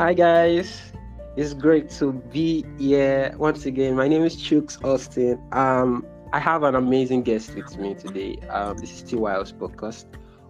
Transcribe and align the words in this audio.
Hi 0.00 0.14
guys, 0.14 0.80
it's 1.36 1.52
great 1.52 1.90
to 1.98 2.14
be 2.32 2.64
here 2.78 3.34
once 3.36 3.66
again. 3.66 3.96
My 3.96 4.08
name 4.08 4.24
is 4.24 4.34
Chooks 4.34 4.82
Austin. 4.82 5.38
Um, 5.52 6.06
I 6.32 6.38
have 6.38 6.62
an 6.62 6.74
amazing 6.74 7.22
guest 7.22 7.54
with 7.54 7.76
me 7.76 7.92
today. 7.92 8.38
Um, 8.48 8.78
this 8.78 8.92
is 8.92 9.02
TYL's 9.02 9.52
podcast. 9.52 10.06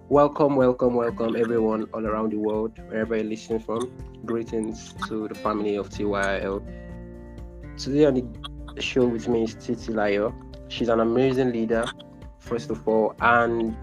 Welcome, 0.09 0.55
welcome, 0.55 0.95
welcome 0.95 1.34
everyone 1.34 1.89
all 1.93 2.07
around 2.07 2.30
the 2.30 2.36
world, 2.36 2.79
wherever 2.86 3.16
you're 3.16 3.25
listening 3.25 3.59
from. 3.59 3.91
Greetings 4.25 4.95
to 5.09 5.27
the 5.27 5.34
family 5.34 5.75
of 5.75 5.91
TYL. 5.91 6.62
Today 7.77 8.05
on 8.05 8.14
the 8.77 8.80
show 8.80 9.05
with 9.05 9.27
me 9.27 9.43
is 9.43 9.57
Titilayo. 9.57 10.32
She's 10.69 10.89
an 10.89 11.01
amazing 11.01 11.51
leader, 11.51 11.87
first 12.39 12.71
of 12.71 12.87
all, 12.87 13.17
and 13.19 13.77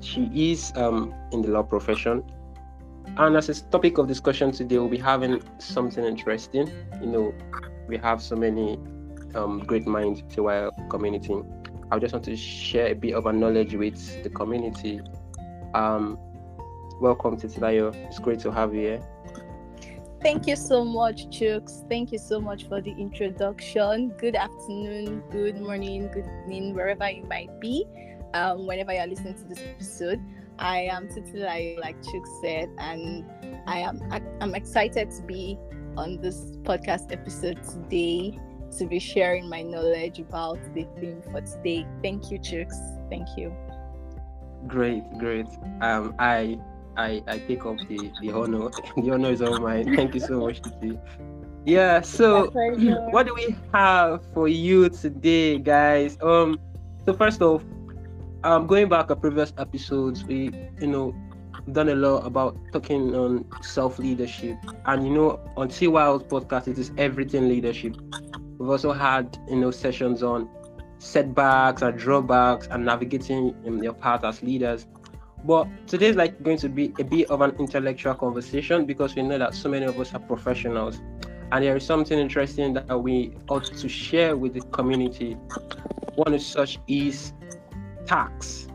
she 0.00 0.30
is 0.34 0.72
um, 0.76 1.14
in 1.32 1.40
the 1.40 1.48
law 1.48 1.62
profession 1.62 2.22
and 3.16 3.36
as 3.36 3.48
a 3.48 3.62
topic 3.70 3.98
of 3.98 4.08
discussion 4.08 4.52
today, 4.52 4.78
we'll 4.78 4.88
be 4.88 4.98
having 4.98 5.42
something 5.58 6.04
interesting. 6.04 6.70
You 7.00 7.06
know, 7.06 7.34
we 7.88 7.96
have 7.98 8.22
so 8.22 8.36
many 8.36 8.78
um, 9.34 9.60
great 9.66 9.86
minds 9.86 10.22
to 10.34 10.48
our 10.48 10.70
community. 10.88 11.34
I 11.90 11.98
just 11.98 12.12
want 12.12 12.24
to 12.26 12.36
share 12.36 12.88
a 12.88 12.94
bit 12.94 13.14
of 13.14 13.26
our 13.26 13.32
knowledge 13.32 13.74
with 13.74 14.22
the 14.22 14.30
community. 14.30 15.00
Um, 15.74 16.18
welcome 17.00 17.36
to 17.38 17.48
Tilayo. 17.48 17.94
It's 18.06 18.18
great 18.18 18.40
to 18.40 18.52
have 18.52 18.74
you 18.74 18.80
here. 18.80 19.06
Thank 20.22 20.46
you 20.46 20.54
so 20.54 20.84
much, 20.84 21.28
Chooks. 21.30 21.88
Thank 21.88 22.12
you 22.12 22.18
so 22.18 22.40
much 22.40 22.68
for 22.68 22.80
the 22.80 22.92
introduction. 22.92 24.10
Good 24.18 24.36
afternoon, 24.36 25.22
good 25.30 25.58
morning, 25.58 26.08
good 26.12 26.26
evening, 26.42 26.74
wherever 26.74 27.08
you 27.08 27.24
might 27.24 27.58
be, 27.58 27.86
um, 28.34 28.66
whenever 28.66 28.92
you're 28.92 29.06
listening 29.06 29.34
to 29.34 29.44
this 29.44 29.60
episode. 29.60 30.20
I 30.60 30.80
am 30.92 31.08
Titilayo, 31.08 31.80
like 31.80 32.00
Chooks 32.02 32.40
said, 32.42 32.68
and 32.78 33.24
I 33.66 33.78
am 33.78 33.98
I'm 34.42 34.54
excited 34.54 35.10
to 35.10 35.22
be 35.22 35.58
on 35.96 36.20
this 36.20 36.36
podcast 36.64 37.12
episode 37.12 37.62
today 37.64 38.38
to 38.76 38.86
be 38.86 38.98
sharing 38.98 39.48
my 39.48 39.62
knowledge 39.62 40.18
about 40.18 40.58
the 40.74 40.86
theme 41.00 41.22
for 41.22 41.40
today. 41.40 41.86
Thank 42.02 42.30
you, 42.30 42.38
Chooks. 42.38 42.76
Thank 43.08 43.26
you. 43.38 43.56
Great, 44.66 45.02
great. 45.18 45.46
Um, 45.80 46.14
I 46.18 46.58
I 46.98 47.22
I 47.26 47.38
take 47.38 47.64
up 47.64 47.78
the 47.88 48.12
the 48.20 48.30
honor. 48.32 48.68
the 48.98 49.10
honor 49.12 49.30
is 49.30 49.40
all 49.40 49.58
mine. 49.60 49.96
Thank 49.96 50.14
you 50.14 50.20
so 50.20 50.40
much, 50.40 50.60
Titi. 50.60 50.98
Yeah. 51.64 52.02
So, 52.02 52.50
what 53.12 53.26
do 53.26 53.32
we 53.34 53.56
have 53.72 54.22
for 54.34 54.46
you 54.46 54.90
today, 54.90 55.58
guys? 55.58 56.18
Um. 56.20 56.60
So 57.06 57.14
first 57.14 57.40
off, 57.40 57.64
um, 58.44 58.66
going 58.66 58.88
back 58.88 59.10
a 59.10 59.16
previous 59.16 59.52
episodes, 59.58 60.24
we 60.24 60.50
you 60.80 60.86
know 60.86 61.14
done 61.72 61.88
a 61.88 61.94
lot 61.94 62.26
about 62.26 62.56
talking 62.72 63.14
on 63.14 63.44
self 63.62 63.98
leadership, 63.98 64.56
and 64.86 65.06
you 65.06 65.12
know 65.12 65.40
on 65.56 65.68
TYL's 65.68 66.22
podcast 66.24 66.68
it 66.68 66.78
is 66.78 66.90
everything 66.96 67.48
leadership. 67.48 67.96
We've 68.58 68.70
also 68.70 68.92
had 68.92 69.38
you 69.48 69.56
know 69.56 69.70
sessions 69.70 70.22
on 70.22 70.48
setbacks 70.98 71.82
and 71.82 71.98
drawbacks 71.98 72.68
and 72.70 72.84
navigating 72.84 73.54
in 73.64 73.82
your 73.82 73.94
path 73.94 74.24
as 74.24 74.42
leaders. 74.42 74.86
But 75.44 75.68
today's 75.86 76.16
like 76.16 76.42
going 76.42 76.58
to 76.58 76.68
be 76.68 76.92
a 76.98 77.04
bit 77.04 77.30
of 77.30 77.40
an 77.40 77.56
intellectual 77.58 78.14
conversation 78.14 78.84
because 78.84 79.14
we 79.14 79.22
know 79.22 79.38
that 79.38 79.54
so 79.54 79.70
many 79.70 79.86
of 79.86 79.98
us 79.98 80.12
are 80.12 80.20
professionals, 80.20 81.00
and 81.52 81.64
there 81.64 81.76
is 81.76 81.84
something 81.84 82.18
interesting 82.18 82.74
that 82.74 83.02
we 83.02 83.34
ought 83.48 83.64
to 83.64 83.88
share 83.88 84.36
with 84.36 84.54
the 84.54 84.60
community. 84.60 85.34
One 86.14 86.34
of 86.34 86.42
such 86.42 86.78
is 86.88 87.32
tax 88.06 88.68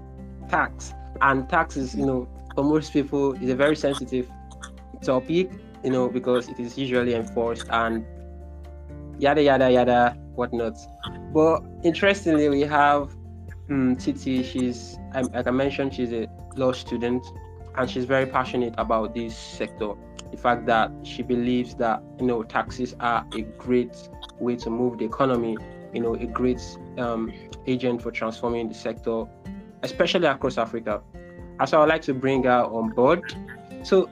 tax 0.49 0.93
and 1.21 1.49
taxes 1.49 1.95
you 1.95 2.05
know 2.05 2.27
for 2.53 2.63
most 2.63 2.93
people 2.93 3.33
is 3.33 3.49
a 3.49 3.55
very 3.55 3.75
sensitive 3.75 4.29
topic 5.03 5.51
you 5.83 5.89
know 5.89 6.07
because 6.09 6.47
it 6.49 6.59
is 6.59 6.77
usually 6.77 7.13
enforced 7.13 7.67
and 7.69 8.05
yada 9.19 9.41
yada 9.41 9.71
yada 9.71 10.17
whatnot. 10.35 10.77
But 11.33 11.63
interestingly 11.83 12.49
we 12.49 12.61
have 12.61 13.15
um, 13.69 13.95
titi 13.95 14.43
she's 14.43 14.97
like 15.33 15.47
i 15.47 15.51
mentioned 15.51 15.93
she's 15.93 16.13
a 16.13 16.27
law 16.55 16.71
student 16.71 17.25
and 17.77 17.89
she's 17.89 18.05
very 18.05 18.25
passionate 18.25 18.73
about 18.77 19.13
this 19.13 19.35
sector. 19.35 19.93
The 20.31 20.37
fact 20.37 20.65
that 20.67 20.91
she 21.03 21.23
believes 21.23 21.75
that 21.75 22.01
you 22.19 22.25
know 22.25 22.43
taxes 22.43 22.95
are 22.99 23.25
a 23.35 23.41
great 23.41 23.95
way 24.39 24.55
to 24.57 24.69
move 24.69 24.97
the 24.97 25.05
economy 25.05 25.57
you 25.95 26.01
know 26.01 26.13
a 26.15 26.25
great 26.25 26.61
um, 26.97 27.31
agent 27.65 28.01
for 28.01 28.11
transforming 28.11 28.67
the 28.67 28.75
sector, 28.75 29.23
especially 29.81 30.27
across 30.27 30.57
Africa. 30.57 31.01
So 31.65 31.81
I'd 31.81 31.89
like 31.89 32.01
to 32.03 32.13
bring 32.13 32.43
her 32.43 32.63
on 32.65 32.89
board. 32.89 33.33
So, 33.83 34.09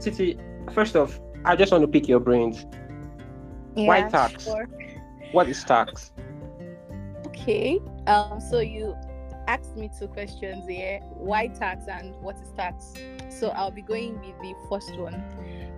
Titi, 0.00 0.36
first 0.72 0.96
off, 0.96 1.20
I 1.44 1.54
just 1.54 1.70
want 1.70 1.82
to 1.82 1.88
pick 1.88 2.08
your 2.08 2.18
brains. 2.18 2.66
Yeah, 3.76 3.86
Why 3.86 4.08
tax? 4.08 4.44
Sure. 4.44 4.68
What 5.30 5.48
is 5.48 5.62
tax? 5.62 6.10
Okay. 7.28 7.78
Um. 8.08 8.40
So 8.40 8.58
you 8.58 8.96
asked 9.46 9.76
me 9.76 9.88
two 9.96 10.08
questions 10.08 10.68
here: 10.68 10.98
why 11.14 11.46
tax 11.46 11.84
and 11.88 12.12
what 12.16 12.36
is 12.40 12.50
tax? 12.56 12.94
So 13.28 13.50
I'll 13.50 13.70
be 13.70 13.82
going 13.82 14.20
with 14.20 14.36
the 14.42 14.54
first 14.68 14.98
one. 14.98 15.14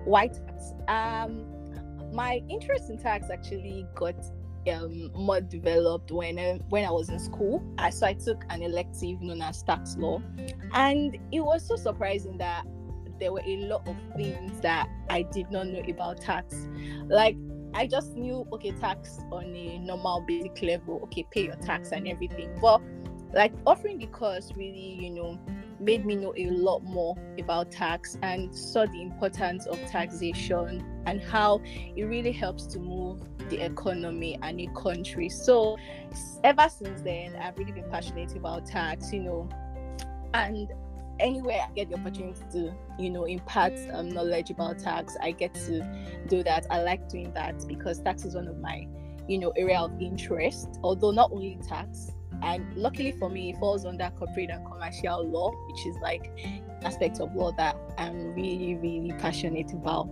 Why 0.06 0.28
tax? 0.28 0.72
Um, 0.88 1.44
my 2.10 2.42
interest 2.48 2.88
in 2.88 2.96
tax 2.96 3.28
actually 3.30 3.86
got 3.94 4.16
um, 4.68 5.10
more 5.14 5.40
developed 5.40 6.10
when 6.10 6.38
I, 6.38 6.60
when 6.68 6.84
I 6.84 6.90
was 6.90 7.08
in 7.08 7.18
school. 7.18 7.62
I, 7.78 7.90
so 7.90 8.06
I 8.06 8.14
took 8.14 8.44
an 8.50 8.62
elective 8.62 9.20
known 9.20 9.42
as 9.42 9.62
tax 9.62 9.96
law, 9.96 10.22
and 10.72 11.16
it 11.32 11.40
was 11.40 11.66
so 11.66 11.76
surprising 11.76 12.38
that 12.38 12.64
there 13.18 13.32
were 13.32 13.42
a 13.44 13.56
lot 13.66 13.86
of 13.86 13.96
things 14.16 14.60
that 14.60 14.88
I 15.08 15.22
did 15.22 15.50
not 15.50 15.68
know 15.68 15.82
about 15.88 16.20
tax. 16.20 16.66
Like 17.06 17.36
I 17.74 17.86
just 17.86 18.14
knew 18.16 18.46
okay, 18.52 18.72
tax 18.72 19.20
on 19.30 19.54
a 19.54 19.78
normal 19.78 20.24
basic 20.26 20.60
level, 20.62 21.00
okay, 21.04 21.26
pay 21.30 21.44
your 21.44 21.56
tax 21.56 21.92
and 21.92 22.08
everything. 22.08 22.50
But 22.60 22.82
like 23.32 23.52
offering 23.66 23.98
the 23.98 24.06
course 24.06 24.52
really, 24.56 24.98
you 25.00 25.10
know, 25.10 25.38
made 25.82 26.06
me 26.06 26.14
know 26.14 26.32
a 26.36 26.48
lot 26.50 26.82
more 26.84 27.16
about 27.38 27.70
tax 27.70 28.16
and 28.22 28.54
saw 28.54 28.86
the 28.86 29.02
importance 29.02 29.66
of 29.66 29.78
taxation 29.86 30.84
and 31.06 31.20
how 31.20 31.60
it 31.96 32.04
really 32.04 32.32
helps 32.32 32.66
to 32.66 32.78
move 32.78 33.20
the 33.50 33.60
economy 33.60 34.38
and 34.42 34.60
a 34.60 34.66
country. 34.80 35.28
So 35.28 35.76
ever 36.44 36.68
since 36.68 37.02
then, 37.02 37.36
I've 37.36 37.58
really 37.58 37.72
been 37.72 37.90
passionate 37.90 38.36
about 38.36 38.66
tax, 38.66 39.12
you 39.12 39.20
know, 39.20 39.48
and 40.34 40.70
anywhere 41.20 41.60
I 41.68 41.72
get 41.74 41.90
the 41.90 41.96
opportunity 41.96 42.40
to, 42.52 42.74
you 42.98 43.10
know, 43.10 43.24
impart 43.24 43.74
um, 43.92 44.08
knowledge 44.08 44.50
about 44.50 44.78
tax, 44.78 45.16
I 45.20 45.32
get 45.32 45.54
to 45.54 45.82
do 46.28 46.42
that. 46.44 46.66
I 46.70 46.82
like 46.82 47.08
doing 47.08 47.32
that 47.34 47.66
because 47.66 48.00
tax 48.00 48.24
is 48.24 48.34
one 48.34 48.48
of 48.48 48.58
my, 48.58 48.86
you 49.28 49.38
know, 49.38 49.50
area 49.56 49.80
of 49.80 50.00
interest. 50.00 50.78
Although 50.82 51.10
not 51.10 51.30
only 51.32 51.58
tax, 51.66 52.12
and 52.42 52.74
luckily 52.76 53.12
for 53.12 53.28
me, 53.28 53.50
it 53.50 53.58
falls 53.58 53.84
under 53.84 54.10
corporate 54.18 54.50
and 54.50 54.64
commercial 54.66 55.26
law, 55.26 55.52
which 55.68 55.86
is 55.86 55.96
like 56.02 56.30
aspect 56.82 57.20
of 57.20 57.34
law 57.34 57.52
that 57.52 57.76
I'm 57.98 58.34
really, 58.34 58.76
really 58.76 59.12
passionate 59.18 59.72
about. 59.72 60.10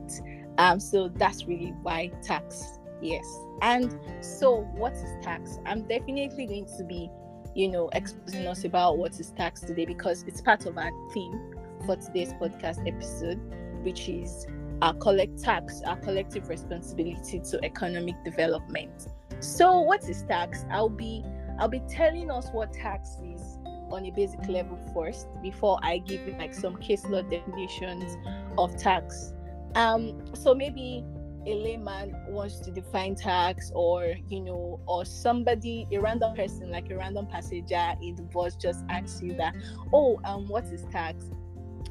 Um, 0.59 0.79
so 0.79 1.09
that's 1.09 1.47
really 1.47 1.75
why 1.83 2.11
tax 2.23 2.81
Yes. 3.03 3.39
And 3.63 3.99
so, 4.21 4.63
what 4.75 4.93
is 4.93 5.13
tax? 5.23 5.59
I'm 5.67 5.83
definitely 5.83 6.47
going 6.47 6.67
to 6.79 6.85
be, 6.85 7.11
you 7.55 7.69
know, 7.69 7.89
exposing 7.93 8.47
us 8.47 8.65
about 8.65 8.99
what 8.99 9.19
is 9.19 9.31
tax 9.31 9.61
today 9.61 9.87
because 9.87 10.25
it's 10.27 10.41
part 10.41 10.67
of 10.67 10.77
our 10.77 10.91
theme 11.13 11.55
for 11.87 11.97
today's 11.97 12.33
podcast 12.35 12.87
episode, 12.87 13.41
which 13.83 14.09
is 14.09 14.47
our 14.83 14.95
collect 14.95 15.43
tax, 15.43 15.83
our 15.87 15.97
collective 15.97 16.49
responsibility 16.49 17.41
to 17.41 17.65
economic 17.65 18.23
development. 18.25 19.09
So, 19.41 19.81
what 19.81 20.09
is 20.09 20.23
tax? 20.25 20.67
I'll 20.71 20.89
be 20.91 21.25
I'll 21.61 21.69
be 21.69 21.83
telling 21.89 22.31
us 22.31 22.49
what 22.53 22.73
tax 22.73 23.17
is 23.23 23.59
on 23.91 24.07
a 24.07 24.11
basic 24.11 24.49
level 24.49 24.79
first 24.95 25.29
before 25.43 25.79
I 25.83 25.99
give 25.99 26.27
like 26.39 26.55
some 26.55 26.77
case 26.77 27.05
law 27.05 27.23
definitions 27.23 28.17
of 28.57 28.77
tax. 28.77 29.35
Um, 29.75 30.35
so 30.35 30.55
maybe 30.55 31.05
a 31.47 31.55
layman 31.55 32.15
wants 32.29 32.61
to 32.61 32.71
define 32.71 33.15
tax 33.15 33.71
or 33.75 34.15
you 34.29 34.41
know 34.41 34.81
or 34.87 35.05
somebody 35.05 35.87
a 35.91 35.99
random 35.99 36.35
person 36.37 36.71
like 36.71 36.91
a 36.91 36.97
random 36.97 37.27
passenger 37.27 37.95
in 38.03 38.15
the 38.15 38.23
bus 38.25 38.57
just 38.57 38.85
asks 38.91 39.23
you 39.23 39.35
that 39.35 39.55
oh 39.93 40.21
um 40.25 40.47
what 40.49 40.65
is 40.67 40.85
tax 40.93 41.31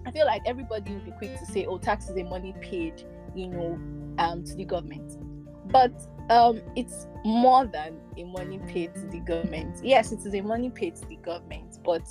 i 0.06 0.12
feel 0.12 0.28
like 0.28 0.42
everybody 0.46 0.92
will 0.94 1.00
be 1.00 1.12
quick 1.18 1.36
to 1.40 1.46
say 1.48 1.66
oh 1.66 1.80
tax 1.80 2.10
is 2.10 2.18
a 2.18 2.24
money 2.24 2.54
paid 2.62 3.04
you 3.34 3.48
know 3.48 3.80
um 4.20 4.44
to 4.44 4.54
the 4.56 4.64
government 4.64 5.18
but 5.72 5.92
um 6.30 6.62
it's 6.76 7.08
more 7.26 7.66
than 7.66 8.00
a 8.18 8.24
money 8.24 8.60
paid 8.68 8.94
to 8.94 9.06
the 9.08 9.20
government 9.20 9.78
yes 9.84 10.12
it 10.12 10.20
is 10.26 10.34
a 10.36 10.42
money 10.42 10.70
paid 10.70 10.96
to 10.96 11.06
the 11.08 11.18
government 11.18 11.80
but 11.84 12.02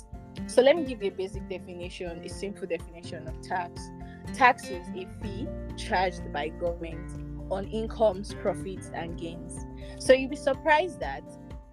so 0.47 0.61
let 0.61 0.75
me 0.75 0.83
give 0.83 1.01
you 1.01 1.09
a 1.09 1.13
basic 1.13 1.47
definition 1.49 2.19
a 2.23 2.29
simple 2.29 2.67
definition 2.67 3.27
of 3.27 3.41
tax 3.41 3.89
tax 4.33 4.69
is 4.69 4.87
a 4.89 5.07
fee 5.21 5.47
charged 5.77 6.31
by 6.31 6.49
government 6.49 7.29
on 7.51 7.67
incomes, 7.67 8.33
profits, 8.35 8.91
and 8.93 9.17
gains. 9.17 9.65
So 9.99 10.13
you'll 10.13 10.29
be 10.29 10.35
surprised 10.35 10.99
that 10.99 11.23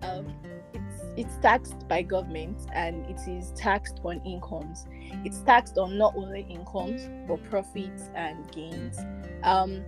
um, 0.02 0.34
it's 0.74 1.02
it's 1.16 1.36
taxed 1.38 1.88
by 1.88 2.02
government 2.02 2.66
and 2.74 3.06
it 3.06 3.20
is 3.28 3.52
taxed 3.52 4.00
on 4.04 4.20
incomes. 4.24 4.86
It's 5.24 5.40
taxed 5.42 5.78
on 5.78 5.96
not 5.96 6.14
only 6.16 6.46
incomes 6.48 7.08
but 7.26 7.42
profits 7.48 8.10
and 8.14 8.50
gains. 8.52 8.98
Um, 9.42 9.82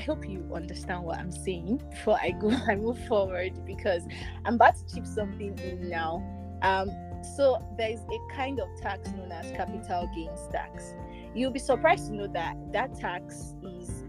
I 0.00 0.02
hope 0.02 0.26
you 0.26 0.50
understand 0.54 1.02
what 1.02 1.18
I'm 1.18 1.30
saying 1.30 1.82
before 1.90 2.18
I 2.22 2.30
go 2.30 2.50
I 2.68 2.74
move 2.74 2.98
forward 3.06 3.52
because 3.66 4.02
I'm 4.46 4.54
about 4.54 4.76
to 4.76 4.94
chip 4.94 5.06
something 5.06 5.58
in 5.58 5.90
now. 5.90 6.24
Um, 6.62 6.88
so 7.36 7.62
there's 7.76 8.00
a 8.00 8.34
kind 8.34 8.60
of 8.60 8.68
tax 8.80 9.10
known 9.10 9.30
as 9.30 9.50
capital 9.50 10.10
gains 10.14 10.40
tax. 10.50 10.94
You'll 11.34 11.50
be 11.50 11.58
surprised 11.58 12.06
to 12.06 12.14
know 12.14 12.28
that 12.28 12.56
that 12.72 12.98
tax 12.98 13.52
is 13.62 14.04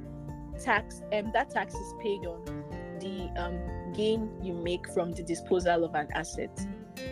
tax 0.64 1.02
and 1.12 1.28
um, 1.28 1.34
that 1.34 1.50
tax 1.50 1.74
is 1.74 1.94
paid 2.02 2.26
on 2.26 2.46
the 3.02 3.30
um, 3.38 3.60
gain 3.94 4.32
you 4.42 4.54
make 4.54 4.90
from 4.94 5.12
the 5.12 5.24
disposal 5.24 5.84
of 5.84 5.94
an 5.94 6.08
asset. 6.16 6.58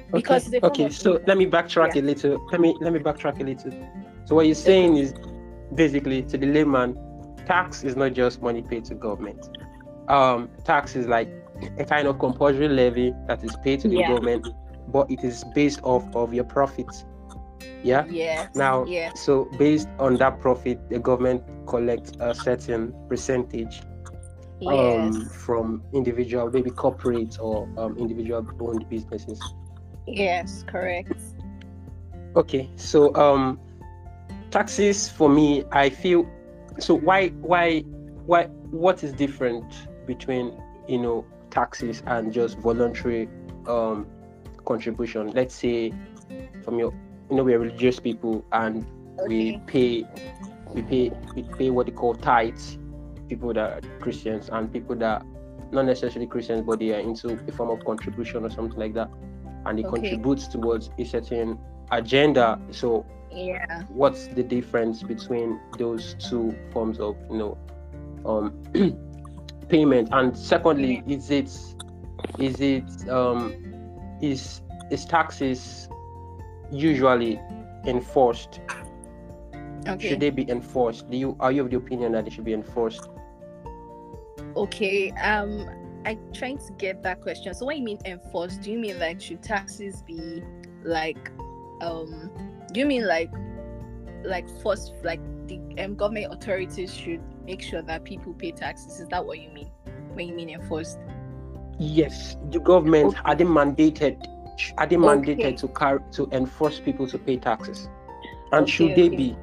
Because 0.10 0.48
okay, 0.48 0.60
okay. 0.64 0.90
so 0.90 1.22
let 1.28 1.38
me 1.38 1.48
backtrack 1.48 1.96
yeah. 1.96 2.02
a 2.02 2.04
little. 2.04 2.48
Let 2.50 2.62
me 2.62 2.78
let 2.80 2.94
me 2.94 3.00
backtrack 3.00 3.42
a 3.42 3.44
little. 3.44 3.74
So 4.24 4.36
what 4.36 4.46
you're 4.46 4.56
saying 4.56 4.96
is 4.96 5.14
basically 5.76 6.22
to 6.24 6.38
the 6.38 6.46
layman, 6.46 6.96
tax 7.50 7.84
is 7.84 7.96
not 7.96 8.14
just 8.14 8.44
money 8.44 8.62
paid 8.62 8.86
to 8.86 8.94
government. 8.94 9.50
Um, 10.08 10.50
tax 10.66 10.96
is 10.96 11.08
like 11.08 11.30
a 11.80 11.84
kind 11.84 12.08
of 12.08 12.20
compulsory 12.20 12.70
levy 12.70 13.12
that 13.28 13.44
is 13.44 13.56
paid 13.64 13.80
to 13.82 13.88
the 13.90 13.98
yeah. 13.98 14.08
government, 14.08 14.48
but 14.88 15.10
it 15.10 15.24
is 15.24 15.44
based 15.56 15.80
off 15.82 16.06
of 16.16 16.32
your 16.32 16.44
profits. 16.44 17.06
Yeah. 17.84 18.06
Yeah. 18.06 18.50
Now, 18.54 18.86
yeah. 18.86 19.14
so 19.16 19.46
based 19.58 19.90
on 19.98 20.18
that 20.18 20.40
profit, 20.40 20.78
the 20.92 21.00
government 21.00 21.44
collects 21.66 22.12
a 22.20 22.36
certain 22.36 22.94
percentage 23.10 23.82
um, 24.68 25.14
yes. 25.14 25.32
from 25.34 25.82
individual, 25.92 26.52
maybe 26.52 26.70
corporate 26.70 27.40
or 27.40 27.68
um, 27.78 27.98
individual 27.98 28.46
owned 28.60 28.88
businesses. 28.90 29.42
Yes, 30.06 30.64
correct. 30.68 31.14
Okay, 32.36 32.70
so 32.76 33.16
um, 33.16 33.60
taxes 34.52 35.10
for 35.10 35.30
me, 35.30 35.64
I 35.72 35.90
feel 35.90 36.30
so. 36.84 36.96
Why, 36.96 37.30
why, 37.30 37.82
why? 38.26 38.46
What 38.72 39.04
is 39.04 39.14
different 39.14 39.66
between 40.06 40.60
you 40.88 41.00
know 41.00 41.26
taxes 41.50 42.04
and 42.06 42.34
just 42.34 42.58
voluntary 42.60 43.28
um 43.68 44.08
contribution? 44.66 45.32
Let's 45.32 45.56
say 45.56 45.94
from 46.64 46.80
your, 46.80 46.94
you 47.30 47.38
know, 47.38 47.44
we're 47.44 47.60
religious 47.60 48.00
people 48.00 48.46
and 48.52 48.86
okay. 49.20 49.28
we 49.28 49.58
pay, 49.68 50.06
we 50.74 50.82
pay, 50.84 51.12
we 51.36 51.44
pay 51.44 51.70
what 51.70 51.88
they 51.88 51.92
call 51.92 52.16
tithes 52.16 52.78
people 53.28 53.54
that 53.54 53.72
are 53.72 53.82
Christians 54.00 54.50
and 54.52 54.72
people 54.72 54.96
that 54.96 55.24
not 55.72 55.86
necessarily 55.86 56.28
Christians, 56.28 56.64
but 56.66 56.80
they 56.80 56.94
are 56.94 57.00
into 57.00 57.30
a 57.30 57.52
form 57.52 57.70
of 57.70 57.86
contribution 57.86 58.44
or 58.44 58.50
something 58.50 58.80
like 58.80 58.94
that, 58.96 59.10
and 59.66 59.80
it 59.80 59.86
okay. 59.86 60.02
contributes 60.02 60.48
towards 60.48 60.90
a 60.98 61.06
certain 61.06 61.60
agenda. 61.92 62.60
So, 62.72 63.06
yeah, 63.32 63.84
what's 63.90 64.28
the 64.28 64.44
difference 64.44 65.04
between 65.04 65.60
those 65.78 66.16
two 66.16 66.56
forms 66.72 67.00
of 67.00 67.16
you 67.30 67.38
know 67.38 67.58
um 68.26 68.64
payment? 69.70 70.10
And 70.12 70.38
secondly, 70.38 71.04
is 71.08 71.30
it 71.30 71.52
is 72.40 72.60
it 72.60 73.10
um 73.10 73.54
is 74.22 74.62
is 74.92 75.06
taxes 75.06 75.90
usually 76.72 77.40
enforced? 77.86 78.62
Okay. 79.88 80.10
Should 80.10 80.20
they 80.20 80.30
be 80.30 80.50
enforced? 80.50 81.10
Do 81.10 81.18
you 81.18 81.36
are 81.40 81.52
you 81.52 81.64
of 81.64 81.70
the 81.70 81.78
opinion 81.78 82.12
that 82.14 82.26
they 82.26 82.32
should 82.32 82.46
be 82.46 82.54
enforced? 82.54 83.08
Okay. 84.56 85.12
Um, 85.12 85.70
I'm 86.06 86.20
trying 86.34 86.58
to 86.60 86.74
get 86.74 87.04
that 87.04 87.22
question. 87.22 87.54
So, 87.54 87.66
when 87.66 87.78
you 87.78 87.84
mean 87.84 88.00
enforced 88.06 88.62
do 88.62 88.72
you 88.72 88.80
mean 88.80 89.00
like 89.00 89.22
should 89.22 89.42
taxes 89.42 90.02
be 90.02 90.44
like, 90.84 91.32
um, 91.82 92.32
you 92.78 92.86
mean 92.86 93.08
like, 93.08 93.32
like 94.24 94.50
force, 94.62 94.92
like 95.04 95.20
the 95.48 95.60
um, 95.80 95.96
government 95.96 96.34
authorities 96.34 96.94
should 96.94 97.22
make 97.46 97.62
sure 97.62 97.82
that 97.82 98.04
people 98.04 98.34
pay 98.34 98.52
taxes? 98.52 99.00
Is 99.00 99.08
that 99.08 99.26
what 99.26 99.40
you 99.40 99.50
mean 99.50 99.72
when 100.14 100.28
you 100.28 100.34
mean 100.36 100.50
enforced? 100.50 101.00
Yes, 101.80 102.36
the 102.52 102.60
government 102.60 103.14
okay. 103.14 103.22
are 103.26 103.36
they 103.36 103.46
mandated? 103.46 104.26
Are 104.78 104.86
they 104.86 104.98
mandated 104.98 105.40
okay. 105.40 105.56
to 105.56 105.68
carry 105.70 106.00
to 106.12 106.28
enforce 106.32 106.80
people 106.80 107.08
to 107.08 107.18
pay 107.18 107.38
taxes? 107.38 107.88
And 108.52 108.64
okay, 108.64 108.72
should 108.72 108.96
they 108.96 109.10
be? 109.10 109.38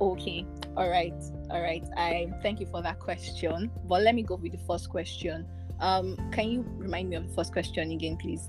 Okay. 0.00 0.46
All 0.76 0.88
right 0.88 1.12
all 1.52 1.60
right 1.60 1.84
i 1.98 2.26
thank 2.42 2.58
you 2.60 2.66
for 2.66 2.80
that 2.80 2.98
question 2.98 3.70
but 3.84 4.02
let 4.02 4.14
me 4.14 4.22
go 4.22 4.36
with 4.36 4.52
the 4.52 4.58
first 4.66 4.88
question 4.88 5.46
um 5.80 6.16
can 6.32 6.48
you 6.48 6.64
remind 6.78 7.10
me 7.10 7.16
of 7.16 7.28
the 7.28 7.34
first 7.34 7.52
question 7.52 7.90
again 7.90 8.16
please 8.16 8.48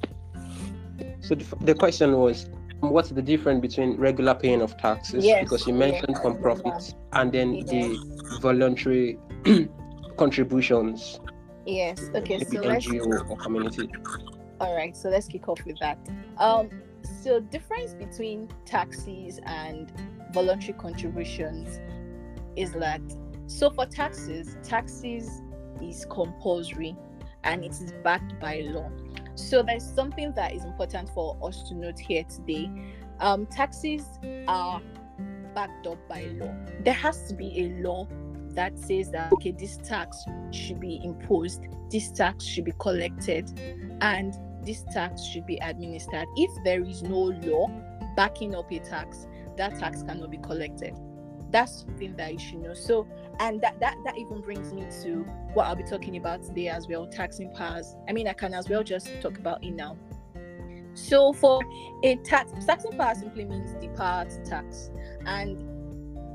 so 1.20 1.36
the, 1.36 1.56
the 1.62 1.76
question 1.76 2.14
was 2.18 2.50
what's 2.92 3.10
the 3.10 3.22
difference 3.22 3.62
between 3.62 3.96
regular 3.98 4.36
paying 4.36 4.62
of 4.62 4.78
taxes? 4.78 5.26
Yes, 5.26 5.44
because 5.44 5.68
you 5.68 5.74
mentioned 5.74 6.10
yes, 6.10 6.22
from 6.22 6.42
profits 6.42 6.96
and 7.14 7.32
then 7.32 7.56
yes. 7.56 7.70
the 7.70 8.40
voluntary 8.42 9.18
contributions. 10.18 11.20
Yes. 11.66 12.10
Okay 12.14 12.40
so 12.40 12.60
ngo 12.60 13.30
or 13.30 13.38
community. 13.38 13.90
All 14.60 14.76
right 14.76 14.96
so 14.96 15.10
let's 15.10 15.28
kick 15.28 15.48
off 15.48 15.64
with 15.66 15.80
that. 15.80 15.98
Um 16.38 16.70
so 17.22 17.40
difference 17.40 17.94
between 17.94 18.50
taxes 18.66 19.40
and 19.46 19.92
voluntary 20.34 20.74
contributions 20.74 21.80
is 22.56 22.72
that 22.74 23.02
so 23.48 23.70
for 23.70 23.86
taxes, 23.86 24.58
taxes 24.64 25.42
is 25.82 26.06
compulsory 26.10 26.96
and 27.44 27.64
it 27.64 27.72
is 27.72 27.94
backed 28.04 28.40
by 28.40 28.62
law. 28.62 28.90
So 29.36 29.64
there's 29.64 29.84
something 29.84 30.34
that 30.34 30.54
is 30.54 30.64
important 30.64 31.10
for 31.10 31.38
us 31.44 31.64
to 31.70 31.76
note 31.76 32.00
here 32.00 32.24
today. 32.24 32.70
Um, 33.20 33.46
taxes 33.48 34.04
are 34.48 34.82
backed 35.56 35.88
up 35.88 35.98
by 36.08 36.26
law. 36.34 36.54
There 36.84 36.94
has 36.94 37.28
to 37.30 37.36
be 37.36 37.66
a 37.66 37.88
law 37.88 38.08
that 38.50 38.78
says 38.78 39.10
that 39.12 39.32
okay, 39.34 39.52
this 39.52 39.78
tax 39.78 40.24
should 40.52 40.80
be 40.80 41.02
imposed, 41.04 41.64
this 41.90 42.12
tax 42.12 42.46
should 42.46 42.66
be 42.66 42.74
collected, 42.80 43.50
and 44.02 44.34
this 44.64 44.84
tax 44.94 45.24
should 45.24 45.46
be 45.46 45.58
administered. 45.58 46.26
If 46.36 46.64
there 46.64 46.84
is 46.84 47.02
no 47.02 47.18
law 47.18 47.72
backing 48.16 48.56
up 48.56 48.72
a 48.72 48.80
tax, 48.80 49.28
that 49.58 49.80
tax 49.80 50.04
cannot 50.04 50.30
be 50.30 50.38
collected 50.38 50.96
that's 51.54 51.82
something 51.82 52.16
that 52.18 52.34
you 52.34 52.40
should 52.40 52.62
know 52.62 52.74
so 52.74 53.08
and 53.40 53.62
that 53.62 53.80
that 53.80 53.98
that 54.06 54.18
even 54.18 54.42
brings 54.42 54.74
me 54.74 54.86
to 55.02 55.24
what 55.54 55.66
i'll 55.66 55.76
be 55.76 55.84
talking 55.84 56.18
about 56.18 56.44
today 56.44 56.68
as 56.68 56.88
well 56.88 57.08
taxing 57.08 57.52
powers. 57.54 57.96
I 58.08 58.14
mean 58.14 58.28
i 58.28 58.34
can 58.34 58.54
as 58.54 58.70
well 58.70 58.84
just 58.84 59.10
talk 59.22 59.38
about 59.38 59.64
it 59.64 59.72
now. 59.72 59.98
So 60.96 61.34
for 61.34 61.62
a 62.04 62.16
tax 62.18 62.52
taxing 62.66 62.98
power 62.98 63.16
simply 63.16 63.46
means 63.46 63.74
the 63.82 63.88
power 63.90 64.26
to 64.26 64.46
tax. 64.46 64.92
And 65.26 65.58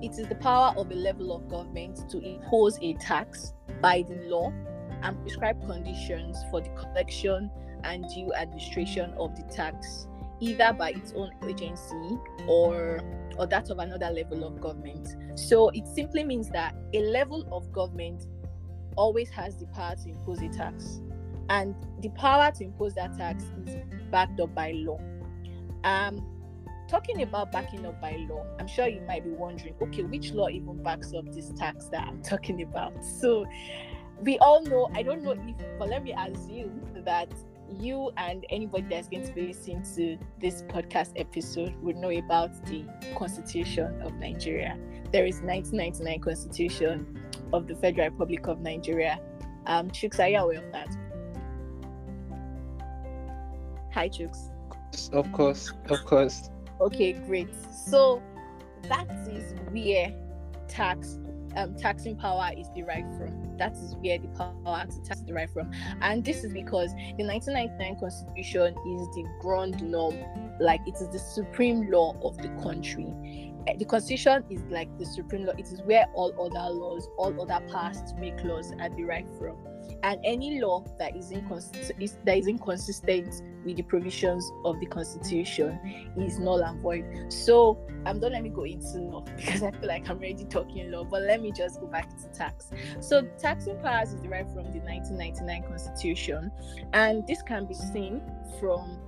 it 0.03 0.19
is 0.19 0.29
the 0.29 0.35
power 0.37 0.75
of 0.77 0.91
a 0.91 0.95
level 0.95 1.35
of 1.35 1.49
government 1.49 2.09
to 2.11 2.19
impose 2.19 2.79
a 2.81 2.95
tax 2.95 3.53
by 3.81 4.03
the 4.03 4.17
law 4.29 4.53
and 5.03 5.21
prescribe 5.23 5.65
conditions 5.67 6.37
for 6.51 6.61
the 6.61 6.71
collection 6.71 7.51
and 7.85 8.05
due 8.09 8.33
administration 8.35 9.13
of 9.19 9.37
the 9.37 9.43
tax 9.45 10.09
either 10.41 10.73
by 10.73 10.91
its 10.91 11.13
own 11.15 11.31
agency 11.49 12.19
or 12.47 13.01
or 13.39 13.47
that 13.47 13.71
of 13.71 13.79
another 13.79 14.11
level 14.11 14.45
of 14.45 14.61
government. 14.61 15.17
So 15.39 15.69
it 15.69 15.87
simply 15.87 16.25
means 16.25 16.51
that 16.51 16.75
a 16.93 17.01
level 17.01 17.47
of 17.53 17.71
government 17.73 18.27
always 18.97 19.31
has 19.31 19.57
the 19.57 19.67
power 19.67 19.95
to 19.95 20.09
impose 20.11 20.43
a 20.43 20.49
tax. 20.49 21.01
And 21.49 21.75
the 22.03 22.09
power 22.11 22.51
to 22.51 22.65
impose 22.65 22.95
that 22.95 23.17
tax 23.17 23.45
is 23.65 23.77
backed 24.11 24.41
up 24.41 24.55
by 24.55 24.73
law. 24.73 24.99
Um, 25.85 26.27
talking 26.89 27.23
about 27.23 27.53
backing 27.53 27.87
up 27.87 28.01
by 28.01 28.17
law, 28.29 28.45
I'm 28.59 28.67
sure 28.67 28.89
you 28.89 29.03
might 29.03 29.25
be 29.25 29.31
wondering, 29.31 29.75
okay, 29.81 30.03
which 30.03 30.33
law 30.33 30.49
even 30.49 30.83
backs 30.83 31.15
up 31.15 31.33
this 31.33 31.53
tax 31.57 31.87
that 31.87 32.09
I'm 32.09 32.21
talking 32.23 32.63
about? 32.63 33.05
So 33.05 33.47
we 34.21 34.37
all 34.41 34.65
know, 34.65 34.91
I 34.95 35.03
don't 35.05 35.23
know 35.23 35.31
if, 35.31 35.79
but 35.79 35.89
let 35.89 36.03
me 36.03 36.13
assume 36.13 36.81
that 37.05 37.33
you 37.71 38.11
and 38.17 38.45
anybody 38.51 38.87
that's 38.89 39.09
going 39.09 39.27
to 39.27 39.33
be 39.33 39.49
listening 39.49 39.83
to 39.97 40.19
this 40.41 40.63
podcast 40.63 41.13
episode 41.17 41.75
would 41.83 41.97
know 41.97 42.11
about 42.11 42.65
the 42.67 42.85
Constitution 43.17 44.01
of 44.03 44.15
Nigeria. 44.15 44.79
There 45.13 45.27
is 45.27 45.41
1999 45.41 46.21
Constitution 46.21 47.21
of 47.53 47.67
the 47.67 47.75
Federal 47.75 48.11
Republic 48.11 48.47
of 48.47 48.61
Nigeria. 48.61 49.21
Um, 49.67 49.91
Chooks, 49.91 50.19
are 50.19 50.29
you 50.29 50.39
aware 50.39 50.59
of 50.59 50.73
that? 50.73 50.89
Hi, 53.93 54.09
Chooks. 54.09 54.51
Of 55.13 55.31
course, 55.33 55.73
of 55.89 56.05
course. 56.05 56.51
Okay, 56.81 57.13
great. 57.13 57.49
So 57.87 58.23
that 58.83 59.09
is 59.29 59.55
where 59.71 60.15
tax 60.69 61.19
um, 61.59 61.75
taxing 61.75 62.17
power 62.17 62.51
is 62.57 62.69
derived 62.75 63.17
from. 63.19 63.57
That 63.59 63.73
is 63.73 63.97
where 63.97 64.19
the 64.19 64.29
power 64.29 64.87
to 64.87 65.03
tax 65.03 65.21
is 65.21 65.27
derived 65.27 65.53
from. 65.53 65.71
And 66.01 66.25
this 66.25 66.45
is 66.45 66.53
because 66.53 66.93
the 67.17 67.25
1999 67.25 67.99
Constitution 67.99 68.75
is 68.75 69.09
the 69.15 69.25
ground 69.41 69.83
norm, 69.83 70.17
like 70.61 70.81
it 70.87 70.95
is 70.95 71.09
the 71.09 71.19
supreme 71.19 71.91
law 71.91 72.17
of 72.23 72.37
the 72.39 72.49
country. 72.63 73.53
Eh, 73.67 73.75
the 73.77 73.85
Constitution 73.85 74.45
is 74.49 74.63
like 74.71 74.89
the 74.99 75.07
supreme 75.07 75.45
law, 75.45 75.53
it 75.59 75.67
is 75.67 75.83
where 75.83 76.07
all 76.15 76.33
other 76.41 76.73
laws, 76.73 77.09
all 77.19 77.35
other 77.43 77.67
powers 77.69 78.01
to 78.03 78.15
make 78.19 78.43
laws 78.45 78.73
are 78.81 78.89
derived 78.89 79.37
from. 79.39 79.57
And 80.03 80.21
any 80.25 80.61
law 80.61 80.85
that 80.99 81.17
is, 81.17 81.31
that 81.31 82.39
is 82.39 82.47
inconsistent 82.47 83.43
with 83.65 83.77
the 83.77 83.83
provisions 83.83 84.51
of 84.65 84.79
the 84.81 84.87
constitution 84.87 85.79
is 86.17 86.39
null 86.39 86.63
and 86.63 86.81
void. 86.81 87.33
So 87.33 87.79
um 88.07 88.21
don't 88.21 88.33
let 88.33 88.43
me 88.43 88.49
go 88.49 88.65
into 88.65 88.99
law 88.99 89.21
because 89.37 89.63
i 89.63 89.71
feel 89.71 89.89
like 89.89 90.09
i'm 90.09 90.19
already 90.19 90.45
talking 90.45 90.91
law 90.91 91.05
but 91.05 91.23
let 91.23 91.43
me 91.43 91.53
just 91.53 91.81
go 91.81 91.87
back 91.87 92.09
to 92.19 92.27
tax. 92.29 92.71
So 93.01 93.23
taxing 93.39 93.79
powers 93.81 94.13
is 94.13 94.21
derived 94.21 94.51
from 94.51 94.65
the 94.73 94.81
1999 94.81 95.65
constitution 95.65 96.51
and 96.93 97.27
this 97.27 97.43
can 97.43 97.67
be 97.67 97.75
seen 97.75 98.23
from 98.61 98.99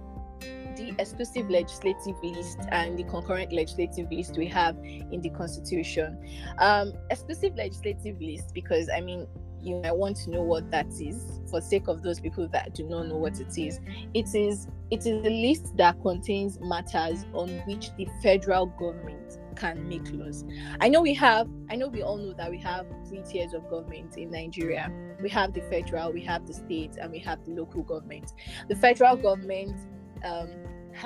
the 0.77 0.95
exclusive 0.99 1.51
legislative 1.51 2.17
list 2.23 2.59
and 2.71 2.99
the 2.99 3.05
concurrent 3.05 3.53
legislative 3.53 4.11
list 4.11 4.37
we 4.37 4.47
have 4.47 4.77
in 4.85 5.21
the 5.21 5.31
constitution. 5.31 6.19
Um 6.59 6.93
exclusive 7.11 7.57
legislative 7.57 8.21
list 8.21 8.55
because 8.55 8.89
i 8.95 9.01
mean 9.01 9.27
you 9.63 9.77
might 9.77 9.97
want 9.97 10.17
to 10.17 10.31
know 10.31 10.43
what 10.43 10.71
that 10.71 10.89
is 11.01 11.41
for 11.51 11.61
sake 11.61 11.89
of 11.89 12.03
those 12.03 12.21
people 12.21 12.49
that 12.49 12.75
do 12.75 12.85
not 12.85 13.09
know 13.09 13.17
what 13.17 13.41
it 13.41 13.59
is. 13.59 13.81
It 14.15 14.35
is 14.35 14.69
it 14.91 15.07
is 15.07 15.25
a 15.25 15.31
list 15.31 15.77
that 15.77 16.01
contains 16.03 16.59
matters 16.61 17.25
on 17.33 17.49
which 17.67 17.95
the 17.97 18.09
federal 18.23 18.67
government 18.67 19.39
can 19.57 19.89
make 19.89 20.11
laws. 20.13 20.45
I 20.81 20.89
know 20.89 21.03
we 21.03 21.15
have 21.15 21.49
i 21.69 21.77
know 21.77 21.89
we 21.89 22.03
all 22.03 22.17
know 22.17 22.33
that 22.35 22.51
we 22.51 22.59
have 22.59 22.87
three 23.09 23.23
tiers 23.29 23.55
of 23.55 23.69
government 23.69 24.17
in 24.17 24.31
nigeria. 24.31 24.91
We 25.21 25.29
have 25.31 25.53
the 25.53 25.61
federal 25.63 26.13
we 26.13 26.25
have 26.25 26.47
the 26.47 26.55
state 26.55 26.97
and 27.01 27.13
we 27.13 27.19
have 27.21 27.45
the 27.45 27.53
local 27.53 27.83
government. 27.83 28.33
The 28.69 28.77
federal 28.77 29.17
government 29.17 29.79
um, 30.25 30.51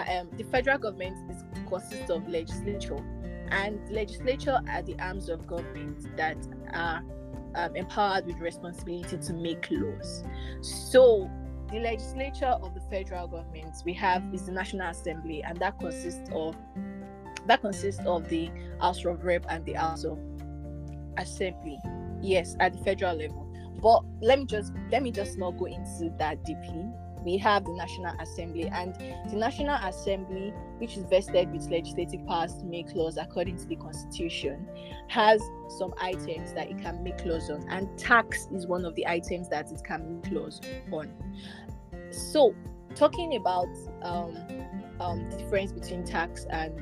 um 0.09 0.29
the 0.37 0.45
federal 0.45 0.79
government 0.79 1.17
is 1.31 1.43
consists 1.69 2.11
of 2.11 2.29
legislature 2.29 3.03
and 3.51 3.79
legislature 3.91 4.61
are 4.69 4.83
the 4.83 4.99
arms 4.99 5.29
of 5.29 5.47
government 5.47 6.17
that 6.17 6.37
are 6.73 7.03
um, 7.55 7.77
empowered 7.77 8.27
with 8.27 8.39
responsibility 8.39 9.17
to 9.17 9.33
make 9.33 9.69
laws. 9.71 10.25
So 10.61 11.31
the 11.71 11.81
legislature 11.81 12.47
of 12.63 12.75
the 12.75 12.81
federal 12.91 13.27
government 13.27 13.75
we 13.85 13.95
have 13.95 14.23
is 14.33 14.47
the 14.47 14.53
National 14.53 14.89
Assembly, 14.91 15.43
and 15.43 15.59
that 15.59 15.79
consists 15.79 16.31
of 16.33 16.57
that 17.47 17.61
consists 17.61 18.05
of 18.07 18.29
the 18.29 18.51
House 18.81 19.05
of 19.05 19.23
Rep 19.25 19.45
and 19.49 19.65
the 19.65 19.75
House 19.75 20.05
of 20.05 20.19
Assembly. 21.19 21.79
Yes, 22.23 22.57
at 22.61 22.73
the 22.73 22.79
federal 22.85 23.17
level. 23.17 23.47
But 23.83 24.03
let 24.23 24.39
me 24.39 24.47
just 24.47 24.73
let 24.91 25.03
me 25.03 25.11
just 25.11 25.37
not 25.37 25.59
go 25.59 25.67
into 25.67 26.11
that 26.19 26.45
deeply 26.45 26.87
we 27.25 27.39
have 27.39 27.65
the 27.65 27.73
National 27.73 28.15
Assembly, 28.21 28.69
and 28.69 28.95
the 29.31 29.37
National 29.37 29.77
Assembly, 29.77 30.53
which 30.79 30.97
is 30.97 31.05
vested 31.05 31.51
with 31.53 31.69
legislative 31.71 32.27
powers 32.27 32.55
to 32.55 32.65
make 32.65 32.95
laws 32.95 33.17
according 33.17 33.57
to 33.59 33.67
the 33.67 33.77
Constitution, 33.77 34.69
has 35.09 35.43
some 35.79 35.95
items 36.01 36.53
that 36.55 36.71
it 36.71 36.79
can 36.79 37.03
make 37.03 37.25
laws 37.25 37.51
on, 37.51 37.65
and 37.69 37.97
tax 37.99 38.49
is 38.53 38.67
one 38.67 38.85
of 38.85 38.95
the 38.95 39.07
items 39.07 39.49
that 39.49 39.71
it 39.71 39.83
can 39.85 40.21
make 40.23 40.33
laws 40.33 40.61
on. 40.93 41.11
So, 42.11 42.55
talking 42.95 43.37
about 43.37 43.69
um, 44.03 44.37
um, 45.01 45.31
the 45.31 45.37
difference 45.39 45.73
between 45.73 46.05
tax 46.05 46.47
and 46.51 46.73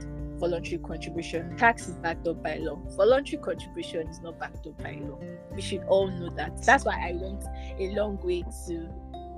voluntary 0.43 0.79
contribution. 0.79 1.57
Tax 1.57 1.87
is 1.87 1.95
backed 1.99 2.27
up 2.27 2.43
by 2.43 2.57
law. 2.57 2.75
Voluntary 2.97 3.41
contribution 3.41 4.09
is 4.09 4.21
not 4.21 4.41
backed 4.41 4.67
up 4.67 4.77
by 4.83 4.99
law. 5.01 5.21
We 5.55 5.63
should 5.63 5.85
all 5.85 6.09
know 6.09 6.31
that. 6.31 6.61
That's 6.65 6.85
why 6.85 6.95
I 6.95 7.13
went 7.13 7.45
a 7.79 7.95
long 7.95 8.19
way 8.25 8.43
to 8.67 8.89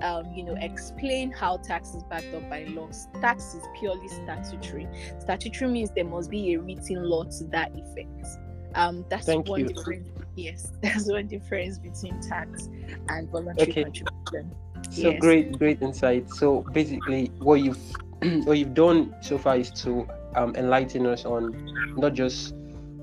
um, 0.04 0.30
you 0.34 0.44
know, 0.44 0.54
explain 0.60 1.32
how 1.32 1.56
tax 1.56 1.94
is 1.94 2.04
backed 2.04 2.32
up 2.34 2.48
by 2.50 2.64
laws. 2.64 3.08
Tax 3.20 3.54
is 3.54 3.64
purely 3.78 4.06
statutory. 4.08 4.86
Statutory 5.18 5.70
means 5.70 5.90
there 5.96 6.04
must 6.04 6.30
be 6.30 6.54
a 6.54 6.60
written 6.60 7.02
law 7.08 7.24
to 7.24 7.44
that 7.46 7.72
effect. 7.74 8.26
Um, 8.74 9.04
that's 9.08 9.26
Thank 9.26 9.48
one 9.48 9.60
you. 9.60 9.66
difference. 9.66 10.08
Yes, 10.36 10.72
that's 10.82 11.10
one 11.10 11.26
difference 11.26 11.78
between 11.78 12.20
tax 12.20 12.68
and 13.08 13.30
voluntary 13.30 13.72
Okay. 13.72 13.82
contribution. 13.82 14.54
So 14.90 15.12
Yes. 15.12 15.20
great, 15.20 15.58
great 15.58 15.80
insight. 15.80 16.28
So 16.30 16.62
basically, 16.72 17.32
what 17.38 17.54
you've 17.60 17.80
what 18.44 18.58
you've 18.58 18.74
done 18.74 19.14
so 19.20 19.38
far 19.38 19.56
is 19.56 19.70
to 19.82 20.06
um, 20.36 20.54
enlighten 20.56 21.06
us 21.06 21.24
on 21.24 21.54
not 21.96 22.12
just 22.14 22.54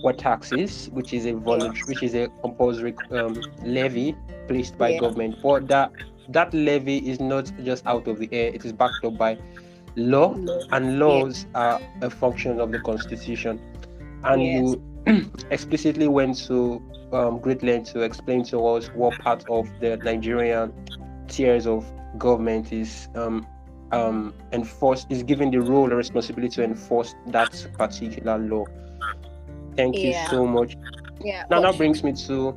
what 0.02 0.18
tax 0.18 0.52
is, 0.52 0.90
which 0.92 1.14
is 1.14 1.26
a 1.26 1.34
voluntary, 1.34 1.84
which 1.88 2.04
is 2.04 2.14
a 2.16 2.28
compulsory 2.42 2.94
um, 3.12 3.44
levy 3.64 4.16
placed 4.48 4.78
by 4.78 4.92
Yeah. 4.92 5.00
government, 5.00 5.42
but 5.42 5.68
that 5.68 5.92
that 6.30 6.54
levy 6.54 6.98
is 6.98 7.20
not 7.20 7.52
just 7.64 7.86
out 7.86 8.08
of 8.08 8.20
the 8.20 8.30
air; 8.32 8.52
it 8.54 8.66
is 8.66 8.74
backed 8.74 9.04
up 9.04 9.18
by 9.18 9.38
law, 9.96 10.36
and 10.72 11.00
laws 11.00 11.46
are 11.56 11.80
a 12.02 12.10
function 12.10 12.60
of 12.60 12.72
the 12.72 12.80
constitution. 12.80 13.60
And 14.24 14.42
Yes. 14.42 14.76
you 15.08 15.32
explicitly 15.52 16.08
went 16.08 16.38
to 16.48 16.82
um, 17.12 17.40
great 17.40 17.64
length 17.64 17.92
to 17.94 18.02
explain 18.02 18.44
to 18.46 18.66
us 18.68 18.88
what 18.90 19.18
part 19.20 19.44
of 19.50 19.68
the 19.80 19.98
Nigerian 19.98 20.72
tiers 21.28 21.66
of 21.68 21.86
government 22.18 22.72
is 22.72 23.10
um, 23.16 23.46
um, 23.92 24.34
enforced 24.54 25.08
is 25.10 25.24
given 25.24 25.50
the 25.52 25.60
role 25.60 25.86
and 25.86 25.98
responsibility 25.98 26.56
to 26.56 26.64
enforce 26.64 27.16
that 27.28 27.68
particular 27.78 28.38
law. 28.38 28.66
Thank 29.76 29.98
you 29.98 30.14
so 30.30 30.46
much. 30.46 30.76
Yeah. 31.24 31.44
Now 31.50 31.62
but- 31.62 31.72
that 31.72 31.78
brings 31.78 32.04
me 32.04 32.14
to 32.28 32.56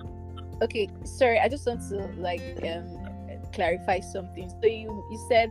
okay 0.62 0.88
sorry 1.02 1.37
i 1.40 1.49
just 1.49 1.66
want 1.66 1.80
to 1.88 1.97
like 2.16 2.40
um 2.62 2.87
clarify 3.54 4.00
something 4.00 4.49
so 4.49 4.66
you 4.66 5.04
you 5.11 5.26
said 5.28 5.50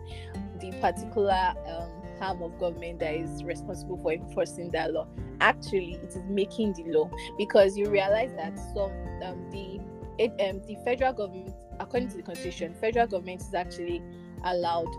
the 0.59 0.71
particular 0.79 1.53
um 1.67 2.03
arm 2.23 2.41
of 2.41 2.57
government 2.59 2.99
that 2.99 3.13
is 3.13 3.43
responsible 3.43 3.97
for 3.97 4.13
enforcing 4.13 4.71
that 4.71 4.93
law. 4.93 5.07
Actually 5.41 5.95
it 5.95 6.09
is 6.09 6.23
making 6.29 6.73
the 6.73 6.83
law 6.85 7.09
because 7.37 7.77
you 7.77 7.89
realize 7.89 8.31
that 8.35 8.57
some 8.73 8.91
um 9.23 9.49
the 9.51 9.79
it, 10.17 10.31
um 10.41 10.61
the 10.67 10.77
federal 10.85 11.13
government 11.13 11.53
according 11.79 12.09
to 12.09 12.17
the 12.17 12.23
constitution 12.23 12.73
federal 12.73 13.07
government 13.07 13.41
is 13.41 13.53
actually 13.53 14.01
allowed 14.45 14.91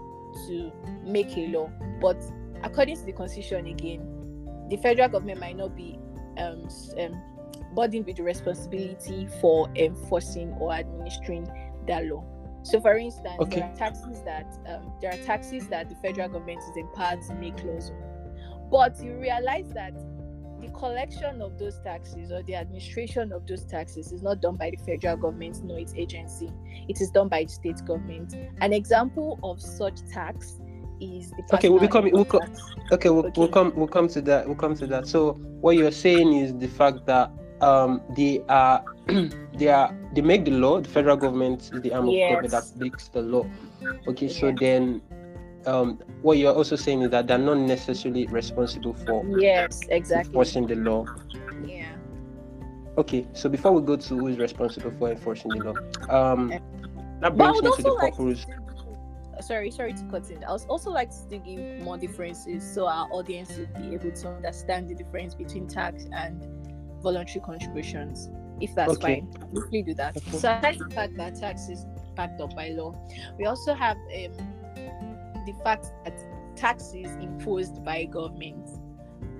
to 0.46 0.70
make 1.04 1.36
a 1.36 1.48
law. 1.48 1.70
But 2.00 2.22
according 2.62 2.96
to 2.96 3.04
the 3.04 3.12
constitution 3.12 3.66
again 3.66 4.10
the 4.68 4.76
federal 4.76 5.08
government 5.08 5.40
might 5.40 5.56
not 5.56 5.76
be 5.76 5.98
um, 6.38 6.68
um 6.98 7.22
burdened 7.74 8.06
with 8.06 8.16
the 8.16 8.22
responsibility 8.22 9.26
for 9.40 9.68
enforcing 9.76 10.52
or 10.60 10.72
administering 10.72 11.48
that 11.86 12.04
law. 12.06 12.24
So, 12.64 12.80
for 12.80 12.96
instance, 12.96 13.36
Okay. 13.40 13.60
there 13.60 13.70
are 13.70 13.76
taxes 13.76 14.22
that 14.24 14.46
um, 14.66 14.92
there 15.00 15.12
are 15.12 15.18
taxes 15.24 15.68
that 15.68 15.88
the 15.90 15.96
federal 15.96 16.28
government 16.28 16.58
is 16.70 16.76
empowered 16.76 17.20
to 17.28 17.34
make 17.34 17.62
laws 17.62 17.90
on, 17.90 18.68
but 18.70 18.98
you 19.02 19.14
realize 19.18 19.68
that 19.74 19.92
the 20.62 20.70
collection 20.70 21.42
of 21.42 21.58
those 21.58 21.78
taxes 21.80 22.32
or 22.32 22.42
the 22.44 22.54
administration 22.56 23.32
of 23.32 23.46
those 23.46 23.64
taxes 23.64 24.12
is 24.12 24.22
not 24.22 24.40
done 24.40 24.56
by 24.56 24.70
the 24.70 24.78
federal 24.78 25.16
government 25.18 25.62
nor 25.62 25.78
its 25.78 25.94
agency. 25.94 26.50
It 26.88 27.02
is 27.02 27.10
done 27.10 27.28
by 27.28 27.44
the 27.44 27.50
state 27.50 27.84
government. 27.84 28.34
An 28.62 28.72
example 28.72 29.38
of 29.42 29.60
such 29.60 30.00
tax 30.10 30.58
is 31.02 31.30
the 31.32 31.42
Okay, 31.52 31.68
we'll 31.68 31.80
be 31.80 31.88
coming- 31.88 32.14
we'll 32.14 32.24
co- 32.24 32.40
okay, 32.92 33.10
we'll, 33.10 33.30
we'll 33.36 33.48
come 33.48 33.74
we'll 33.76 33.88
come 33.88 34.08
to 34.08 34.22
that. 34.22 34.46
We'll 34.46 34.56
come 34.56 34.74
to 34.76 34.86
that. 34.86 35.06
So 35.06 35.32
what 35.60 35.76
you're 35.76 35.90
saying 35.90 36.32
is 36.32 36.54
the 36.56 36.68
fact 36.68 37.04
that 37.06 37.30
um 37.60 38.00
they 38.16 38.40
are 38.48 38.82
they 39.58 39.68
are 39.68 39.94
they 40.14 40.20
make 40.22 40.44
the 40.44 40.50
law. 40.52 40.80
The 40.80 40.88
federal 40.88 41.16
government 41.16 41.70
is 41.72 41.80
the 41.82 41.92
arm 41.92 42.08
of 42.08 42.14
government 42.14 42.52
Yes. 42.52 42.70
that 42.70 42.78
makes 42.78 43.08
the 43.08 43.22
law. 43.22 43.46
Okay, 44.08 44.28
so 44.28 44.52
then 44.52 45.00
um 45.66 45.98
what 46.22 46.36
you're 46.38 46.52
also 46.54 46.76
saying 46.76 47.02
is 47.02 47.10
that 47.10 47.26
they're 47.26 47.38
not 47.38 47.56
necessarily 47.58 48.26
responsible 48.26 48.94
for 48.94 49.24
Yes, 49.38 49.80
exactly. 49.88 50.28
enforcing 50.30 50.66
the 50.66 50.74
law. 50.76 51.06
Yeah. 51.66 51.86
Okay, 52.98 53.26
so 53.32 53.48
before 53.48 53.72
we 53.72 53.82
go 53.82 53.96
to 53.96 54.08
who 54.18 54.26
is 54.28 54.38
responsible 54.38 54.92
for 54.98 55.10
enforcing 55.10 55.50
the 55.52 55.64
law, 55.64 55.76
um, 56.32 56.52
Okay. 56.52 56.60
that 57.20 57.36
brings 57.36 57.62
me 57.62 57.70
to 57.76 57.82
the 57.82 57.90
like 57.90 58.14
purpose. 58.16 58.46
sorry, 59.40 59.70
sorry 59.70 59.94
to 59.94 60.04
cut 60.10 60.30
in. 60.30 60.44
I 60.44 60.52
would 60.52 60.62
also 60.68 60.90
like 60.90 61.10
to 61.30 61.38
give 61.38 61.82
more 61.82 61.96
differences 61.98 62.62
so 62.62 62.86
our 62.86 63.08
audience 63.10 63.56
would 63.58 63.72
be 63.74 63.94
able 63.94 64.12
to 64.12 64.28
understand 64.28 64.88
the 64.90 64.94
difference 64.94 65.34
between 65.34 65.66
tax 65.66 66.06
and 66.12 66.46
voluntary 67.02 67.40
contributions. 67.44 68.28
If 68.60 68.74
that's 68.74 68.92
Okay. 68.94 69.20
fine, 69.20 69.34
I'll 69.40 69.48
quickly 69.48 69.82
do 69.82 69.94
that. 69.94 70.16
Okay. 70.16 70.30
So 70.30 70.36
aside 70.38 70.78
the 70.78 70.94
fact 70.94 71.16
that 71.16 71.34
tax 71.36 71.68
is 71.68 71.86
backed 72.14 72.40
up 72.40 72.54
by 72.54 72.70
law, 72.70 72.94
we 73.38 73.46
also 73.46 73.74
have 73.74 73.96
um, 73.96 74.36
the 75.46 75.54
fact 75.62 75.86
that 76.04 76.14
tax 76.56 76.92
is 76.94 77.10
imposed 77.16 77.84
by 77.84 78.04
government. 78.04 78.68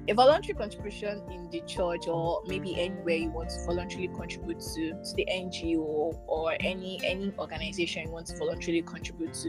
A 0.09 0.13
voluntary 0.13 0.53
contribution 0.53 1.23
in 1.31 1.49
the 1.51 1.63
church 1.63 2.09
or 2.09 2.43
maybe 2.47 2.79
anywhere 2.79 3.15
you 3.15 3.31
want 3.31 3.49
to 3.51 3.65
voluntarily 3.65 4.09
contribute 4.09 4.61
to, 4.61 4.91
to 4.93 5.15
the 5.17 5.27
NGO 5.33 6.19
or 6.27 6.55
any 6.61 7.01
any 7.03 7.33
organization 7.39 8.09
you 8.09 8.13
want 8.13 8.27
to 8.27 8.37
voluntarily 8.37 8.83
contribute 8.83 9.33
to. 9.33 9.49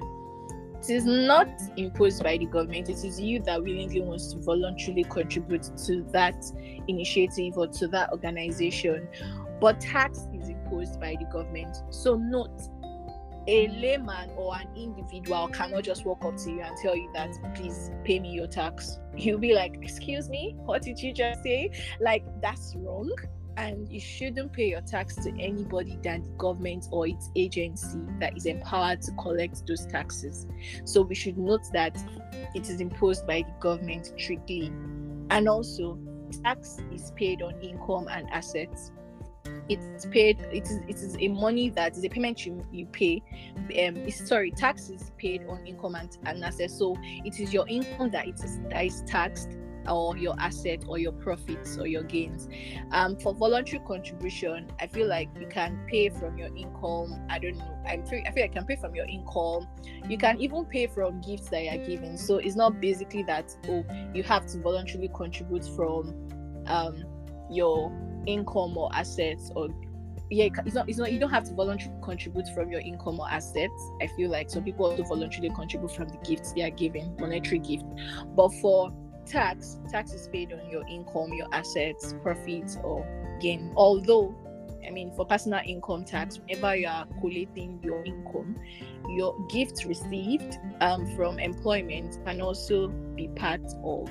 It 0.81 0.89
is 0.91 1.05
not 1.05 1.49
imposed 1.77 2.23
by 2.23 2.37
the 2.37 2.45
government. 2.45 2.89
It 2.89 3.03
is 3.03 3.19
you 3.19 3.39
that 3.41 3.61
willingly 3.61 4.01
wants 4.01 4.31
to 4.33 4.39
voluntarily 4.39 5.03
contribute 5.03 5.63
to 5.87 6.03
that 6.13 6.35
initiative 6.87 7.57
or 7.57 7.67
to 7.67 7.87
that 7.89 8.11
organization. 8.11 9.07
But 9.59 9.79
tax 9.79 10.27
is 10.33 10.49
imposed 10.49 10.99
by 10.99 11.15
the 11.19 11.25
government. 11.25 11.77
So 11.89 12.15
note 12.15 12.61
a 13.47 13.67
hmm. 13.67 13.79
layman 13.79 14.31
or 14.37 14.55
an 14.55 14.67
individual 14.75 15.47
cannot 15.49 15.83
just 15.83 16.05
walk 16.05 16.25
up 16.25 16.37
to 16.37 16.51
you 16.51 16.61
and 16.61 16.75
tell 16.77 16.95
you 16.95 17.09
that 17.13 17.31
please 17.55 17.91
pay 18.03 18.19
me 18.19 18.31
your 18.31 18.47
tax. 18.47 18.99
You'll 19.15 19.39
be 19.39 19.53
like, 19.53 19.77
excuse 19.81 20.29
me, 20.29 20.55
what 20.65 20.81
did 20.81 20.99
you 20.99 21.13
just 21.13 21.43
say? 21.43 21.71
Like 21.99 22.25
that's 22.41 22.73
wrong. 22.77 23.11
and 23.57 23.89
you 23.89 24.01
shouldn't 24.01 24.51
pay 24.51 24.69
your 24.69 24.81
tax 24.81 25.15
to 25.15 25.29
anybody 25.39 25.97
than 26.03 26.23
the 26.23 26.29
government 26.31 26.87
or 26.91 27.07
its 27.07 27.29
agency 27.37 27.99
that 28.19 28.35
is 28.35 28.45
empowered 28.45 29.01
to 29.03 29.11
collect 29.13 29.65
those 29.65 29.85
taxes. 29.85 30.45
So 30.83 31.03
we 31.03 31.15
should 31.15 31.37
note 31.37 31.63
that 31.71 31.97
it 32.53 32.69
is 32.69 32.81
imposed 32.81 33.25
by 33.25 33.43
the 33.43 33.53
government 33.61 34.11
strictly. 34.17 34.73
And 35.29 35.47
also, 35.47 35.97
tax 36.43 36.79
is 36.93 37.11
paid 37.15 37.41
on 37.41 37.59
income 37.61 38.07
and 38.09 38.29
assets. 38.29 38.91
It's 39.67 40.05
paid. 40.05 40.39
It 40.51 40.65
is. 40.65 40.79
It 40.87 40.97
is 40.97 41.17
a 41.19 41.27
money 41.27 41.69
that 41.71 41.97
is 41.97 42.03
a 42.03 42.09
payment 42.09 42.45
you, 42.45 42.65
you 42.71 42.85
pay. 42.85 43.23
Um, 43.85 44.09
sorry, 44.11 44.51
tax 44.51 44.89
is 44.89 45.11
paid 45.17 45.45
on 45.47 45.65
income 45.65 45.95
and, 45.95 46.15
and 46.25 46.43
assets. 46.43 46.77
So 46.77 46.95
it 47.01 47.39
is 47.39 47.53
your 47.53 47.67
income 47.67 48.11
that 48.11 48.27
it 48.27 48.35
is 48.43 48.59
that 48.69 48.85
is 48.85 49.01
taxed, 49.07 49.57
or 49.87 50.17
your 50.17 50.35
asset 50.39 50.83
or 50.87 50.97
your 50.97 51.11
profits 51.11 51.77
or 51.77 51.87
your 51.87 52.03
gains. 52.03 52.47
Um, 52.91 53.17
for 53.17 53.33
voluntary 53.33 53.81
contribution, 53.85 54.71
I 54.79 54.87
feel 54.87 55.07
like 55.07 55.29
you 55.39 55.47
can 55.47 55.79
pay 55.89 56.09
from 56.09 56.37
your 56.37 56.55
income. 56.55 57.25
I 57.29 57.39
don't 57.39 57.57
know. 57.57 57.77
I'm 57.85 58.03
I 58.03 58.31
feel 58.31 58.43
I 58.43 58.47
can 58.47 58.65
pay 58.65 58.75
from 58.75 58.95
your 58.95 59.05
income. 59.05 59.67
You 60.07 60.17
can 60.17 60.39
even 60.39 60.65
pay 60.65 60.87
from 60.87 61.21
gifts 61.21 61.49
that 61.49 61.63
you're 61.63 61.85
given. 61.85 62.17
So 62.17 62.37
it's 62.37 62.55
not 62.55 62.79
basically 62.79 63.23
that 63.23 63.55
oh 63.67 63.85
you 64.13 64.23
have 64.23 64.45
to 64.47 64.59
voluntarily 64.59 65.09
contribute 65.13 65.65
from 65.75 66.13
um 66.67 67.03
your 67.49 67.91
income 68.27 68.77
or 68.77 68.89
assets 68.93 69.51
or 69.55 69.69
yeah 70.31 70.47
it's 70.65 70.73
not 70.73 70.89
it's 70.89 70.97
not 70.97 71.11
you 71.11 71.19
don't 71.19 71.29
have 71.29 71.43
to 71.43 71.53
voluntarily 71.53 71.95
contribute 72.03 72.47
from 72.55 72.71
your 72.71 72.81
income 72.81 73.19
or 73.19 73.29
assets 73.29 73.91
i 74.01 74.07
feel 74.07 74.29
like. 74.29 74.49
Some 74.49 74.63
people 74.63 74.85
also 74.85 75.03
voluntarily 75.03 75.53
contribute 75.53 75.91
from 75.91 76.09
the 76.09 76.17
gifts 76.17 76.53
they 76.53 76.63
are 76.63 76.71
given 76.71 77.15
monetary 77.19 77.59
gift. 77.59 77.85
But 78.35 78.49
for 78.61 78.91
tax 79.25 79.79
tax 79.89 80.13
is 80.13 80.27
paid 80.27 80.53
on 80.53 80.69
your 80.69 80.87
income 80.87 81.33
your 81.33 81.47
assets 81.51 82.15
profits 82.21 82.77
or 82.83 83.05
gain. 83.39 83.71
Although 83.75 84.35
i 84.85 84.91
mean 84.91 85.11
for 85.15 85.25
personal 85.25 85.59
income 85.65 86.05
tax 86.05 86.39
whenever 86.39 86.75
you 86.75 86.87
are 86.87 87.05
collating 87.19 87.79
your 87.83 88.03
income 88.05 88.55
your 89.09 89.35
gifts 89.47 89.85
received 89.85 90.57
um, 90.81 91.05
from 91.15 91.39
employment 91.39 92.19
can 92.25 92.41
also 92.41 92.87
be 93.15 93.27
part 93.29 93.61
of 93.83 94.09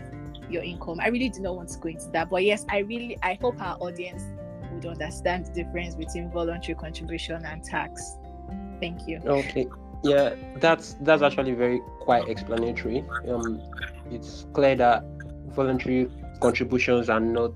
your 0.51 0.63
income 0.63 0.99
i 1.01 1.09
really 1.09 1.29
do 1.29 1.41
not 1.41 1.57
want 1.57 1.69
to 1.69 1.79
go 1.79 1.89
into 1.89 2.09
that 2.11 2.29
but 2.31 2.45
yes 2.45 2.65
i 2.71 2.79
really 2.79 3.17
i 3.23 3.39
hope 3.41 3.61
our 3.61 3.77
audience 3.81 4.25
would 4.73 4.87
understand 4.87 5.47
the 5.47 5.53
difference 5.53 5.95
between 5.95 6.31
voluntary 6.31 6.75
contribution 6.75 7.45
and 7.45 7.63
tax 7.63 8.17
thank 8.81 9.07
you 9.07 9.21
okay 9.27 9.67
yeah 10.03 10.35
that's 10.57 10.95
that's 11.01 11.23
actually 11.23 11.53
very 11.53 11.81
quite 12.01 12.29
explanatory 12.29 13.05
um 13.29 13.61
it's 14.11 14.47
clear 14.53 14.75
that 14.77 15.05
voluntary 15.55 16.11
contributions 16.41 17.09
are 17.09 17.21
not 17.21 17.53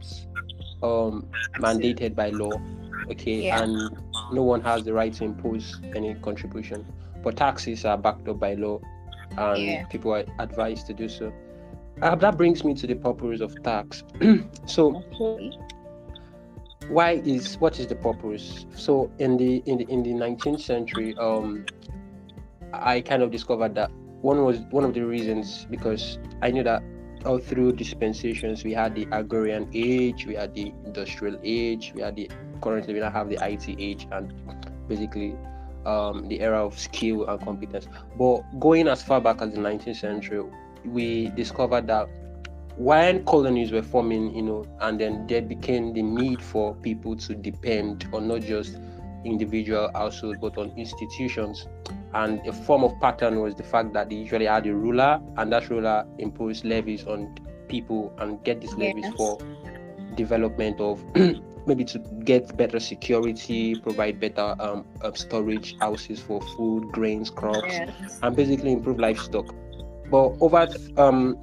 um, 0.82 1.28
mandated 1.58 2.14
by 2.14 2.30
law. 2.30 2.52
Okay, 3.10 3.46
yeah. 3.46 3.62
and 3.62 3.98
no 4.32 4.42
one 4.42 4.60
has 4.62 4.84
the 4.84 4.92
right 4.92 5.12
to 5.14 5.24
impose 5.24 5.80
any 5.94 6.14
contribution. 6.14 6.86
But 7.22 7.36
taxes 7.36 7.84
are 7.84 7.98
backed 7.98 8.28
up 8.28 8.38
by 8.38 8.54
law, 8.54 8.80
and 9.36 9.62
yeah. 9.62 9.86
people 9.86 10.12
are 10.14 10.24
advised 10.38 10.86
to 10.88 10.94
do 10.94 11.08
so. 11.08 11.32
Uh, 12.02 12.14
that 12.14 12.36
brings 12.36 12.64
me 12.64 12.74
to 12.74 12.86
the 12.86 12.94
purpose 12.94 13.40
of 13.40 13.60
tax. 13.62 14.04
so, 14.66 15.02
okay. 15.20 15.50
why 16.88 17.12
is 17.24 17.56
what 17.56 17.78
is 17.80 17.86
the 17.86 17.96
purpose? 17.96 18.66
So, 18.74 19.10
in 19.18 19.36
the 19.36 19.62
in 19.66 19.78
the 19.78 19.86
in 19.88 20.02
the 20.02 20.10
19th 20.10 20.60
century, 20.60 21.16
um, 21.18 21.66
I 22.72 23.00
kind 23.00 23.22
of 23.22 23.30
discovered 23.30 23.74
that 23.74 23.90
one 24.20 24.44
was 24.44 24.60
one 24.70 24.84
of 24.84 24.94
the 24.94 25.02
reasons 25.02 25.66
because 25.70 26.18
I 26.42 26.50
knew 26.50 26.62
that 26.64 26.82
all 27.24 27.38
through 27.38 27.72
dispensations 27.72 28.64
we 28.64 28.72
had 28.72 28.94
the 28.94 29.06
agrarian 29.12 29.68
age 29.74 30.26
we 30.26 30.34
had 30.34 30.54
the 30.54 30.72
industrial 30.84 31.38
age 31.42 31.92
we 31.94 32.02
had 32.02 32.14
the 32.14 32.30
currently 32.62 32.94
we 32.94 33.00
now 33.00 33.10
have 33.10 33.28
the 33.28 33.38
it 33.44 33.68
age 33.78 34.06
and 34.12 34.32
basically 34.88 35.36
um, 35.84 36.28
the 36.28 36.40
era 36.40 36.64
of 36.64 36.78
skill 36.78 37.26
and 37.26 37.40
competence 37.42 37.88
but 38.16 38.42
going 38.60 38.86
as 38.88 39.02
far 39.02 39.20
back 39.20 39.42
as 39.42 39.52
the 39.52 39.58
19th 39.58 39.96
century 39.96 40.42
we 40.84 41.28
discovered 41.30 41.86
that 41.86 42.08
when 42.76 43.24
colonies 43.24 43.72
were 43.72 43.82
forming 43.82 44.34
you 44.34 44.42
know 44.42 44.64
and 44.82 45.00
then 45.00 45.26
there 45.26 45.42
became 45.42 45.92
the 45.92 46.02
need 46.02 46.40
for 46.40 46.74
people 46.76 47.16
to 47.16 47.34
depend 47.34 48.08
on 48.12 48.28
not 48.28 48.40
just 48.40 48.78
individual 49.24 49.90
households 49.94 50.38
but 50.40 50.56
on 50.56 50.70
institutions 50.76 51.66
and 52.14 52.44
a 52.46 52.52
form 52.52 52.84
of 52.84 52.98
pattern 53.00 53.40
was 53.40 53.54
the 53.56 53.64
fact 53.64 53.92
that 53.92 54.08
they 54.08 54.14
usually 54.14 54.46
had 54.46 54.64
a 54.66 54.72
ruler 54.72 55.20
and 55.38 55.52
that 55.52 55.68
ruler 55.68 56.06
imposed 56.18 56.64
levies 56.64 57.04
on 57.04 57.34
people 57.66 58.14
and 58.18 58.42
get 58.44 58.60
these 58.60 58.74
levies 58.74 59.04
yes. 59.04 59.14
for 59.16 59.38
development 60.14 60.80
of 60.80 61.04
maybe 61.66 61.84
to 61.84 61.98
get 62.24 62.56
better 62.56 62.78
security 62.78 63.74
provide 63.80 64.20
better 64.20 64.54
um, 64.60 64.84
uh, 65.02 65.12
storage 65.12 65.76
houses 65.80 66.20
for 66.20 66.40
food 66.56 66.88
grains 66.92 67.28
crops 67.28 67.66
yes. 67.66 68.20
and 68.22 68.36
basically 68.36 68.72
improve 68.72 69.00
livestock 69.00 69.52
but 70.10 70.36
over 70.40 70.68
um, 70.96 71.38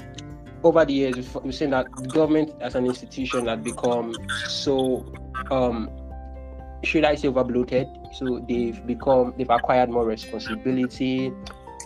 over 0.64 0.86
the 0.86 0.94
years 0.94 1.36
we've 1.44 1.54
seen 1.54 1.70
that 1.70 1.86
government 2.10 2.52
as 2.62 2.76
an 2.76 2.86
institution 2.86 3.48
had 3.48 3.64
become 3.64 4.16
so 4.48 5.06
um, 5.52 5.90
should 6.86 7.04
I 7.04 7.16
say 7.16 7.28
overbloated? 7.28 8.14
So 8.16 8.46
they've 8.48 8.86
become 8.86 9.34
they've 9.38 9.50
acquired 9.50 9.90
more 9.90 10.06
responsibility, 10.06 11.32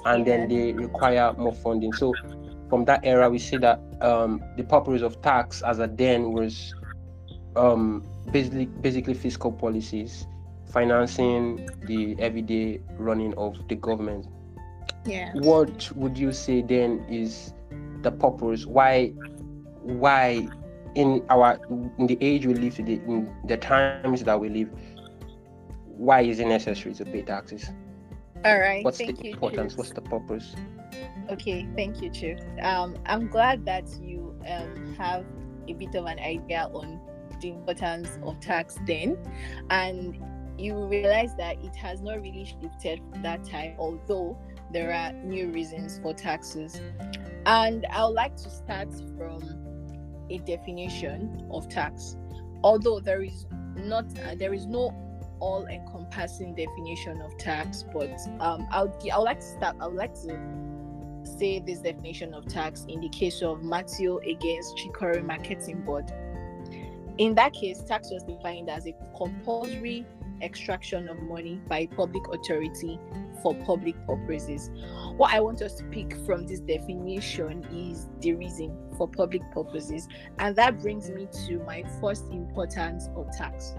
and 0.06 0.26
then 0.26 0.48
they 0.50 0.74
require 0.74 1.34
more 1.34 1.54
funding. 1.54 1.94
So 1.94 2.14
from 2.70 2.86
that 2.86 3.02
era, 3.04 3.30
we 3.30 3.40
see 3.40 3.58
that 3.58 3.80
um, 4.02 4.44
the 4.58 4.64
purpose 4.64 5.02
of 5.02 5.22
tax 5.22 5.62
as 5.64 5.80
a 5.80 5.88
then 5.88 6.34
was 6.34 6.74
um, 7.56 8.06
basically 8.32 8.66
basically 8.66 9.14
fiscal 9.14 9.52
policies, 9.52 10.28
financing 10.72 11.68
the 11.86 12.16
everyday 12.20 12.82
running 12.98 13.34
of 13.36 13.56
the 13.70 13.76
government. 13.76 14.28
Yeah. 15.06 15.32
What 15.34 15.92
would 15.96 16.18
you 16.18 16.32
say 16.32 16.62
then 16.62 17.06
is 17.10 17.54
the 18.02 18.12
purpose? 18.12 18.66
Why 18.66 19.08
why 19.84 20.48
in 20.96 21.24
our 21.30 21.60
in 21.98 22.08
the 22.08 22.18
age 22.22 22.46
we 22.46 22.54
live 22.54 22.76
today, 22.76 23.02
in 23.08 23.34
the 23.46 23.58
times 23.58 24.24
that 24.24 24.40
we 24.40 24.50
live, 24.50 24.70
why 25.86 26.22
is 26.22 26.40
it 26.40 26.48
necessary 26.48 26.94
to 26.96 27.06
pay 27.06 27.22
taxes? 27.22 27.70
All 28.46 28.60
right. 28.60 28.84
What's 28.84 28.98
thank 28.98 29.18
the 29.18 29.26
you, 29.26 29.34
importance? 29.34 29.76
What's 29.76 29.92
the 29.92 30.02
purpose? 30.02 30.56
Okay, 31.30 31.68
thank 31.76 32.02
you, 32.02 32.10
Chief. 32.10 32.40
Um, 32.62 32.98
I'm 33.06 33.28
glad 33.28 33.66
that 33.66 33.88
you 34.02 34.36
um, 34.48 34.96
have 34.98 35.26
a 35.68 35.74
bit 35.74 35.94
of 35.96 36.06
an 36.06 36.20
idea 36.20 36.70
on 36.74 37.00
the 37.42 37.50
importance 37.50 38.18
of 38.24 38.40
tax 38.40 38.78
then, 38.88 39.18
and 39.70 40.18
you 40.58 40.76
realize 40.86 41.36
that 41.36 41.64
it 41.64 41.76
has 41.76 42.02
not 42.02 42.22
really 42.22 42.46
shifted 42.46 43.02
from 43.12 43.22
that 43.22 43.44
time, 43.44 43.76
although 43.78 44.38
there 44.72 44.94
are 44.94 45.14
new 45.24 45.48
reasons 45.48 46.00
for 46.02 46.14
taxes. 46.14 46.80
And 47.46 47.86
I 47.92 48.06
would 48.06 48.14
like 48.14 48.36
to 48.38 48.50
start 48.50 48.90
from 49.18 49.42
a 50.30 50.38
definition 50.40 51.48
of 51.52 51.68
tax 51.70 52.16
although 52.64 53.00
there 53.00 53.24
is 53.24 53.46
not 53.76 54.06
uh, 54.20 54.36
there 54.36 54.54
is 54.54 54.66
no 54.66 54.94
all 55.40 55.66
encompassing 55.68 56.54
definition 56.54 57.22
of 57.22 57.38
tax 57.38 57.86
but 57.94 58.12
um 58.40 58.68
i'll 58.72 58.94
i 59.12 59.18
would 59.18 59.24
like 59.24 59.40
to 59.40 59.46
start 59.46 59.76
i 59.80 59.88
would 59.88 59.96
like 59.96 60.14
to 60.14 60.38
say 61.24 61.60
this 61.60 61.80
definition 61.80 62.34
of 62.34 62.46
tax 62.48 62.86
in 62.90 63.00
the 63.00 63.10
case 63.10 63.42
of 63.42 63.64
matthew 63.64 64.18
against 64.20 64.76
chicory 64.78 65.22
marketing 65.22 65.82
board 65.82 66.12
in 67.18 67.34
that 67.36 67.54
case 67.54 67.82
tax 67.84 68.10
was 68.12 68.24
defined 68.24 68.70
as 68.70 68.86
a 68.88 68.94
compulsory 69.16 70.06
extraction 70.42 71.08
of 71.10 71.22
money 71.24 71.62
by 71.68 71.88
public 71.88 72.24
authority 72.32 73.00
for 73.42 73.56
public 73.66 73.96
purposes. 74.06 74.70
What 75.18 75.34
I 75.34 75.40
want 75.40 75.62
us 75.62 75.76
to 75.76 75.84
pick 75.86 76.16
from 76.26 76.46
this 76.46 76.60
definition 76.60 77.66
is 77.74 78.08
the 78.20 78.34
reason 78.34 78.76
for 78.98 79.08
public 79.08 79.42
purposes, 79.52 80.08
and 80.40 80.56
that 80.56 80.82
brings 80.82 81.10
me 81.10 81.28
to 81.48 81.60
my 81.60 81.84
first 82.02 82.26
importance 82.32 83.10
of 83.16 83.30
tax. 83.36 83.74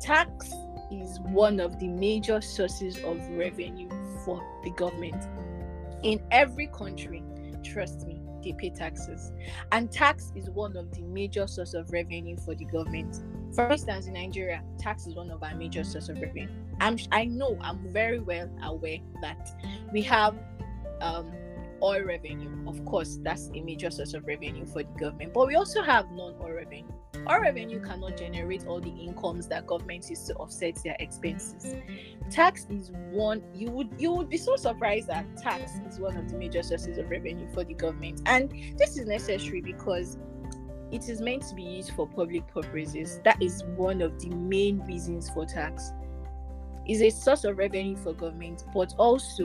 Tax 0.00 0.52
is 0.90 1.20
one 1.20 1.60
of 1.60 1.78
the 1.78 1.88
major 1.88 2.40
sources 2.40 2.98
of 2.98 3.18
revenue 3.30 3.88
for 4.24 4.42
the 4.62 4.70
government. 4.70 5.22
In 6.02 6.20
every 6.30 6.66
country, 6.68 7.22
trust 7.62 8.06
me, 8.06 8.20
they 8.44 8.52
pay 8.52 8.70
taxes. 8.70 9.32
And 9.72 9.90
tax 9.90 10.32
is 10.36 10.50
one 10.50 10.76
of 10.76 10.92
the 10.92 11.02
major 11.02 11.46
sources 11.46 11.74
of 11.74 11.90
revenue 11.90 12.36
for 12.36 12.54
the 12.54 12.64
government. 12.64 13.22
For 13.54 13.70
instance, 13.70 14.06
in 14.06 14.14
Nigeria, 14.14 14.62
tax 14.78 15.06
is 15.06 15.14
one 15.14 15.30
of 15.30 15.42
our 15.42 15.54
major 15.54 15.84
sources 15.84 16.10
of 16.10 16.20
revenue. 16.20 16.48
I'm 16.80 16.98
I 17.12 17.24
know 17.24 17.58
I'm 17.60 17.92
very 17.92 18.18
well 18.18 18.50
aware 18.62 18.98
that 19.22 19.48
we 19.92 20.02
have 20.02 20.36
um, 21.00 21.30
oil 21.82 22.02
revenue. 22.02 22.50
Of 22.66 22.84
course, 22.84 23.18
that's 23.22 23.50
a 23.54 23.60
major 23.60 23.90
source 23.90 24.14
of 24.14 24.26
revenue 24.26 24.66
for 24.66 24.82
the 24.82 24.98
government. 24.98 25.34
But 25.34 25.46
we 25.46 25.54
also 25.54 25.82
have 25.82 26.10
non-oil 26.10 26.52
revenue. 26.52 26.84
Oil 27.30 27.40
revenue 27.40 27.80
cannot 27.80 28.16
generate 28.16 28.66
all 28.66 28.80
the 28.80 28.90
incomes 28.90 29.46
that 29.48 29.66
government 29.66 30.08
uses 30.08 30.26
to 30.28 30.34
offset 30.34 30.78
their 30.82 30.96
expenses. 30.98 31.76
Tax 32.30 32.66
is 32.70 32.90
one 33.10 33.42
you 33.54 33.70
would 33.70 33.88
you 33.98 34.12
would 34.12 34.28
be 34.28 34.36
so 34.36 34.56
surprised 34.56 35.08
that 35.08 35.36
tax 35.36 35.72
is 35.88 35.98
one 35.98 36.16
of 36.16 36.30
the 36.30 36.36
major 36.36 36.62
sources 36.62 36.98
of 36.98 37.08
revenue 37.10 37.48
for 37.52 37.64
the 37.64 37.74
government. 37.74 38.20
And 38.26 38.50
this 38.76 38.96
is 38.96 39.06
necessary 39.06 39.60
because 39.60 40.18
it 40.92 41.08
is 41.08 41.20
meant 41.20 41.42
to 41.48 41.54
be 41.54 41.62
used 41.62 41.92
for 41.92 42.06
public 42.06 42.46
purposes. 42.48 43.20
That 43.24 43.42
is 43.42 43.64
one 43.76 44.02
of 44.02 44.20
the 44.20 44.30
main 44.30 44.80
reasons 44.80 45.30
for 45.30 45.46
tax. 45.46 45.92
Is 46.86 47.00
a 47.00 47.08
source 47.08 47.44
of 47.44 47.56
revenue 47.56 47.96
for 47.96 48.12
government, 48.12 48.64
but 48.74 48.94
also 48.98 49.44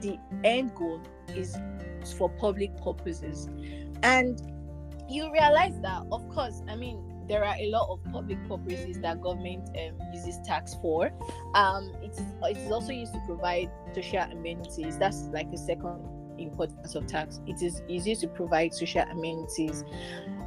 the 0.00 0.18
end 0.44 0.74
goal 0.74 1.02
is 1.28 1.54
for 2.16 2.30
public 2.30 2.74
purposes. 2.82 3.48
And 4.02 4.40
you 5.10 5.30
realize 5.32 5.78
that, 5.82 6.06
of 6.10 6.28
course, 6.30 6.62
I 6.68 6.76
mean, 6.76 7.09
there 7.30 7.44
are 7.44 7.54
a 7.60 7.70
lot 7.70 7.88
of 7.88 8.00
public 8.12 8.36
purposes 8.48 8.98
that 8.98 9.22
government 9.22 9.68
um, 9.78 9.96
uses 10.12 10.36
tax 10.44 10.76
for. 10.82 11.12
Um, 11.54 11.94
it 12.02 12.18
is 12.56 12.72
also 12.72 12.92
used 12.92 13.12
to 13.14 13.20
provide 13.24 13.70
social 13.94 14.22
amenities. 14.22 14.98
That's 14.98 15.28
like 15.32 15.46
a 15.52 15.56
second 15.56 16.00
importance 16.38 16.96
of 16.96 17.06
tax. 17.06 17.40
It 17.46 17.62
is 17.62 17.82
easy 17.88 18.16
to 18.16 18.26
provide 18.26 18.74
social 18.74 19.02
amenities. 19.02 19.84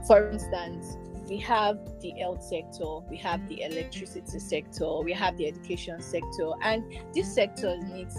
For 0.06 0.30
instance, 0.30 0.98
we 1.30 1.38
have 1.38 1.80
the 2.02 2.10
health 2.20 2.44
sector, 2.44 3.00
we 3.10 3.16
have 3.16 3.48
the 3.48 3.62
electricity 3.62 4.40
sector, 4.40 5.00
we 5.00 5.14
have 5.14 5.38
the 5.38 5.48
education 5.48 6.02
sector, 6.02 6.52
and 6.64 6.84
these 7.14 7.34
sectors 7.34 7.82
need 7.86 8.10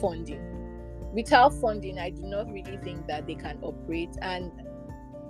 funding. 0.00 0.40
Without 1.12 1.52
funding, 1.52 1.98
I 1.98 2.08
do 2.08 2.22
not 2.22 2.50
really 2.50 2.78
think 2.78 3.06
that 3.06 3.26
they 3.26 3.34
can 3.34 3.58
operate. 3.60 4.16
And 4.22 4.50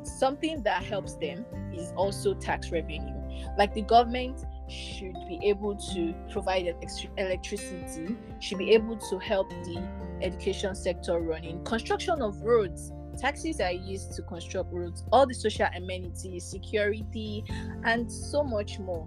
something 0.04 0.62
that 0.62 0.82
helps 0.84 1.14
them 1.14 1.44
is 1.74 1.92
also 1.96 2.34
tax 2.34 2.70
revenue. 2.70 3.14
Like 3.58 3.74
the 3.74 3.82
government 3.82 4.44
should 4.68 5.14
be 5.28 5.38
able 5.42 5.76
to 5.76 6.14
provide 6.30 6.74
electricity, 7.18 8.16
should 8.40 8.58
be 8.58 8.72
able 8.72 8.96
to 8.96 9.18
help 9.18 9.50
the 9.50 9.82
education 10.22 10.74
sector 10.74 11.20
running, 11.20 11.62
construction 11.64 12.22
of 12.22 12.40
roads. 12.42 12.92
Taxes 13.18 13.60
are 13.60 13.72
used 13.72 14.12
to 14.16 14.22
construct 14.22 14.72
roads, 14.72 15.04
all 15.12 15.26
the 15.26 15.34
social 15.34 15.66
amenities, 15.76 16.44
security, 16.44 17.44
and 17.84 18.10
so 18.10 18.42
much 18.42 18.78
more 18.78 19.06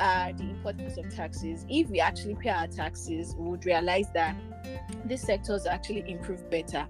are 0.00 0.32
the 0.32 0.42
importance 0.42 0.96
of 0.96 1.14
taxes. 1.14 1.64
If 1.68 1.88
we 1.90 2.00
actually 2.00 2.34
pay 2.34 2.50
our 2.50 2.66
taxes, 2.66 3.36
we 3.38 3.50
would 3.50 3.64
realize 3.64 4.10
that 4.14 4.34
these 5.04 5.20
sectors 5.20 5.66
actually 5.66 6.10
improve 6.10 6.50
better. 6.50 6.88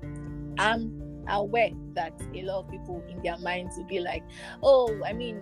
I'm 0.58 1.03
aware 1.28 1.70
that 1.94 2.12
a 2.34 2.42
lot 2.42 2.64
of 2.64 2.70
people 2.70 3.02
in 3.08 3.22
their 3.22 3.38
minds 3.38 3.76
will 3.76 3.84
be 3.84 4.00
like, 4.00 4.22
oh, 4.62 5.00
I 5.04 5.12
mean, 5.12 5.40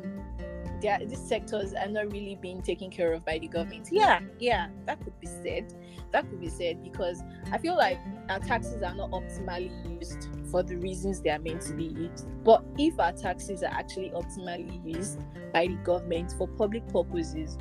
these 0.82 1.20
sectors 1.20 1.74
are 1.74 1.88
not 1.88 2.12
really 2.12 2.36
being 2.40 2.60
taken 2.60 2.90
care 2.90 3.12
of 3.12 3.24
by 3.24 3.38
the 3.38 3.48
government. 3.48 3.88
Yeah, 3.92 4.20
yeah, 4.38 4.68
that 4.86 5.02
could 5.02 5.18
be 5.20 5.26
said. 5.26 5.74
That 6.10 6.28
could 6.28 6.40
be 6.40 6.48
said 6.48 6.82
because 6.82 7.22
I 7.52 7.58
feel 7.58 7.76
like 7.76 7.98
our 8.28 8.40
taxes 8.40 8.82
are 8.82 8.94
not 8.94 9.10
optimally 9.10 10.00
used 10.00 10.28
for 10.50 10.62
the 10.62 10.76
reasons 10.76 11.20
they 11.20 11.30
are 11.30 11.38
meant 11.38 11.62
to 11.62 11.74
be 11.74 11.84
used. 11.84 12.26
But 12.44 12.64
if 12.78 12.98
our 12.98 13.12
taxes 13.12 13.62
are 13.62 13.72
actually 13.72 14.10
optimally 14.10 14.84
used 14.84 15.20
by 15.52 15.68
the 15.68 15.76
government 15.84 16.34
for 16.36 16.48
public 16.48 16.86
purposes, 16.88 17.56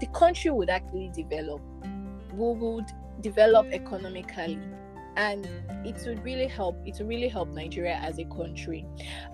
the 0.00 0.06
country 0.08 0.50
would 0.50 0.70
actually 0.70 1.10
develop. 1.14 1.60
We 2.32 2.54
would 2.54 2.90
develop 3.20 3.66
economically 3.72 4.58
and 5.16 5.46
it 5.84 5.96
would 6.06 6.22
really 6.24 6.46
help 6.46 6.76
it 6.86 6.96
would 6.98 7.08
really 7.08 7.28
help 7.28 7.48
nigeria 7.48 7.96
as 8.02 8.18
a 8.18 8.24
country. 8.24 8.86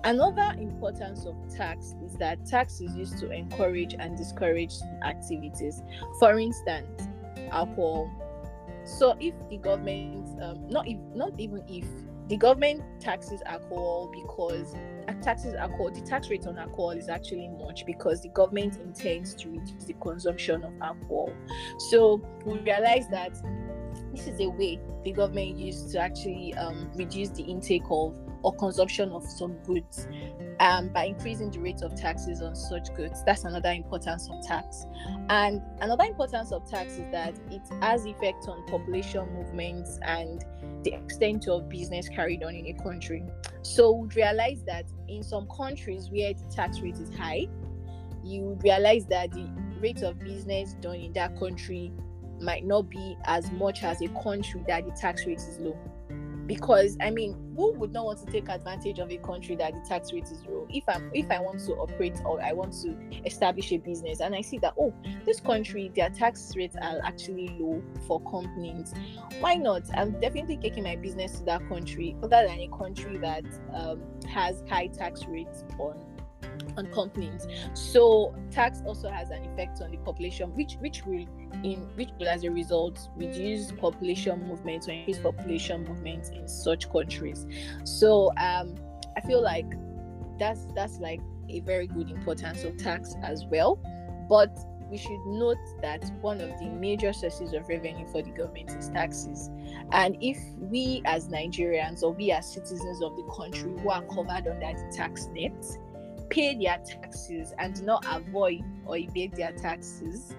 Another 0.05 0.55
importance 0.59 1.27
of 1.27 1.37
tax 1.55 1.95
is 2.05 2.15
that 2.17 2.45
tax 2.47 2.81
is 2.81 2.95
used 2.97 3.19
to 3.19 3.31
encourage 3.31 3.95
and 3.99 4.17
discourage 4.17 4.75
activities. 5.05 5.83
For 6.19 6.39
instance 6.39 7.09
alcohol. 7.51 8.11
So 8.85 9.17
if 9.21 9.35
the 9.49 9.59
government 9.59 10.43
um, 10.43 10.69
not 10.69 10.89
if 10.89 10.99
not 11.15 11.39
even 11.39 11.63
if 11.69 11.85
the 12.29 12.37
government 12.37 12.83
taxes 13.01 13.41
alcohol 13.47 14.11
because 14.13 14.75
uh, 15.09 15.13
taxes 15.23 15.55
alcohol 15.55 15.91
the 15.91 16.01
tax 16.03 16.31
rate 16.31 16.47
on 16.47 16.59
alcohol 16.59 16.91
is 16.91 17.09
actually 17.09 17.49
much 17.49 17.87
because 17.87 18.23
the 18.23 18.29
government 18.31 18.77
intends 18.77 19.35
to 19.35 19.49
reduce 19.49 19.85
the 19.85 19.95
consumption 19.95 20.63
of 20.65 20.73
alcohol. 20.81 21.33
So 21.91 22.23
we 22.45 22.59
realize 22.61 23.09
that 23.09 23.37
this 24.19 24.35
is 24.35 24.41
a 24.41 24.49
way 24.49 24.79
the 25.05 25.13
government 25.13 25.57
used 25.57 25.91
to 25.93 25.99
actually 26.01 26.55
um, 26.55 26.91
reduce 26.95 27.31
the 27.31 27.43
intake 27.43 27.85
of 27.91 28.15
or 28.45 28.55
consumption 28.55 29.11
of 29.11 29.25
some 29.25 29.55
goods 29.65 30.07
um, 30.61 30.89
by 30.91 31.07
increasing 31.07 31.51
the 31.51 31.59
rate 31.59 31.83
of 31.83 31.95
taxes 31.97 32.41
on 32.41 32.55
such 32.55 32.95
goods. 32.95 33.25
That's 33.25 33.43
another 33.45 33.73
importance 33.73 34.29
of 34.31 34.47
tax. 34.47 34.87
And 35.29 35.61
another 35.81 36.05
importance 36.05 36.53
of 36.53 36.69
tax 36.71 36.93
is 36.93 37.11
that 37.11 37.35
it 37.51 37.63
has 37.81 38.07
effect 38.07 38.47
on 38.47 38.65
population 38.67 39.29
movements 39.35 39.99
and 40.03 40.45
the 40.85 40.95
extent 40.95 41.49
of 41.49 41.69
business 41.69 42.09
carried 42.09 42.45
on 42.45 42.55
in 42.55 42.67
a 42.67 42.75
country. 42.81 43.25
So 43.63 43.91
we 43.93 44.09
realize 44.15 44.63
that 44.67 44.85
in 45.09 45.25
some 45.25 45.49
countries 45.49 46.09
where 46.09 46.33
the 46.33 46.45
tax 46.55 46.81
rate 46.81 46.99
is 46.99 47.13
high, 47.17 47.49
you 48.23 48.57
realize 48.63 49.05
that 49.07 49.33
the 49.33 49.49
rate 49.81 50.03
of 50.03 50.21
business 50.21 50.75
done 50.75 50.97
in 50.97 51.13
that 51.15 51.37
country 51.41 51.93
might 52.41 52.65
not 52.65 52.89
be 52.89 53.17
as 53.25 53.51
much 53.53 53.83
as 53.83 54.01
a 54.03 54.09
country 54.23 54.63
that 54.67 54.85
the 54.85 54.93
tax 54.93 55.27
rate 55.27 55.39
is 55.39 55.59
low. 55.59 55.77
Because 56.47 56.97
I 57.03 57.11
mean, 57.11 57.37
who 57.57 57.73
would 57.75 57.93
not 57.93 58.07
want 58.07 58.25
to 58.25 58.33
take 58.33 58.49
advantage 58.49 58.99
of 59.01 59.11
a 59.11 59.19
country 59.19 59.55
that 59.57 59.75
the 59.75 59.81
tax 59.87 60.15
rate 60.15 60.25
is 60.25 60.43
low? 60.49 60.67
If 60.71 60.85
I'm 60.89 61.11
if 61.13 61.31
I 61.31 61.41
want 61.41 61.61
to 61.67 61.73
operate 61.75 62.17
or 62.25 62.41
I 62.41 62.55
want 62.55 62.73
to 62.83 62.97
establish 63.27 63.71
a 63.73 63.77
business 63.77 64.21
and 64.21 64.35
I 64.35 64.41
see 64.41 64.57
that 64.59 64.73
oh, 64.79 64.95
this 65.27 65.41
country 65.41 65.93
their 65.95 66.09
tax 66.09 66.55
rates 66.57 66.75
are 66.81 67.01
actually 67.05 67.55
low 67.61 67.83
for 68.07 68.19
companies, 68.23 68.95
why 69.41 69.57
not? 69.57 69.83
I'm 69.95 70.19
definitely 70.21 70.57
taking 70.57 70.85
my 70.85 70.97
business 70.97 71.33
to 71.39 71.45
that 71.45 71.69
country 71.69 72.17
other 72.23 72.47
than 72.47 72.59
a 72.61 72.69
country 72.69 73.19
that 73.19 73.45
um, 73.75 74.01
has 74.27 74.65
high 74.71 74.87
tax 74.87 75.27
rates 75.27 75.65
on 75.79 76.03
on 76.77 76.87
companies. 76.93 77.47
So 77.75 78.35
tax 78.51 78.83
also 78.87 79.11
has 79.11 79.31
an 79.31 79.45
effect 79.45 79.81
on 79.83 79.91
the 79.91 79.99
population, 79.99 80.55
which 80.55 80.77
which 80.81 81.05
will 81.05 81.27
in 81.65 81.81
which 81.95 82.11
will 82.19 82.29
as 82.29 82.45
a 82.45 82.51
result 82.51 83.09
reduce 83.17 83.73
population 83.73 84.47
movements 84.47 84.89
or 84.89 84.93
increase 84.93 85.19
population 85.19 85.85
movements 85.85 86.31
in 86.31 86.47
such 86.49 86.91
countries. 86.91 87.47
So 87.85 88.33
um, 88.39 88.75
I 89.17 89.21
feel 89.27 89.43
like 89.43 89.67
that's 90.39 90.67
that's 90.75 90.99
like 90.99 91.21
a 91.49 91.61
very 91.61 91.87
good 91.87 92.11
importance 92.11 92.65
of 92.65 92.77
tax 92.77 93.15
as 93.23 93.45
well. 93.51 93.81
But 94.29 94.57
we 94.91 94.97
should 94.97 95.21
note 95.27 95.59
that 95.83 96.11
one 96.21 96.41
of 96.41 96.59
the 96.59 96.67
major 96.67 97.13
sources 97.13 97.53
of 97.53 97.69
revenue 97.69 98.07
for 98.09 98.23
the 98.23 98.31
government 98.31 98.71
is 98.71 98.89
taxes. 98.89 99.51
And 99.93 100.17
if 100.21 100.39
we 100.59 101.03
as 101.05 101.29
Nigerians 101.29 102.03
or 102.03 102.13
we 102.13 102.31
as 102.31 102.53
citizens 102.53 103.03
of 103.03 103.17
the 103.17 103.25
country 103.35 103.73
who 103.81 103.91
are 103.91 104.03
covered 104.03 104.47
under 104.47 104.59
the 104.59 104.93
tax 104.95 105.29
net 105.33 105.65
pay 106.31 106.55
their 106.55 106.79
taxes 106.85 107.55
and 107.59 107.75
do 107.75 107.83
not 107.83 108.05
avoid 108.09 108.63
or 108.87 108.97
evade 108.97 109.35
their 109.35 109.53
taxes, 109.53 110.35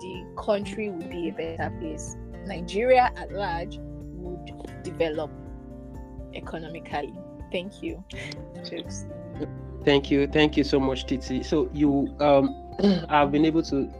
the 0.00 0.24
country 0.36 0.90
would 0.90 1.10
be 1.10 1.28
a 1.28 1.32
better 1.32 1.70
place. 1.78 2.16
Nigeria 2.46 3.10
at 3.16 3.32
large 3.32 3.78
would 3.80 4.82
develop 4.82 5.30
economically. 6.34 7.14
Thank 7.52 7.82
you. 7.82 8.02
Cheers. 8.68 9.06
Thank 9.84 10.10
you. 10.10 10.26
Thank 10.26 10.56
you 10.56 10.64
so 10.64 10.78
much, 10.78 11.06
Titi. 11.06 11.42
So 11.42 11.70
you 11.72 12.14
um 12.20 12.56
I've 13.08 13.32
been 13.32 13.44
able 13.44 13.62
to 13.64 13.90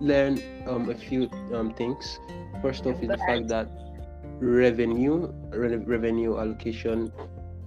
learn 0.00 0.40
um 0.66 0.90
a 0.90 0.94
few 0.94 1.28
um 1.52 1.72
things. 1.74 2.18
First 2.62 2.86
off 2.86 3.00
is 3.02 3.08
the 3.08 3.18
fact 3.18 3.48
that 3.48 3.68
revenue 4.40 5.32
re- 5.50 5.76
revenue 5.76 6.38
allocation 6.38 7.12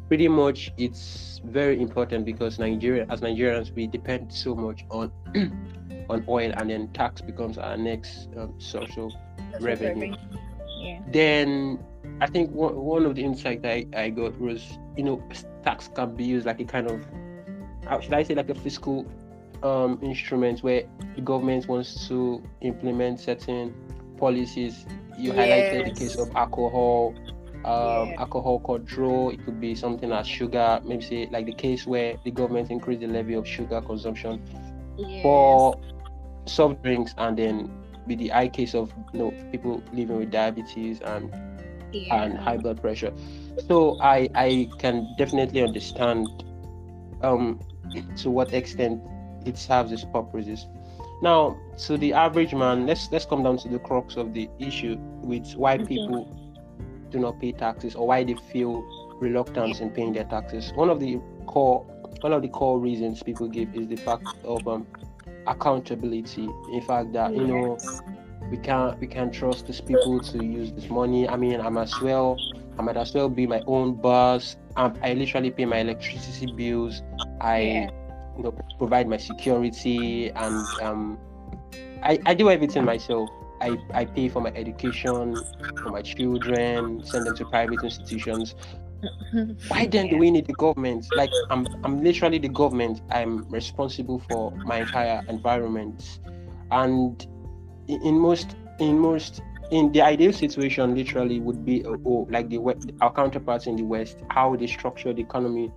pretty 0.08 0.28
much 0.28 0.74
it's 0.78 1.40
very 1.46 1.80
important 1.82 2.26
because 2.26 2.60
Nigeria, 2.60 3.06
as 3.10 3.22
Nigerians, 3.22 3.74
we 3.76 3.88
depend 3.88 4.34
so 4.34 4.56
much 4.56 4.84
on 4.90 5.12
on 6.10 6.26
oil, 6.28 6.52
and 6.58 6.70
then 6.70 6.88
tax 6.90 7.22
becomes 7.22 7.58
our 7.58 7.78
next 7.78 8.30
um, 8.38 8.54
source 8.60 8.98
of 8.98 9.12
revenue. 9.60 10.16
Yeah. 10.80 11.00
Then 11.12 11.80
I 12.22 12.28
think 12.28 12.52
one, 12.52 12.76
one 12.76 13.06
of 13.06 13.16
the 13.16 13.24
insights 13.24 13.66
I, 13.66 13.86
I 13.96 14.10
got 14.10 14.40
was 14.40 14.78
you 14.98 15.04
know 15.04 15.24
tax 15.64 15.90
can 15.94 16.16
be 16.16 16.24
used 16.24 16.46
like 16.46 16.60
a 16.60 16.66
kind 16.66 16.90
of 16.90 17.06
how 17.88 18.00
should 18.00 18.14
I 18.14 18.24
say 18.24 18.36
like 18.36 18.50
a 18.50 18.56
fiscal 18.56 19.06
um, 19.64 20.00
instrument 20.02 20.64
where 20.64 20.84
the 21.16 21.22
government 21.22 21.68
wants 21.68 22.08
to 22.08 22.42
implement 22.62 23.20
certain 23.20 23.74
policies. 24.18 24.86
You 25.18 25.34
yes. 25.34 25.38
highlighted 25.76 25.94
the 25.94 26.00
case 26.00 26.16
of 26.16 26.34
alcohol 26.36 27.14
um, 27.66 28.10
yeah. 28.10 28.16
alcohol 28.20 28.60
control. 28.60 29.32
It 29.32 29.44
could 29.44 29.60
be 29.60 29.76
something 29.76 30.12
as 30.12 30.28
sugar, 30.28 30.80
maybe 30.86 31.04
say 31.04 31.30
like 31.32 31.46
the 31.46 31.54
case 31.54 31.86
where 31.86 32.16
the 32.24 32.32
government 32.32 32.72
increased 32.72 33.02
the 33.02 33.08
levy 33.08 33.34
of 33.34 33.48
sugar 33.48 33.82
consumption 33.82 34.42
yes. 34.98 35.24
for 35.24 35.80
soft 36.50 36.84
drinks, 36.84 37.14
and 37.18 37.38
then 37.38 37.72
with 38.08 38.20
the 38.20 38.30
high 38.30 38.48
case 38.48 38.74
of 38.74 38.92
you 39.14 39.20
know 39.20 39.34
people 39.52 39.84
living 39.94 40.18
with 40.18 40.32
diabetes 40.32 41.02
and 41.02 41.34
yeah. 41.92 42.24
and 42.24 42.38
high 42.38 42.58
blood 42.58 42.82
pressure. 42.82 43.14
So 43.68 44.00
I 44.02 44.30
I 44.36 44.70
can 44.80 45.16
definitely 45.18 45.62
understand 45.62 46.28
um 47.22 47.60
to 48.18 48.30
what 48.30 48.54
extent 48.54 49.02
it 49.46 49.58
serves 49.58 49.92
its 49.92 50.06
purposes. 50.06 50.68
Now, 51.22 51.58
to 51.86 51.98
the 51.98 52.14
average 52.14 52.54
man, 52.54 52.86
let's 52.86 53.12
let's 53.12 53.26
come 53.26 53.44
down 53.44 53.58
to 53.60 53.68
the 53.68 53.80
crux 53.80 54.16
of 54.16 54.34
the 54.34 54.50
issue 54.60 54.96
with 55.22 55.54
why 55.56 55.78
people 55.78 56.36
do 57.12 57.20
not 57.20 57.40
pay 57.42 57.52
taxes 57.52 57.96
or 57.96 58.08
why 58.08 58.24
they 58.24 58.36
feel 58.52 58.84
reluctance 59.20 59.80
in 59.80 59.90
paying 59.90 60.14
their 60.14 60.24
taxes. 60.24 60.72
One 60.76 60.90
of 60.90 61.00
the 61.00 61.20
core 61.46 61.86
one 62.22 62.34
of 62.34 62.42
the 62.42 62.48
core 62.50 62.80
reasons 62.80 63.24
people 63.24 63.48
give 63.48 63.76
is 63.76 63.88
the 63.88 63.96
fact 63.96 64.28
of 64.44 64.68
um, 64.68 64.86
accountability. 65.50 66.48
In 66.72 66.82
fact, 66.82 67.14
that 67.14 67.36
you 67.36 67.46
know 67.46 67.78
we 68.50 68.58
can't 68.58 69.00
we 69.00 69.08
can't 69.08 69.34
trust 69.34 69.68
these 69.68 69.82
people 69.82 70.20
to 70.20 70.44
use 70.44 70.72
this 70.72 70.90
money. 70.90 71.28
I 71.28 71.36
mean, 71.36 71.60
I 71.60 71.70
might 71.70 71.84
as 71.84 72.02
well 72.02 72.38
I 72.80 72.82
might 72.82 72.96
as 72.96 73.14
well 73.14 73.28
be 73.28 73.46
my 73.46 73.62
own 73.68 73.96
boss. 73.96 74.56
Um, 74.78 74.98
I 75.04 75.14
literally 75.14 75.52
pay 75.52 75.66
my 75.66 75.80
electricity 75.80 76.52
bills. 76.54 77.04
I 77.42 77.62
yeah. 77.62 77.90
you 78.38 78.44
know 78.44 78.52
provide 78.78 79.08
my 79.10 79.18
security 79.18 80.30
and 80.32 80.66
um 80.82 81.20
I, 82.02 82.20
I 82.26 82.34
do 82.34 82.50
everything 82.50 82.86
myself. 82.86 83.30
I, 83.62 83.78
I 83.94 84.06
pay 84.06 84.30
for 84.30 84.42
my 84.42 84.52
education 84.52 85.36
for 85.84 85.90
my 85.90 86.02
children, 86.02 87.04
send 87.04 87.28
them 87.28 87.36
to 87.36 87.46
private 87.46 87.84
institutions. 87.84 88.56
Why 89.68 89.86
then 89.86 90.10
do 90.10 90.18
we 90.18 90.32
need 90.32 90.48
the 90.48 90.54
government? 90.54 91.06
Like 91.16 91.32
I'm 91.50 91.68
I'm 91.84 92.04
literally 92.04 92.40
the 92.40 92.50
government. 92.50 93.02
I'm 93.12 93.48
responsible 93.50 94.20
for 94.30 94.52
my 94.66 94.82
entire 94.82 95.22
environment. 95.28 96.20
And 96.72 97.26
in 97.88 98.20
most 98.20 98.56
in 98.80 99.00
most 99.00 99.42
in 99.72 99.92
the 99.92 100.02
ideal 100.02 100.34
situation 100.34 100.96
literally 100.96 101.40
would 101.40 101.64
be 101.66 101.86
uh, 101.86 101.96
oh, 102.06 102.28
like 102.30 102.50
the 102.50 102.58
our 103.02 103.14
counterparts 103.14 103.68
in 103.68 103.76
the 103.76 103.84
west 103.84 104.18
how 104.30 104.56
they 104.56 104.68
structure 104.68 105.14
the 105.14 105.22
economy 105.22 105.72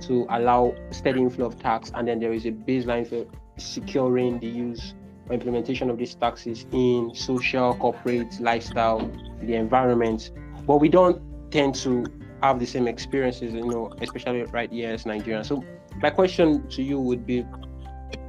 to 0.00 0.26
allow 0.30 0.74
steady 0.90 1.20
inflow 1.20 1.46
of 1.46 1.58
tax 1.58 1.90
and 1.94 2.06
then 2.06 2.20
there 2.20 2.32
is 2.32 2.44
a 2.44 2.50
baseline 2.50 3.06
for 3.06 3.26
securing 3.56 4.38
the 4.38 4.46
use 4.46 4.94
or 5.28 5.34
implementation 5.34 5.90
of 5.90 5.98
these 5.98 6.14
taxes 6.14 6.66
in 6.72 7.10
social 7.14 7.74
corporate 7.74 8.38
lifestyle 8.40 9.10
the 9.42 9.54
environment 9.54 10.30
but 10.66 10.76
we 10.76 10.88
don't 10.88 11.20
tend 11.50 11.74
to 11.74 12.04
have 12.42 12.58
the 12.58 12.66
same 12.66 12.86
experiences 12.86 13.52
you 13.52 13.66
know 13.66 13.92
especially 14.00 14.42
right 14.44 14.72
here 14.72 14.90
as 14.90 15.04
nigerians 15.04 15.46
so 15.46 15.62
my 16.00 16.10
question 16.10 16.66
to 16.68 16.82
you 16.82 17.00
would 17.00 17.26
be 17.26 17.44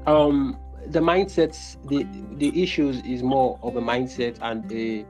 um 0.08 0.58
the 0.88 1.00
mindsets 1.00 1.78
the 1.89 2.06
the 2.38 2.62
issues 2.62 3.02
is 3.02 3.22
more 3.22 3.60
of 3.62 3.76
a 3.76 3.82
mindset 3.82 4.38
and 4.41 4.72
a 4.72 5.06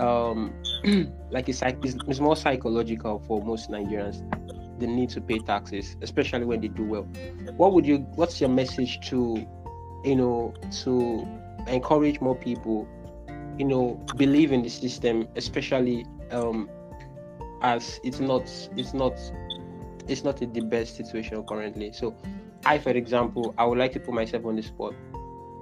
um 0.00 0.52
like 1.30 1.48
it's 1.48 1.62
like 1.62 1.78
it's, 1.84 2.20
more 2.20 2.36
psychological 2.36 3.22
for 3.26 3.42
most 3.42 3.70
nigerians 3.70 4.22
the 4.78 4.86
need 4.86 5.08
to 5.10 5.20
pay 5.20 5.38
taxes 5.38 5.96
especially 6.02 6.44
when 6.44 6.60
they 6.60 6.68
do 6.68 6.84
well. 6.84 7.06
What 7.56 7.72
would 7.72 7.86
you 7.86 7.98
what's 8.16 8.40
your 8.40 8.50
message 8.50 8.98
to 9.10 9.46
you 10.04 10.16
know 10.16 10.54
to 10.82 11.26
encourage 11.68 12.20
more 12.20 12.34
people 12.34 12.88
you 13.58 13.64
know 13.64 13.94
believe 14.16 14.50
in 14.50 14.62
the 14.62 14.68
system 14.68 15.28
especially 15.36 16.04
um 16.30 16.68
as 17.62 18.00
it's 18.04 18.20
not 18.20 18.42
it's 18.76 18.92
not 18.92 19.18
it's 20.08 20.24
not 20.24 20.42
in 20.42 20.52
the 20.52 20.60
best 20.60 20.96
situation 20.96 21.42
currently 21.44 21.92
so 21.92 22.14
I, 22.64 22.78
for 22.78 22.90
example, 22.90 23.54
I 23.58 23.64
would 23.64 23.78
like 23.78 23.92
to 23.92 24.00
put 24.00 24.14
myself 24.14 24.44
on 24.46 24.56
the 24.56 24.62
spot. 24.62 24.94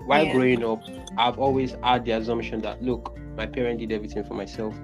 While 0.07 0.25
yeah. 0.25 0.33
growing 0.33 0.65
up, 0.65 0.83
I've 1.17 1.39
always 1.39 1.75
had 1.83 2.05
the 2.05 2.13
assumption 2.13 2.61
that 2.63 2.83
look, 2.83 3.19
my 3.37 3.47
parent 3.47 3.81
did 3.81 3.93
everything 3.93 4.25
for 4.25 4.35
myself. 4.35 4.75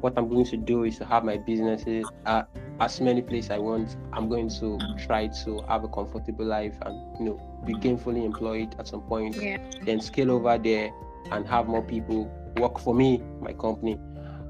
What 0.00 0.14
I'm 0.16 0.28
going 0.28 0.44
to 0.46 0.56
do 0.56 0.84
is 0.84 0.98
to 0.98 1.04
have 1.06 1.24
my 1.24 1.38
businesses 1.38 2.06
at 2.26 2.48
as 2.80 3.00
many 3.00 3.22
places 3.22 3.50
I 3.50 3.58
want. 3.58 3.96
I'm 4.12 4.28
going 4.28 4.50
to 4.60 4.78
try 5.06 5.28
to 5.44 5.62
have 5.68 5.84
a 5.84 5.88
comfortable 5.88 6.44
life 6.44 6.74
and 6.82 7.18
you 7.18 7.26
know 7.26 7.62
be 7.66 7.74
gainfully 7.74 8.24
employed 8.24 8.74
at 8.78 8.88
some 8.88 9.02
point. 9.02 9.36
Yeah. 9.36 9.58
Then 9.82 10.00
scale 10.00 10.30
over 10.30 10.58
there 10.58 10.92
and 11.30 11.46
have 11.46 11.68
more 11.68 11.82
people 11.82 12.30
work 12.58 12.78
for 12.78 12.94
me, 12.94 13.22
my 13.40 13.52
company. 13.52 13.98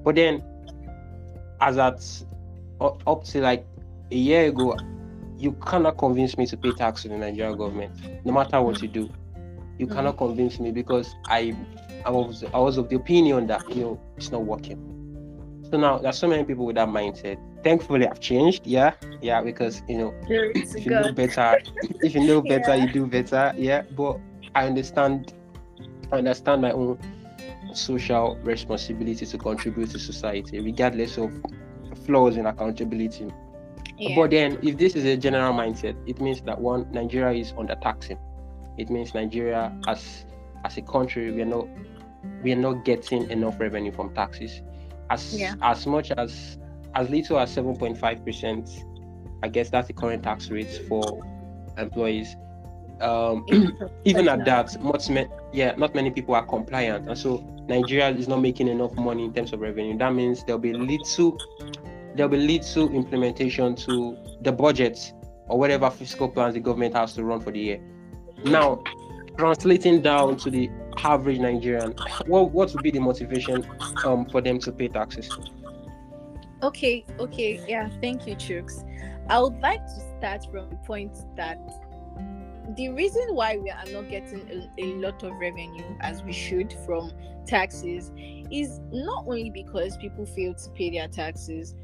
But 0.03 0.17
then, 0.17 0.43
as 1.61 1.79
at 1.79 2.25
up 2.81 3.25
to 3.25 3.41
like 3.41 3.67
a 4.11 4.17
year 4.17 4.49
ago, 4.49 4.77
you 5.39 5.53
cannot 5.53 5.99
convince 5.99 6.39
me 6.39 6.47
to 6.47 6.57
pay 6.57 6.73
tax 6.73 7.03
to 7.03 7.09
the 7.09 7.17
Nigerian 7.17 7.57
government, 7.57 7.93
no 8.25 8.33
matter 8.33 8.61
what 8.61 8.81
you 8.83 8.89
do. 8.89 9.11
You 9.79 9.87
mm 9.87 9.93
cannot 9.95 10.17
convince 10.17 10.59
me 10.59 10.71
because 10.71 11.15
I, 11.27 11.55
I 12.07 12.11
was, 12.11 12.45
I 12.55 12.59
was 12.59 12.79
of 12.79 12.89
the 12.89 12.97
opinion 12.97 13.47
that 13.49 13.69
you 13.75 13.83
know 13.83 14.01
it's 14.17 14.31
not 14.31 14.43
working. 14.45 14.79
So 15.71 15.77
now 15.77 15.99
there's 15.99 16.17
so 16.17 16.29
many 16.29 16.45
people 16.45 16.65
with 16.65 16.77
that 16.77 16.89
mindset. 16.89 17.39
Thankfully, 17.63 18.07
I've 18.07 18.21
changed. 18.21 18.67
Yeah, 18.67 18.93
yeah, 19.21 19.43
because 19.43 19.83
you 19.87 19.99
know, 19.99 20.15
if 20.29 20.87
you 20.87 20.93
know 20.93 21.13
better, 21.13 21.59
if 22.03 22.15
you 22.15 22.21
know 22.21 22.41
better, 22.41 22.75
yeah. 22.75 22.85
you 22.87 22.93
do 22.93 23.07
better. 23.07 23.53
Yeah, 23.57 23.83
but 23.95 24.19
I 24.55 24.67
understand, 24.67 25.35
I 26.11 26.19
understand 26.19 26.63
my 26.63 26.71
own 26.71 26.99
social 27.77 28.37
responsibility 28.43 29.27
to 29.27 29.39
contribute 29.39 29.91
to 29.91 29.99
society, 29.99 30.61
regardless 30.61 31.19
of 31.19 31.33
flaws 32.05 32.37
in 32.37 32.47
accountability. 32.47 33.31
Yeah. 33.99 34.17
But 34.17 34.31
then, 34.31 34.59
if 34.63 34.77
this 34.77 34.95
is 34.95 35.05
a 35.05 35.17
general 35.17 35.53
mindset, 35.55 35.97
it 36.07 36.21
means 36.21 36.41
that 36.43 36.61
one, 36.61 36.91
Nigeria 36.93 37.39
is 37.39 37.55
under 37.57 37.75
taxing. 37.77 38.19
It 38.79 38.91
means 38.91 39.15
Nigeria, 39.15 39.73
as 39.89 40.27
as 40.65 40.77
a 40.77 40.83
country, 40.83 41.31
we 41.31 41.43
are 41.43 41.47
not 41.47 41.67
we 42.43 42.53
are 42.53 42.57
not 42.57 42.85
getting 42.85 43.31
enough 43.31 43.59
revenue 43.59 43.93
from 43.93 44.15
taxes. 44.15 44.63
As 45.11 45.39
yeah. 45.39 45.55
as 45.63 45.87
much 45.87 46.11
as 46.11 46.59
as 46.95 47.09
little 47.09 47.39
as 47.39 47.51
seven 47.53 47.77
point 47.77 47.97
five 47.97 48.25
percent, 48.25 48.85
I 49.43 49.49
guess 49.49 49.71
that's 49.71 49.87
the 49.87 49.95
current 49.95 50.23
tax 50.25 50.51
rate 50.51 50.83
for 50.89 51.23
employees. 51.79 52.37
Um, 53.01 53.47
even 54.05 54.29
at 54.29 54.45
that, 54.47 54.81
much 54.83 55.11
yeah, 55.53 55.75
not 55.77 55.95
many 55.95 56.11
people 56.11 56.35
are 56.35 56.47
compliant, 56.47 57.09
and 57.09 57.19
so 57.19 57.45
Nigeria 57.69 58.09
is 58.11 58.29
not 58.29 58.41
making 58.41 58.69
enough 58.69 58.95
money 58.95 59.25
in 59.25 59.35
terms 59.35 59.53
of 59.53 59.61
revenue. 59.61 59.97
That 59.99 60.15
means 60.15 60.45
there'll 60.45 60.59
be 60.59 60.73
little 60.73 61.39
there'll 62.15 62.31
be 62.31 62.39
little 62.39 62.91
implementation 62.95 63.77
to 63.77 64.17
the 64.41 64.53
budget 64.53 65.13
or 65.49 65.59
whatever 65.59 65.91
fiscal 65.91 66.29
plans 66.29 66.55
the 66.55 66.61
government 66.61 66.95
has 66.95 67.13
to 67.15 67.25
run 67.25 67.41
for 67.41 67.51
the 67.51 67.59
year. 67.59 67.81
Now, 68.45 68.83
translating 69.37 70.01
down 70.01 70.37
to 70.39 70.51
the 70.51 70.71
average 71.05 71.39
Nigerian, 71.39 71.95
what 72.27 72.51
what 72.53 72.73
would 72.73 72.83
be 72.83 72.91
the 72.91 73.01
motivation 73.01 73.67
um 74.05 74.27
for 74.27 74.41
them 74.41 74.59
to 74.61 74.73
pay 74.73 74.89
taxes? 74.89 75.31
Okay, 76.63 77.05
okay, 77.19 77.61
yeah, 77.69 77.91
thank 78.01 78.27
you, 78.27 78.35
Chooks. 78.37 78.83
I 79.29 79.41
would 79.41 79.61
like 79.61 79.85
to 79.85 80.01
start 80.19 80.47
from 80.51 80.71
the 80.71 80.77
point 80.77 81.13
that 81.37 81.59
the 82.75 82.89
reason 82.89 83.35
why 83.35 83.57
we 83.57 83.71
are 83.71 83.85
not 83.93 84.09
getting 84.09 84.41
a, 84.51 84.83
a, 84.83 84.87
lot 84.97 85.23
of 85.23 85.33
revenue 85.35 85.85
as 86.01 86.23
we 86.23 86.33
should 86.33 86.75
from 86.85 87.13
taxes 87.47 88.11
is 88.51 88.81
not 88.93 89.25
only 89.27 89.51
because 89.51 89.97
people 89.99 90.27
fail 90.27 90.55
to 90.55 90.71
pay 90.71 90.91
their 90.91 91.09
taxes, 91.09 91.75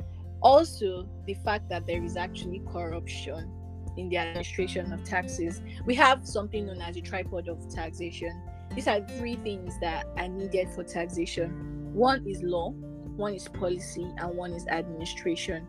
also 0.40 1.08
the 1.26 1.34
fact 1.34 1.68
that 1.68 1.86
there 1.86 2.02
is 2.02 2.16
actually 2.16 2.62
corruption 2.72 3.50
in 3.96 4.08
the 4.08 4.16
administration 4.16 4.92
of 4.92 5.04
taxes. 5.04 5.62
We 5.86 5.94
have 5.96 6.26
something 6.26 6.66
known 6.66 6.80
as 6.80 6.96
a 6.96 7.00
tripod 7.00 7.48
of 7.48 7.72
taxation. 7.72 8.42
These 8.74 8.88
are 8.88 9.06
three 9.18 9.36
things 9.36 9.78
that 9.80 10.06
are 10.16 10.28
needed 10.28 10.70
for 10.70 10.82
taxation. 10.82 11.92
One 11.92 12.26
is 12.26 12.42
law, 12.42 12.70
one 12.70 13.34
is 13.34 13.48
policy, 13.48 14.10
and 14.16 14.34
one 14.36 14.52
is 14.52 14.66
administration. 14.66 15.66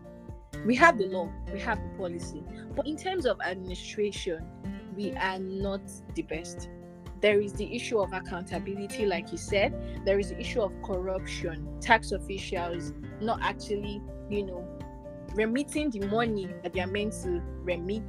We 0.64 0.74
have 0.76 0.98
the 0.98 1.06
law, 1.06 1.30
we 1.52 1.60
have 1.60 1.82
the 1.82 1.98
policy, 1.98 2.42
but 2.74 2.86
in 2.86 2.96
terms 2.96 3.26
of 3.26 3.40
administration, 3.40 4.46
we 4.96 5.12
are 5.12 5.38
not 5.38 5.82
the 6.14 6.22
best. 6.22 6.68
There 7.20 7.40
is 7.40 7.52
the 7.54 7.74
issue 7.74 7.98
of 7.98 8.12
accountability, 8.12 9.06
like 9.06 9.32
you 9.32 9.38
said. 9.38 10.04
There 10.04 10.18
is 10.18 10.28
the 10.30 10.38
issue 10.38 10.60
of 10.60 10.72
corruption, 10.82 11.80
tax 11.80 12.12
officials 12.12 12.92
not 13.20 13.40
actually 13.42 14.02
you 14.28 14.46
know, 14.46 14.66
remitting 15.34 15.90
the 15.90 16.06
money 16.06 16.48
that 16.62 16.72
they 16.72 16.80
are 16.80 16.86
meant 16.86 17.12
to 17.22 17.40
remit 17.62 18.08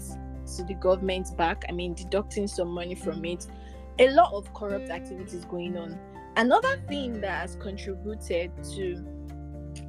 to 0.55 0.63
the 0.63 0.75
government 0.75 1.35
back. 1.37 1.63
I 1.67 1.71
mean, 1.71 1.93
deducting 1.93 2.47
some 2.47 2.69
money 2.69 2.95
from 2.95 3.23
it. 3.25 3.47
A 3.99 4.09
lot 4.11 4.33
of 4.33 4.53
corrupt 4.53 4.89
activities 4.89 5.45
going 5.45 5.77
on. 5.77 5.97
Another 6.37 6.81
thing 6.89 7.21
that 7.21 7.41
has 7.41 7.55
contributed 7.55 8.51
to, 8.75 9.05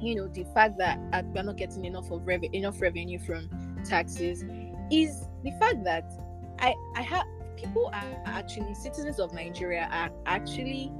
you 0.01 0.15
know, 0.15 0.27
the 0.27 0.45
fact 0.53 0.77
that 0.77 0.99
uh, 1.13 1.21
we're 1.33 1.43
not 1.43 1.57
getting 1.57 1.85
enough 1.85 2.11
of 2.11 2.25
rev- 2.25 2.43
enough 2.53 2.81
revenue 2.81 3.19
from 3.19 3.49
taxes 3.83 4.43
is 4.91 5.27
the 5.43 5.51
fact 5.59 5.83
that 5.83 6.11
I 6.59 6.73
I 6.95 7.01
have 7.01 7.25
people 7.55 7.89
are 7.93 8.21
actually 8.25 8.73
citizens 8.75 9.19
of 9.19 9.33
Nigeria 9.33 9.89
are 9.91 10.11
actually 10.25 10.91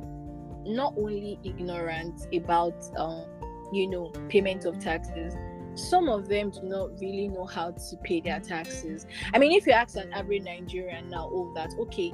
not 0.66 0.94
only 0.98 1.40
ignorant 1.44 2.28
about 2.34 2.84
um, 2.98 3.26
you 3.72 3.88
know, 3.88 4.12
payment 4.30 4.66
of 4.66 4.80
taxes. 4.80 5.34
Some 5.76 6.10
of 6.10 6.28
them 6.28 6.50
do 6.50 6.64
not 6.64 7.00
really 7.00 7.28
know 7.28 7.46
how 7.46 7.72
to 7.72 7.98
pay 8.04 8.20
their 8.22 8.40
taxes. 8.40 9.06
I 9.34 9.38
mean, 9.38 9.52
if 9.52 9.68
you 9.68 9.74
ask 9.74 9.96
an 9.96 10.12
average 10.12 10.44
Nigerian 10.44 11.10
now, 11.10 11.26
all 11.28 11.54
that, 11.54 11.72
okay, 11.80 12.12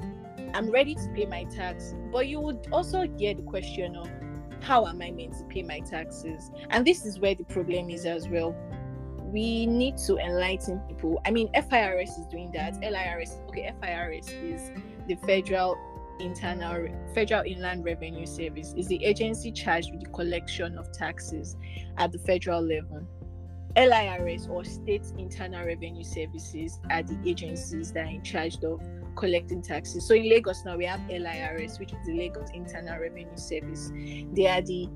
I'm 0.52 0.70
ready 0.70 0.94
to 0.94 1.08
pay 1.14 1.24
my 1.24 1.44
tax, 1.44 1.94
but 2.12 2.28
you 2.28 2.40
would 2.40 2.66
also 2.72 3.06
get 3.06 3.38
the 3.38 3.42
question 3.44 3.96
of 3.96 4.08
how 4.64 4.86
am 4.86 5.02
I 5.02 5.10
meant 5.10 5.38
to 5.38 5.44
pay 5.44 5.62
my 5.62 5.80
taxes? 5.80 6.50
And 6.70 6.86
this 6.86 7.04
is 7.04 7.20
where 7.20 7.34
the 7.34 7.44
problem 7.44 7.90
is 7.90 8.06
as 8.06 8.28
well. 8.28 8.56
We 9.18 9.66
need 9.66 9.98
to 10.06 10.16
enlighten 10.16 10.78
people. 10.88 11.20
I 11.26 11.30
mean, 11.30 11.50
FIRS 11.52 12.10
is 12.10 12.26
doing 12.26 12.50
that. 12.52 12.80
LIRS, 12.80 13.38
okay, 13.48 13.72
FIRS 13.80 14.28
is 14.28 14.70
the 15.06 15.16
Federal 15.26 15.76
internal 16.20 16.86
federal 17.12 17.42
inland 17.42 17.84
revenue 17.84 18.24
service 18.24 18.72
is 18.76 18.86
the 18.86 19.04
agency 19.04 19.50
charged 19.50 19.90
with 19.90 20.00
the 20.00 20.08
collection 20.10 20.78
of 20.78 20.92
taxes 20.92 21.56
at 21.98 22.12
the 22.12 22.18
federal 22.20 22.62
level 22.62 23.04
LIRS 23.76 24.46
or 24.46 24.62
State 24.64 25.02
Internal 25.18 25.66
Revenue 25.66 26.04
Services 26.04 26.78
are 26.90 27.02
the 27.02 27.18
agencies 27.28 27.90
that 27.92 28.06
are 28.06 28.10
in 28.10 28.22
charge 28.22 28.62
of 28.62 28.80
collecting 29.14 29.62
taxes. 29.62 30.06
So 30.06 30.14
in 30.14 30.28
Lagos 30.28 30.64
now 30.64 30.76
we 30.76 30.86
have 30.86 31.00
LIRS, 31.08 31.78
which 31.78 31.92
is 31.92 32.06
the 32.06 32.16
Lagos 32.16 32.50
Internal 32.52 32.98
Revenue 32.98 33.36
Service. 33.36 33.90
They 34.32 34.46
are 34.46 34.62
the 34.62 34.88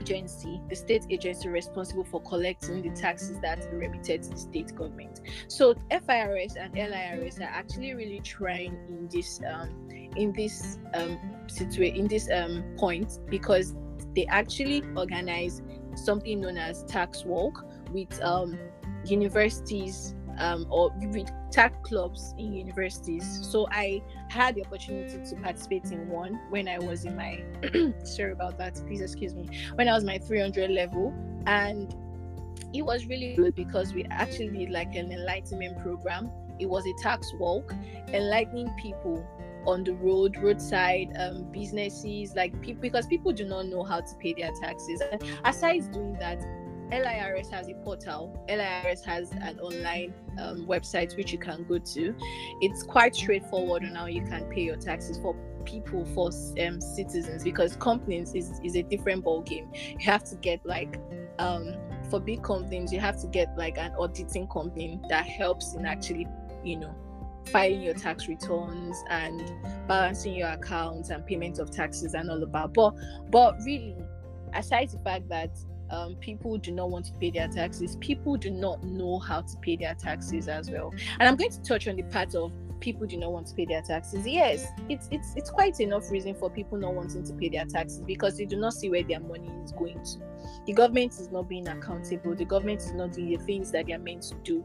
agency, 0.00 0.60
the 0.68 0.76
state 0.76 1.04
agency 1.10 1.48
responsible 1.48 2.04
for 2.04 2.22
collecting 2.22 2.82
the 2.82 2.90
taxes 2.90 3.38
that 3.40 3.64
are 3.66 3.76
remitted 3.76 4.22
to 4.22 4.30
the 4.30 4.36
state 4.36 4.74
government. 4.74 5.20
So 5.48 5.74
FIRS 5.90 6.56
and 6.56 6.74
LIRS 6.74 7.38
are 7.38 7.44
actually 7.44 7.94
really 7.94 8.20
trying 8.20 8.74
in 8.88 9.08
this 9.10 9.40
um, 9.48 9.88
in 10.16 10.32
this 10.32 10.78
um, 10.94 11.18
situation 11.46 11.96
in 11.96 12.08
this 12.08 12.28
um, 12.30 12.64
point 12.76 13.18
because 13.28 13.74
they 14.16 14.26
actually 14.26 14.82
organize 14.96 15.62
something 15.94 16.40
known 16.40 16.56
as 16.56 16.84
tax 16.84 17.24
walk 17.24 17.64
with 17.92 18.20
um, 18.22 18.58
universities 19.04 20.14
um, 20.38 20.66
or 20.70 20.90
with 21.00 21.30
tech 21.50 21.82
clubs 21.82 22.34
in 22.38 22.52
universities. 22.52 23.46
So 23.50 23.66
I 23.70 24.02
had 24.28 24.54
the 24.54 24.64
opportunity 24.64 25.18
to 25.30 25.36
participate 25.36 25.86
in 25.86 26.08
one 26.08 26.40
when 26.50 26.68
I 26.68 26.78
was 26.78 27.04
in 27.04 27.16
my 27.16 27.42
sorry 28.04 28.32
about 28.32 28.58
that, 28.58 28.74
please 28.86 29.00
excuse 29.00 29.34
me. 29.34 29.48
When 29.74 29.88
I 29.88 29.92
was 29.92 30.04
my 30.04 30.18
300 30.18 30.70
level, 30.70 31.14
and 31.46 31.94
it 32.72 32.82
was 32.82 33.06
really 33.06 33.34
good 33.34 33.54
because 33.54 33.92
we 33.92 34.04
actually 34.10 34.48
did 34.48 34.70
like 34.70 34.94
an 34.94 35.10
enlightenment 35.12 35.80
program. 35.82 36.30
It 36.58 36.68
was 36.68 36.84
a 36.86 37.02
tax 37.02 37.32
walk, 37.38 37.74
enlightening 38.08 38.70
people 38.80 39.26
on 39.66 39.84
the 39.84 39.94
road, 39.94 40.36
roadside 40.38 41.12
um, 41.18 41.44
businesses, 41.50 42.34
like 42.34 42.58
people 42.60 42.80
because 42.80 43.06
people 43.06 43.32
do 43.32 43.44
not 43.44 43.66
know 43.66 43.82
how 43.82 44.00
to 44.00 44.14
pay 44.16 44.34
their 44.34 44.50
taxes. 44.60 45.02
And 45.10 45.22
aside 45.44 45.90
doing 45.92 46.14
that, 46.18 46.40
LIRS 46.92 47.50
has 47.50 47.68
a 47.68 47.74
portal. 47.74 48.44
LIRS 48.48 49.04
has 49.04 49.30
an 49.32 49.58
online 49.60 50.12
um, 50.38 50.66
website 50.66 51.16
which 51.16 51.32
you 51.32 51.38
can 51.38 51.64
go 51.64 51.78
to. 51.78 52.14
It's 52.60 52.82
quite 52.82 53.14
straightforward 53.14 53.84
on 53.84 53.94
how 53.94 54.06
you 54.06 54.22
can 54.22 54.44
pay 54.44 54.62
your 54.62 54.76
taxes 54.76 55.18
for 55.18 55.34
people, 55.64 56.04
for 56.06 56.30
um, 56.64 56.80
citizens, 56.80 57.44
because 57.44 57.76
companies 57.76 58.34
is, 58.34 58.60
is 58.64 58.76
a 58.76 58.82
different 58.82 59.24
ball 59.24 59.42
game. 59.42 59.70
You 59.74 60.04
have 60.06 60.24
to 60.24 60.36
get 60.36 60.64
like 60.64 60.98
um, 61.38 61.74
for 62.10 62.20
big 62.20 62.42
companies, 62.42 62.92
you 62.92 63.00
have 63.00 63.20
to 63.20 63.26
get 63.28 63.56
like 63.56 63.78
an 63.78 63.92
auditing 63.98 64.48
company 64.48 65.00
that 65.08 65.26
helps 65.26 65.74
in 65.74 65.86
actually, 65.86 66.26
you 66.64 66.76
know, 66.76 66.94
filing 67.46 67.82
your 67.82 67.94
tax 67.94 68.28
returns 68.28 69.02
and 69.08 69.52
balancing 69.88 70.34
your 70.34 70.48
accounts 70.48 71.10
and 71.10 71.24
payment 71.24 71.58
of 71.58 71.70
taxes 71.70 72.14
and 72.14 72.30
all 72.30 72.42
about. 72.42 72.74
But 72.74 72.94
but 73.30 73.56
really, 73.64 73.96
aside 74.54 74.90
the 74.90 74.98
fact 74.98 75.28
that 75.28 75.50
um, 75.90 76.14
people 76.16 76.56
do 76.58 76.72
not 76.72 76.90
want 76.90 77.06
to 77.06 77.12
pay 77.14 77.30
their 77.30 77.48
taxes. 77.48 77.96
People 77.96 78.36
do 78.36 78.50
not 78.50 78.82
know 78.84 79.18
how 79.18 79.42
to 79.42 79.56
pay 79.58 79.76
their 79.76 79.94
taxes 79.94 80.48
as 80.48 80.70
well. 80.70 80.92
And 81.18 81.28
I'm 81.28 81.36
going 81.36 81.50
to 81.50 81.62
touch 81.62 81.88
on 81.88 81.96
the 81.96 82.02
part 82.04 82.34
of 82.34 82.52
people 82.80 83.06
do 83.06 83.16
not 83.16 83.32
want 83.32 83.46
to 83.48 83.54
pay 83.54 83.66
their 83.66 83.82
taxes. 83.82 84.26
Yes, 84.26 84.66
it's 84.88 85.08
it's 85.10 85.34
it's 85.36 85.50
quite 85.50 85.80
enough 85.80 86.10
reason 86.10 86.34
for 86.34 86.50
people 86.50 86.78
not 86.78 86.94
wanting 86.94 87.24
to 87.24 87.32
pay 87.34 87.48
their 87.48 87.66
taxes 87.66 88.00
because 88.00 88.36
they 88.36 88.46
do 88.46 88.56
not 88.56 88.72
see 88.72 88.90
where 88.90 89.02
their 89.02 89.20
money 89.20 89.50
is 89.62 89.72
going 89.72 90.02
to. 90.02 90.18
The 90.66 90.72
government 90.72 91.12
is 91.14 91.30
not 91.30 91.48
being 91.48 91.68
accountable. 91.68 92.34
The 92.34 92.44
government 92.44 92.80
is 92.80 92.92
not 92.92 93.12
doing 93.12 93.30
the 93.30 93.44
things 93.44 93.70
that 93.72 93.86
they 93.86 93.92
are 93.92 93.98
meant 93.98 94.22
to 94.24 94.34
do 94.42 94.64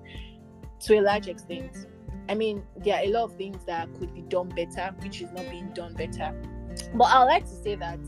to 0.82 1.00
a 1.00 1.02
large 1.02 1.28
extent. 1.28 1.88
I 2.28 2.36
mean, 2.36 2.64
there 2.78 2.96
are 2.96 3.04
a 3.04 3.08
lot 3.08 3.26
of 3.26 3.36
things 3.36 3.64
that 3.66 3.94
could 4.00 4.14
be 4.14 4.22
done 4.22 4.50
better, 4.50 4.94
which 5.00 5.22
is 5.22 5.32
not 5.32 5.50
being 5.50 5.72
done 5.74 5.94
better. 5.94 6.34
But 6.94 7.06
I 7.06 7.20
would 7.20 7.26
like 7.26 7.46
to 7.46 7.64
say 7.64 7.76
that 7.76 8.00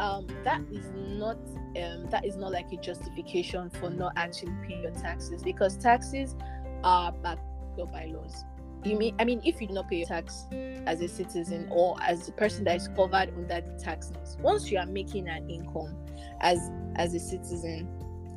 um, 0.00 0.26
that 0.44 0.62
is 0.72 0.90
not 0.94 1.36
um, 1.76 2.08
that 2.10 2.24
is 2.24 2.36
not 2.36 2.52
like 2.52 2.72
a 2.72 2.76
justification 2.76 3.68
for 3.68 3.90
not 3.90 4.12
actually 4.16 4.54
paying 4.66 4.82
your 4.82 4.92
taxes 4.92 5.42
because 5.42 5.76
taxes 5.76 6.34
are 6.82 7.12
backed 7.12 7.42
up 7.80 7.92
by 7.92 8.06
laws. 8.06 8.44
You 8.82 8.96
mean 8.96 9.14
I 9.18 9.24
mean 9.26 9.42
if 9.44 9.60
you 9.60 9.68
do 9.68 9.74
not 9.74 9.90
pay 9.90 9.98
your 9.98 10.08
tax 10.08 10.46
as 10.86 11.02
a 11.02 11.08
citizen 11.08 11.68
or 11.70 11.96
as 12.02 12.26
a 12.28 12.32
person 12.32 12.64
that 12.64 12.76
is 12.76 12.88
covered 12.88 13.28
under 13.36 13.60
the 13.60 13.78
tax 13.78 14.10
laws, 14.16 14.38
once 14.40 14.70
you 14.70 14.78
are 14.78 14.86
making 14.86 15.28
an 15.28 15.48
income 15.50 15.94
as 16.40 16.70
as 16.96 17.14
a 17.14 17.20
citizen, 17.20 17.86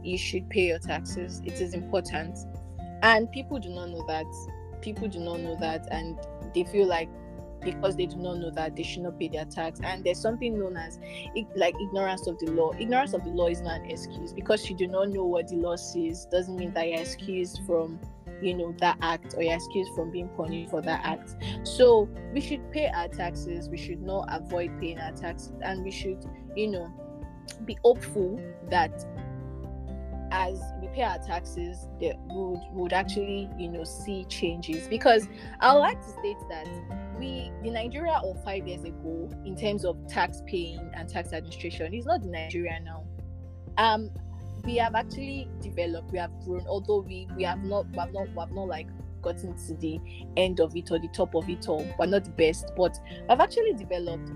you 0.04 0.18
should 0.18 0.50
pay 0.50 0.68
your 0.68 0.80
taxes. 0.80 1.42
It 1.46 1.62
is 1.62 1.74
important. 1.74 2.38
And 3.04 3.32
people 3.32 3.60
do 3.60 3.70
not 3.70 3.90
know 3.90 4.06
that. 4.08 4.26
People 4.82 5.08
do 5.08 5.20
not 5.20 5.40
know 5.40 5.56
that 5.62 5.88
and 5.92 6.20
they 6.54 6.66
feel 6.66 6.88
like 6.88 7.08
because 7.64 7.96
they 7.96 8.06
do 8.06 8.18
not 8.18 8.38
know 8.38 8.52
that 8.52 8.76
they 8.76 8.84
should 8.84 9.04
not 9.04 9.20
pay 9.20 9.28
their 9.28 9.46
tax. 9.46 9.80
And 9.84 10.04
there's 10.04 10.20
something 10.20 10.60
known 10.60 10.78
as 10.78 11.00
like 11.56 11.76
ignorance 11.82 12.28
of 12.28 12.40
the 12.40 12.52
law. 12.52 12.72
Ignorance 12.80 13.14
of 13.14 13.24
the 13.24 13.32
law 13.32 13.48
is 13.48 13.62
not 13.62 13.82
an 13.82 13.90
excuse 13.90 14.34
because 14.34 14.70
you 14.70 14.76
do 14.76 14.88
not 14.88 15.10
know 15.10 15.26
what 15.26 15.48
the 15.48 15.56
law 15.56 15.76
says 15.76 16.26
doesn't 16.32 16.56
mean 16.56 16.74
that 16.74 16.88
you're 16.88 17.02
excused 17.02 17.62
from 17.66 18.00
you 18.42 18.54
know 18.54 18.76
that 18.80 18.98
act 19.02 19.36
or 19.38 19.44
you're 19.44 19.56
excused 19.56 19.94
from 19.96 20.12
being 20.12 20.28
punished 20.30 20.70
for 20.70 20.82
that 20.82 21.02
act. 21.04 21.36
So 21.64 22.10
we 22.34 22.42
should 22.42 22.72
pay 22.72 22.88
our 22.88 23.08
taxes. 23.08 23.70
We 23.70 23.78
should 23.78 24.02
not 24.02 24.28
avoid 24.30 24.80
paying 24.80 25.00
our 25.00 25.14
taxes, 25.14 25.54
and 25.62 25.84
we 25.84 25.92
should 25.92 26.26
you 26.56 26.68
know 26.68 26.94
be 27.66 27.78
hopeful 27.84 28.40
that 28.70 29.06
as 30.34 30.60
we 30.82 30.88
pay 30.88 31.04
our 31.04 31.20
taxes, 31.20 31.88
that 32.02 32.18
would 32.26 32.60
would 32.72 32.92
actually 32.92 33.48
you 33.58 33.70
know 33.70 33.84
see 33.84 34.26
changes. 34.26 34.88
Because 34.88 35.28
I 35.60 35.72
would 35.74 35.80
like 35.80 36.02
to 36.02 36.10
state 36.10 36.38
that 36.50 36.68
we 37.20 37.52
the 37.62 37.70
Nigeria 37.70 38.20
of 38.24 38.44
five 38.44 38.68
years 38.68 38.84
ago 38.84 39.30
in 39.46 39.56
terms 39.56 39.86
of 39.86 39.96
tax 40.08 40.42
paying 40.48 40.90
and 40.96 41.08
tax 41.08 41.34
administration 41.34 41.94
is 41.94 42.06
not 42.06 42.24
the 42.24 42.30
Nigeria 42.30 42.80
now. 42.84 43.06
Um, 43.78 44.10
we 44.64 44.78
have 44.78 44.96
actually 44.96 45.50
developed, 45.62 46.12
we 46.12 46.18
have 46.18 46.32
grown, 46.44 46.66
although 46.68 47.02
we 47.02 47.28
we 47.38 47.44
have 47.44 47.64
not 47.64 47.88
we 47.92 47.98
have 48.00 48.12
not 48.12 48.28
we 48.30 48.40
have 48.40 48.52
not 48.52 48.68
like 48.68 48.88
gotten 49.22 49.56
to 49.68 49.76
the 49.76 50.00
end 50.36 50.60
of 50.60 50.76
it 50.76 50.92
or 50.92 50.98
the 50.98 51.10
top 51.10 51.36
of 51.36 51.48
it 51.48 51.70
all. 51.70 51.88
We're 52.00 52.08
not 52.08 52.24
the 52.24 52.32
best, 52.32 52.72
but 52.76 52.98
we've 53.30 53.40
actually 53.40 53.74
developed. 53.74 54.30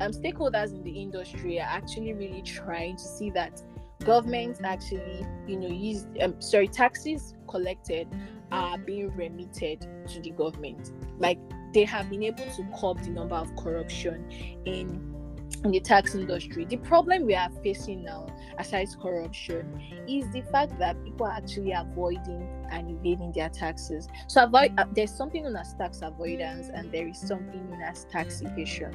Um, 0.00 0.10
stakeholders 0.10 0.74
in 0.74 0.82
the 0.82 0.90
industry 0.90 1.60
are 1.60 1.68
actually 1.68 2.12
really 2.14 2.42
trying 2.42 2.96
to 2.96 3.02
see 3.02 3.30
that 3.30 3.62
governments 4.02 4.60
actually, 4.64 5.26
you 5.46 5.58
know, 5.58 5.68
use 5.68 6.06
um, 6.20 6.40
sorry, 6.40 6.68
taxes 6.68 7.34
collected 7.48 8.08
are 8.50 8.78
being 8.78 9.14
remitted 9.16 9.86
to 10.08 10.20
the 10.20 10.30
government. 10.30 10.92
Like 11.18 11.38
they 11.72 11.84
have 11.84 12.10
been 12.10 12.22
able 12.22 12.44
to 12.44 12.66
curb 12.78 13.02
the 13.02 13.10
number 13.10 13.34
of 13.34 13.54
corruption 13.56 14.30
in 14.66 15.14
in 15.64 15.70
the 15.70 15.80
tax 15.80 16.14
industry. 16.14 16.64
The 16.64 16.76
problem 16.76 17.26
we 17.26 17.34
are 17.34 17.50
facing 17.62 18.04
now, 18.04 18.26
aside 18.58 18.88
corruption, 19.00 19.80
is 20.08 20.30
the 20.32 20.42
fact 20.42 20.78
that 20.78 21.02
people 21.04 21.26
are 21.26 21.32
actually 21.32 21.72
avoiding 21.72 22.48
and 22.70 22.90
evading 22.90 23.32
their 23.32 23.48
taxes. 23.48 24.08
So 24.28 24.44
avoid 24.44 24.72
uh, 24.78 24.86
there's 24.94 25.14
something 25.14 25.44
known 25.44 25.56
as 25.56 25.74
tax 25.74 26.00
avoidance, 26.02 26.68
and 26.72 26.90
there 26.92 27.06
is 27.06 27.18
something 27.18 27.70
known 27.70 27.82
as 27.82 28.04
tax 28.10 28.40
evasion. 28.40 28.94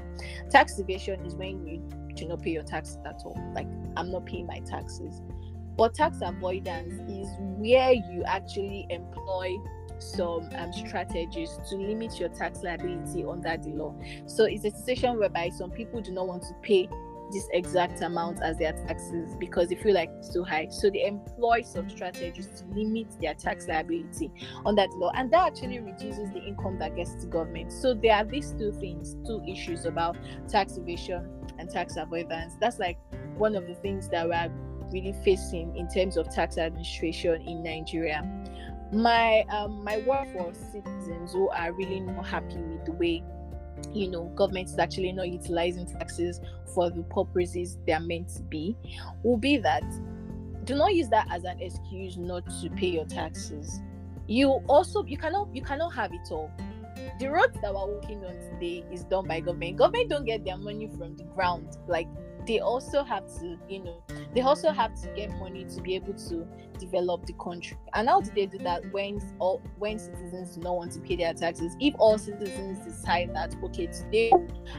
Tax 0.50 0.80
evasion 0.80 1.26
is 1.26 1.36
when 1.36 1.66
you 1.66 1.82
do 2.16 2.28
not 2.28 2.42
pay 2.42 2.52
your 2.52 2.64
taxes 2.64 2.98
at 3.06 3.22
all. 3.24 3.38
Like 3.54 3.68
I'm 3.96 4.12
not 4.12 4.26
paying 4.26 4.48
my 4.48 4.60
taxes. 4.60 5.22
But 5.78 5.94
tax 5.94 6.18
avoidance 6.24 6.96
is 7.08 7.28
where 7.40 7.94
you 7.94 8.24
actually 8.26 8.88
employ 8.90 9.56
some 10.00 10.50
um, 10.56 10.74
strategies 10.74 11.58
to 11.70 11.76
limit 11.76 12.20
your 12.20 12.30
tax 12.30 12.64
liability 12.64 13.26
under 13.26 13.58
the 13.58 13.70
law. 13.70 13.96
So 14.26 14.46
it's 14.46 14.66
a 14.66 14.72
situation 14.72 15.18
whereby 15.18 15.50
some 15.50 15.72
people 15.72 16.02
do 16.02 16.12
not 16.12 16.28
want 16.28 16.44
to 16.44 16.54
pay 16.62 16.90
this 17.32 17.48
exact 17.52 18.02
amount 18.02 18.42
as 18.42 18.58
their 18.58 18.72
taxes 18.72 19.36
because 19.36 19.70
they 19.70 19.76
feel 19.76 19.94
like 19.94 20.10
it's 20.18 20.32
too 20.32 20.44
high. 20.44 20.68
So 20.70 20.90
they 20.90 21.06
employ 21.06 21.62
some 21.62 21.90
strategies 21.90 22.48
to 22.48 22.66
limit 22.74 23.08
their 23.20 23.34
tax 23.34 23.68
liability 23.68 24.32
under 24.66 24.88
the 24.88 24.96
law, 24.96 25.12
and 25.14 25.32
that 25.34 25.48
actually 25.48 25.80
reduces 25.80 26.32
the 26.32 26.42
income 26.44 26.80
that 26.80 26.96
gets 26.96 27.16
to 27.16 27.28
government. 27.28 27.72
So 27.72 27.94
there 27.94 28.16
are 28.16 28.24
these 28.26 28.54
two 28.54 28.72
things, 28.74 29.16
two 29.26 29.44
issues 29.48 29.86
about 29.86 30.18
tax 30.48 30.78
evasion 30.78 31.30
and 31.60 31.70
tax 31.70 31.98
avoidance. 31.98 32.56
That's 32.60 32.80
like 32.80 32.98
one 33.38 33.56
of 33.56 33.68
the 33.68 33.76
things 33.76 34.10
that 34.10 34.28
we're 34.28 34.52
really 34.92 35.14
facing 35.24 35.76
in 35.76 35.88
terms 35.90 36.16
of 36.18 36.34
tax 36.34 36.58
administration 36.58 37.42
in 37.42 37.62
Nigeria 37.62 38.24
my 38.92 39.42
um 39.50 39.84
my 39.84 39.98
work 40.00 40.28
for 40.32 40.54
citizens 40.72 41.34
who 41.34 41.50
are 41.50 41.74
really 41.74 42.00
not 42.00 42.26
happy 42.26 42.58
with 42.58 42.86
the 42.86 42.92
way 42.94 43.24
you 43.94 44.10
know 44.10 44.26
government 44.36 44.68
is 44.68 44.80
actually 44.80 45.12
not 45.12 45.28
utilizing 45.30 45.86
taxes 45.86 46.40
for 46.74 46.90
the 46.90 47.04
purposes 47.04 47.78
they 47.86 47.94
are 47.94 48.00
meant 48.00 48.28
to 48.28 48.42
be 48.44 48.76
will 49.24 49.38
be 49.38 49.58
that 49.58 49.84
do 50.68 50.76
not 50.76 50.94
use 50.94 51.08
that 51.08 51.28
as 51.32 51.46
an 51.46 51.60
excuse 51.62 52.18
not 52.18 52.44
to 52.62 52.70
pay 52.72 52.88
your 52.88 53.06
taxes. 53.06 53.80
You 54.28 54.50
also 54.68 55.06
you 55.06 55.18
cannot 55.18 55.48
you 55.54 55.62
cannot 55.64 55.96
have 55.96 56.12
it 56.14 56.30
all. 56.30 56.52
The 57.20 57.28
roads 57.32 57.58
that 57.62 57.74
we're 57.74 57.88
working 57.88 58.24
on 58.26 58.36
today 58.52 58.84
is 58.92 59.06
done 59.06 59.28
by 59.28 59.40
government. 59.40 59.78
Government 59.78 60.10
don't 60.10 60.26
get 60.26 60.44
their 60.44 60.58
money 60.58 60.88
from 60.98 61.16
the 61.16 61.24
ground 61.24 61.78
like 61.88 62.08
they 62.48 62.60
also 62.60 63.04
have 63.04 63.28
to, 63.40 63.58
you 63.68 63.84
know, 63.84 64.02
they 64.34 64.42
also 64.42 64.72
have 64.72 65.00
to 65.02 65.10
get 65.10 65.30
money 65.38 65.66
to 65.66 65.82
be 65.82 65.96
able 65.96 66.14
to 66.14 66.48
develop 66.80 67.26
the 67.26 67.34
country. 67.34 67.78
And 67.94 68.08
how 68.08 68.22
do 68.22 68.32
they 68.34 68.46
do 68.46 68.58
that 68.60 68.92
when 68.92 69.22
all 69.40 69.62
when 69.78 70.00
citizens 70.00 70.56
do 70.56 70.62
not 70.62 70.76
want 70.76 70.94
to 70.94 71.00
pay 71.02 71.18
their 71.18 71.34
taxes? 71.34 71.76
If 71.80 71.94
all 72.00 72.18
citizens 72.18 72.80
decide 72.86 73.36
that 73.36 73.56
okay, 73.66 73.88
today 73.88 74.32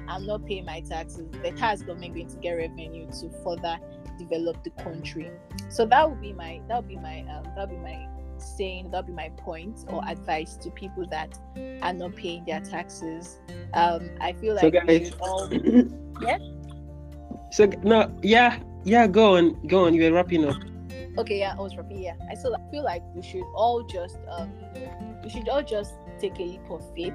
I'm 0.09 0.27
not 0.27 0.47
paying 0.47 0.64
my 0.64 0.81
taxes, 0.81 1.29
the 1.43 1.53
tax 1.53 1.83
government 1.83 2.14
going 2.14 2.29
to 2.29 2.37
get 2.39 2.53
revenue 2.53 3.07
to 3.21 3.31
further 3.45 3.79
develop 4.19 4.64
the 4.64 4.71
country. 4.71 5.31
So 5.69 5.85
that 5.87 6.09
would 6.09 6.21
be 6.21 6.33
my 6.33 6.61
that 6.69 6.77
would 6.77 6.89
be 6.89 6.97
my 6.97 7.21
um, 7.31 7.45
that 7.55 7.69
would 7.69 7.71
be 7.71 7.77
my 7.77 8.09
saying 8.39 8.91
that 8.93 8.99
would 8.99 9.07
be 9.07 9.12
my 9.12 9.31
point 9.37 9.85
or 9.89 10.03
advice 10.09 10.57
to 10.57 10.71
people 10.71 11.07
that 11.11 11.39
are 11.83 11.93
not 11.93 12.16
paying 12.16 12.45
their 12.45 12.61
taxes. 12.61 13.41
Um, 13.75 14.11
I 14.21 14.33
feel 14.33 14.55
like 14.55 14.62
so 14.62 14.71
guys, 14.71 15.12
all... 15.21 15.53
yeah. 16.23 16.39
So 17.51 17.66
no, 17.82 18.12
yeah, 18.22 18.59
yeah. 18.84 19.07
Go 19.07 19.36
on, 19.36 19.66
go 19.66 19.86
on. 19.86 19.94
You 19.94 20.05
were 20.05 20.12
wrapping 20.12 20.44
up. 20.44 20.57
Okay, 21.18 21.40
yeah, 21.40 21.55
I 21.59 21.61
was 21.61 21.76
wrapping. 21.76 22.03
Yeah, 22.03 22.14
I 22.30 22.34
still 22.34 22.57
feel 22.70 22.84
like 22.84 23.03
we 23.14 23.22
should 23.22 23.44
all 23.55 23.82
just 23.82 24.18
um, 24.30 24.53
we 25.22 25.30
should 25.30 25.49
all 25.49 25.62
just 25.62 25.94
take 26.20 26.38
a 26.38 26.42
leap 26.42 26.70
of 26.70 26.82
faith, 26.94 27.12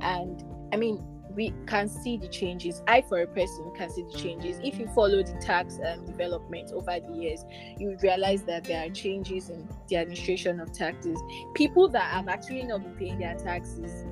and 0.00 0.44
I 0.72 0.76
mean, 0.76 1.04
we 1.34 1.52
can 1.66 1.88
see 1.88 2.16
the 2.16 2.28
changes. 2.28 2.82
I, 2.86 3.02
for 3.02 3.20
a 3.20 3.26
person, 3.26 3.70
can 3.76 3.90
see 3.90 4.02
the 4.02 4.16
changes. 4.16 4.58
If 4.62 4.78
you 4.78 4.86
follow 4.94 5.22
the 5.22 5.36
tax 5.40 5.78
um, 5.84 6.06
development 6.06 6.70
over 6.72 6.98
the 7.00 7.12
years, 7.12 7.44
you 7.78 7.96
realize 8.02 8.44
that 8.44 8.64
there 8.64 8.86
are 8.86 8.90
changes 8.90 9.50
in 9.50 9.68
the 9.88 9.96
administration 9.96 10.60
of 10.60 10.72
taxes. 10.72 11.18
People 11.54 11.88
that 11.88 12.12
have 12.12 12.28
actually 12.28 12.62
not 12.62 12.82
been 12.82 12.94
paying 12.94 13.18
their 13.18 13.34
taxes 13.34 14.06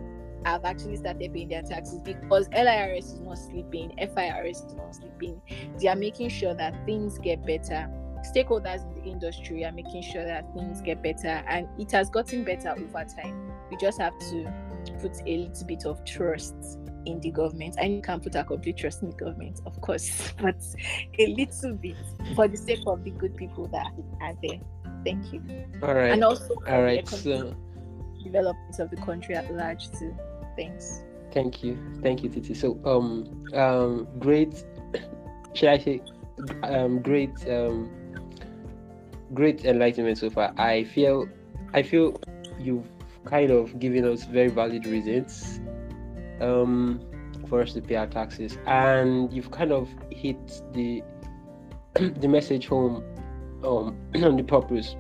have 0.45 0.65
actually 0.65 0.97
started 0.97 1.33
paying 1.33 1.49
their 1.49 1.63
taxes 1.63 2.01
because 2.01 2.49
LIRS 2.51 3.13
is 3.13 3.21
not 3.21 3.39
sleeping, 3.39 3.93
FIRS 3.99 4.61
is 4.61 4.75
not 4.75 4.95
sleeping. 4.95 5.41
They 5.79 5.89
are 5.89 5.97
making 5.97 6.29
sure 6.31 6.55
that 6.55 6.75
things 6.87 7.19
get 7.19 7.45
better. 7.47 7.91
Stakeholders 8.35 8.85
in 8.85 9.03
the 9.03 9.11
industry 9.11 9.65
are 9.65 9.73
making 9.73 10.03
sure 10.03 10.25
that 10.25 10.53
things 10.55 10.81
get 10.81 11.03
better, 11.03 11.43
and 11.49 11.67
it 11.79 11.91
has 11.91 12.09
gotten 12.09 12.45
better 12.45 12.71
over 12.71 13.05
time. 13.05 13.53
We 13.71 13.77
just 13.77 14.01
have 14.01 14.17
to 14.31 14.53
put 15.01 15.21
a 15.27 15.37
little 15.37 15.67
bit 15.67 15.85
of 15.87 16.05
trust 16.05 16.79
in 17.07 17.21
the 17.21 17.31
government. 17.31 17.77
And 17.79 17.95
you 17.95 18.03
can 18.03 18.21
put 18.21 18.35
a 18.35 18.45
complete 18.45 18.77
trust 18.77 19.03
in 19.03 19.11
the 19.11 19.17
government, 19.17 19.61
of 19.67 19.81
course, 19.81 20.33
but 20.41 20.63
a 21.19 21.27
little 21.35 21.75
bit 21.75 21.97
for 22.35 22.49
the 22.49 22.57
sake 22.57 22.83
of 22.87 23.05
the 23.05 23.11
good 23.11 23.37
people 23.37 23.69
that 23.69 23.87
are 24.21 24.35
there. 24.43 24.61
Thank 25.05 25.33
you. 25.33 25.43
All 25.83 25.95
right. 25.95 26.13
And 26.13 26.23
also 26.23 26.55
all 26.69 26.83
right. 26.83 27.07
So 27.09 27.57
development 28.23 28.79
of 28.79 28.91
the 28.91 28.97
country 28.97 29.35
at 29.35 29.53
large 29.55 29.91
too. 29.91 30.17
Thanks. 30.57 31.03
Thank 31.33 31.63
you. 31.63 31.79
Thank 32.03 32.23
you, 32.23 32.29
Titi. 32.29 32.55
So 32.55 32.79
um 32.85 33.47
um 33.55 34.07
great 34.19 34.65
should 35.55 35.69
I 35.69 35.79
say 35.79 36.03
um 36.63 37.01
great 37.01 37.49
um 37.49 37.91
great 39.35 39.65
enlightenment 39.65 40.19
so 40.19 40.31
far. 40.31 40.53
I 40.59 40.85
feel 40.85 41.29
I 41.75 41.83
feel 41.83 42.21
you've 42.59 42.87
kind 43.25 43.51
of 43.51 43.79
given 43.79 44.05
us 44.05 44.25
very 44.25 44.49
valid 44.49 44.87
reasons 44.87 45.61
um, 46.41 47.01
for 47.49 47.63
us 47.63 47.73
to 47.75 47.81
pay 47.81 47.97
our 47.97 48.07
taxes. 48.07 48.59
And 48.67 49.33
you've 49.33 49.51
kind 49.51 49.73
of 49.73 49.89
hit 50.11 50.63
the 50.73 51.03
the 51.95 52.29
message 52.29 52.67
home 52.67 53.05
um, 53.65 53.97
on 54.23 54.37
the 54.37 54.45
purpose. 54.45 54.97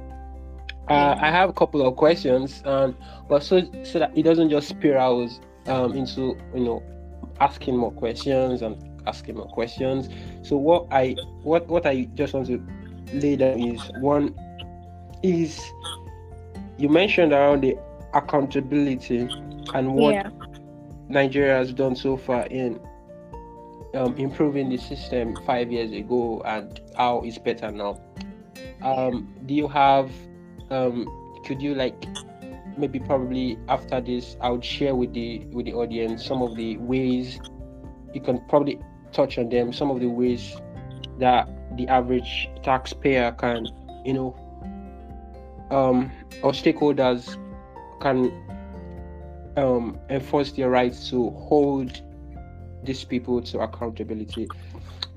Uh, 0.88 1.16
I 1.20 1.30
have 1.30 1.48
a 1.48 1.52
couple 1.52 1.86
of 1.86 1.96
questions, 1.96 2.62
um, 2.64 2.96
but 3.28 3.42
so 3.42 3.62
so 3.84 4.00
that 4.00 4.16
it 4.16 4.24
doesn't 4.24 4.50
just 4.50 4.68
spiral 4.68 5.30
um, 5.66 5.92
into 5.92 6.36
you 6.54 6.64
know 6.64 6.82
asking 7.40 7.76
more 7.76 7.92
questions 7.92 8.62
and 8.62 8.76
asking 9.06 9.36
more 9.36 9.48
questions. 9.48 10.08
So 10.42 10.56
what 10.56 10.86
I 10.90 11.16
what 11.42 11.68
what 11.68 11.86
I 11.86 12.04
just 12.14 12.34
want 12.34 12.48
to 12.48 12.62
lay 13.12 13.36
down 13.36 13.60
is 13.60 13.80
one 14.00 14.34
is 15.22 15.60
you 16.78 16.88
mentioned 16.88 17.32
around 17.32 17.62
the 17.62 17.76
accountability 18.14 19.28
and 19.74 19.94
what 19.94 20.14
yeah. 20.14 20.30
Nigeria 21.08 21.56
has 21.56 21.72
done 21.72 21.94
so 21.94 22.16
far 22.16 22.46
in 22.46 22.80
um, 23.94 24.16
improving 24.16 24.68
the 24.68 24.78
system 24.78 25.36
five 25.46 25.70
years 25.70 25.92
ago 25.92 26.42
and 26.44 26.80
how 26.96 27.20
it's 27.20 27.38
better 27.38 27.70
now. 27.70 28.00
Um, 28.82 29.34
do 29.46 29.54
you 29.54 29.68
have? 29.68 30.10
Um, 30.72 31.06
could 31.44 31.60
you 31.60 31.74
like 31.74 32.06
maybe 32.76 32.98
probably 32.98 33.58
after 33.68 34.00
this, 34.00 34.36
I 34.40 34.50
would 34.50 34.64
share 34.64 34.94
with 34.94 35.12
the 35.12 35.44
with 35.52 35.66
the 35.66 35.74
audience 35.74 36.24
some 36.24 36.42
of 36.42 36.56
the 36.56 36.76
ways 36.78 37.38
you 38.14 38.20
can 38.20 38.40
probably 38.48 38.80
touch 39.12 39.38
on 39.38 39.48
them. 39.48 39.72
Some 39.72 39.90
of 39.90 40.00
the 40.00 40.06
ways 40.06 40.56
that 41.18 41.48
the 41.76 41.88
average 41.88 42.48
taxpayer 42.62 43.32
can, 43.32 43.66
you 44.04 44.14
know, 44.14 44.36
um, 45.70 46.10
or 46.42 46.52
stakeholders 46.52 47.36
can 48.00 48.32
um, 49.56 49.98
enforce 50.10 50.52
their 50.52 50.70
rights 50.70 51.10
to 51.10 51.30
hold 51.30 52.00
these 52.82 53.04
people 53.04 53.40
to 53.40 53.60
accountability 53.60 54.48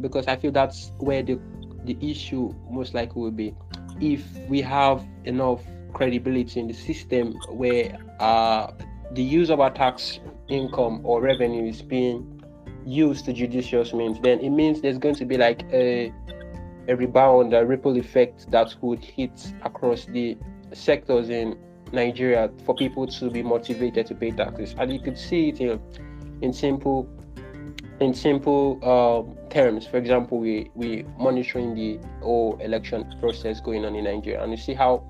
because 0.01 0.27
I 0.27 0.35
feel 0.35 0.51
that's 0.51 0.91
where 0.97 1.23
the 1.23 1.39
the 1.85 1.97
issue 2.01 2.53
most 2.69 2.93
likely 2.93 3.21
will 3.21 3.31
be 3.31 3.55
if 4.01 4.23
we 4.47 4.61
have 4.61 5.05
enough 5.25 5.61
credibility 5.93 6.59
in 6.59 6.67
the 6.67 6.73
system 6.73 7.33
where 7.49 7.97
uh, 8.19 8.71
the 9.11 9.23
use 9.23 9.49
of 9.49 9.59
our 9.59 9.71
tax 9.71 10.19
income 10.49 11.01
or 11.03 11.21
revenue 11.21 11.67
is 11.67 11.81
being 11.81 12.31
used 12.85 13.25
to 13.25 13.33
judicious 13.33 13.93
means 13.93 14.19
then 14.21 14.39
it 14.41 14.49
means 14.51 14.81
there's 14.81 14.99
going 14.99 15.15
to 15.15 15.25
be 15.25 15.37
like 15.37 15.63
a 15.71 16.13
a 16.87 16.95
rebound 16.95 17.51
a 17.53 17.65
ripple 17.65 17.97
effect 17.97 18.49
that 18.51 18.75
would 18.81 19.03
hit 19.03 19.53
across 19.63 20.05
the 20.05 20.37
sectors 20.71 21.29
in 21.29 21.57
Nigeria 21.91 22.51
for 22.65 22.75
people 22.75 23.07
to 23.07 23.29
be 23.29 23.41
motivated 23.41 24.05
to 24.07 24.15
pay 24.15 24.31
taxes. 24.31 24.75
And 24.77 24.91
you 24.91 24.99
could 24.99 25.17
see 25.17 25.49
it 25.49 25.61
in, 25.61 25.79
in 26.41 26.53
simple 26.53 27.07
in 27.99 28.13
simple 28.13 28.79
um, 28.83 29.37
terms. 29.49 29.87
For 29.87 29.97
example, 29.97 30.39
we 30.39 30.69
we 30.75 31.05
monitoring 31.17 31.75
the 31.75 31.99
whole 32.21 32.57
election 32.61 33.13
process 33.19 33.59
going 33.61 33.85
on 33.85 33.95
in 33.95 34.03
Nigeria, 34.05 34.43
and 34.43 34.51
you 34.51 34.57
see 34.57 34.73
how 34.73 35.03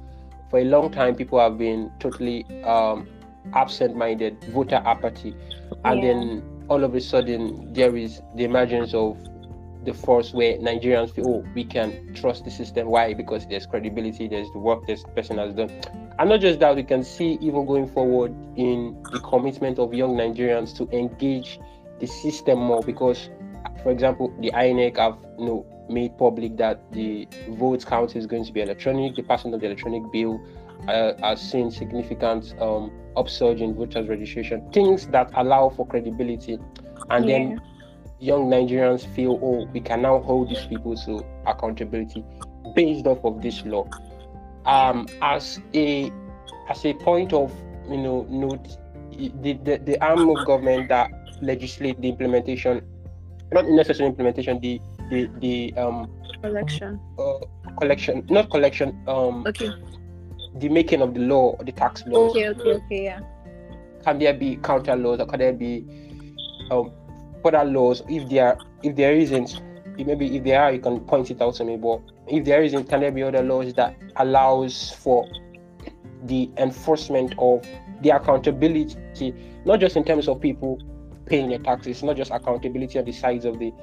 for 0.49 0.59
a 0.59 0.65
long 0.65 0.91
time 0.91 1.15
people 1.15 1.39
have 1.39 1.57
been 1.57 1.91
totally 1.99 2.45
um, 2.63 3.07
absent-minded, 3.53 4.43
voter 4.45 4.81
apathy, 4.86 5.36
and 5.83 6.03
then 6.03 6.43
all 6.67 6.83
of 6.83 6.95
a 6.95 7.01
sudden 7.01 7.73
there 7.73 7.95
is 7.95 8.21
the 8.36 8.43
emergence 8.43 8.93
of 8.93 9.17
the 9.86 9.93
force 9.93 10.33
where 10.33 10.57
Nigerians 10.57 11.13
feel, 11.13 11.27
oh, 11.27 11.45
we 11.53 11.63
can 11.63 12.11
trust 12.15 12.43
the 12.43 12.49
system. 12.51 12.88
Why? 12.88 13.13
Because 13.13 13.45
there's 13.45 13.67
credibility, 13.67 14.27
there's 14.27 14.51
the 14.51 14.57
work 14.59 14.86
this 14.88 15.03
person 15.15 15.38
has 15.38 15.53
done. 15.53 15.69
And 16.17 16.29
not 16.29 16.41
just 16.41 16.59
that, 16.59 16.75
we 16.75 16.83
can 16.83 17.03
see 17.03 17.38
even 17.39 17.67
going 17.67 17.88
forward 17.88 18.33
in 18.55 19.01
the 19.11 19.19
commitment 19.19 19.77
of 19.77 19.93
young 19.93 20.15
Nigerians 20.15 20.75
to 20.77 20.89
engage 20.89 21.59
the 22.00 22.08
system 22.08 22.60
more 22.60 22.82
because, 22.82 23.30
for 23.84 23.91
example, 23.91 24.34
the 24.39 24.52
INEC 24.52 24.98
have 24.98 25.18
you 25.39 25.46
know, 25.46 25.66
made 25.89 26.18
public 26.18 26.58
that 26.58 26.91
the 26.91 27.28
vote 27.52 27.86
count 27.86 28.16
is 28.16 28.26
going 28.26 28.46
to 28.46 28.52
be 28.52 28.62
electronic. 28.62 29.16
The 29.16 29.24
passing 29.24 29.54
of 29.54 29.60
the 29.62 29.68
electronic 29.68 30.04
bill 30.12 30.41
uh, 30.88 31.14
has 31.22 31.41
seen 31.41 31.72
significant 31.72 32.54
um, 32.60 32.91
upsurge 33.16 33.62
in 33.62 33.74
voters 33.76 34.08
registration, 34.08 34.70
things 34.72 35.08
that 35.08 35.32
allow 35.36 35.70
for 35.70 35.88
credibility. 35.88 36.60
And 37.10 37.28
yeah. 37.28 37.38
then 37.38 37.62
young 38.20 38.50
Nigerians 38.50 39.06
feel, 39.16 39.39
oh, 39.41 39.66
we 39.72 39.80
can 39.80 40.02
now 40.02 40.20
hold 40.22 40.50
these 40.50 40.66
people 40.66 40.96
to 40.98 41.24
accountability 41.46 42.24
based 42.76 43.06
off 43.06 43.24
of 43.24 43.41
this 43.41 43.64
law. 43.66 43.88
Um, 44.66 45.08
as 45.22 45.60
a 45.76 46.12
as 46.70 46.84
a 46.86 46.93
point 46.96 47.34
of 47.34 47.54
you 47.88 47.98
know 47.98 48.26
note, 48.30 48.78
the, 49.12 49.54
the, 49.64 49.78
the 49.78 50.04
arm 50.04 50.28
of 50.30 50.46
government 50.48 50.89
that 50.89 51.12
legislate 51.41 51.99
the 52.01 52.09
implementation, 52.09 52.81
not 53.51 53.65
necessarily 53.67 54.09
implementation, 54.09 54.59
the 54.59 54.79
the 55.09 55.29
the 55.39 55.73
um 55.77 56.09
collection, 56.41 56.99
uh, 57.19 57.39
collection, 57.79 58.25
not 58.29 58.49
collection. 58.49 58.97
Um, 59.07 59.45
okay. 59.47 59.69
The 60.57 60.69
making 60.69 61.01
of 61.01 61.13
the 61.13 61.19
law, 61.19 61.57
the 61.63 61.71
tax 61.71 62.05
law. 62.07 62.29
Okay, 62.29 62.47
okay, 62.49 62.73
okay, 62.79 63.03
yeah. 63.03 63.19
Can 64.03 64.19
there 64.19 64.33
be 64.33 64.55
counter 64.57 64.95
laws, 64.95 65.19
or 65.19 65.25
can 65.25 65.39
there 65.39 65.53
be 65.53 65.83
um 66.71 66.91
further 67.43 67.63
laws 67.63 68.01
if 68.09 68.27
there 68.29 68.57
if 68.83 68.95
there 68.95 69.13
isn't 69.13 69.61
maybe 69.97 70.36
if 70.36 70.43
there 70.43 70.61
are 70.61 70.73
you 70.73 70.79
can 70.79 70.99
point 70.99 71.29
it 71.29 71.41
out 71.41 71.53
to 71.55 71.63
me 71.63 71.77
but 71.77 72.01
if 72.27 72.43
there 72.43 72.63
isn't 72.63 72.89
can 72.89 73.01
there 73.01 73.11
be 73.11 73.21
other 73.21 73.43
laws 73.43 73.73
that 73.75 73.95
allows 74.17 74.91
for 74.91 75.27
the 76.23 76.49
enforcement 76.57 77.36
of 77.38 77.63
the 78.01 78.09
accountability 78.09 79.33
not 79.63 79.79
just 79.79 79.95
in 79.95 80.03
terms 80.03 80.27
of 80.27 80.41
people 80.41 80.79
paying 81.26 81.49
their 81.49 81.59
taxes 81.59 82.03
not 82.03 82.15
just 82.15 82.32
accountability 82.32 82.99
on 82.99 83.05
the 83.05 83.11
sides 83.11 83.45
of 83.45 83.59
the 83.59 83.73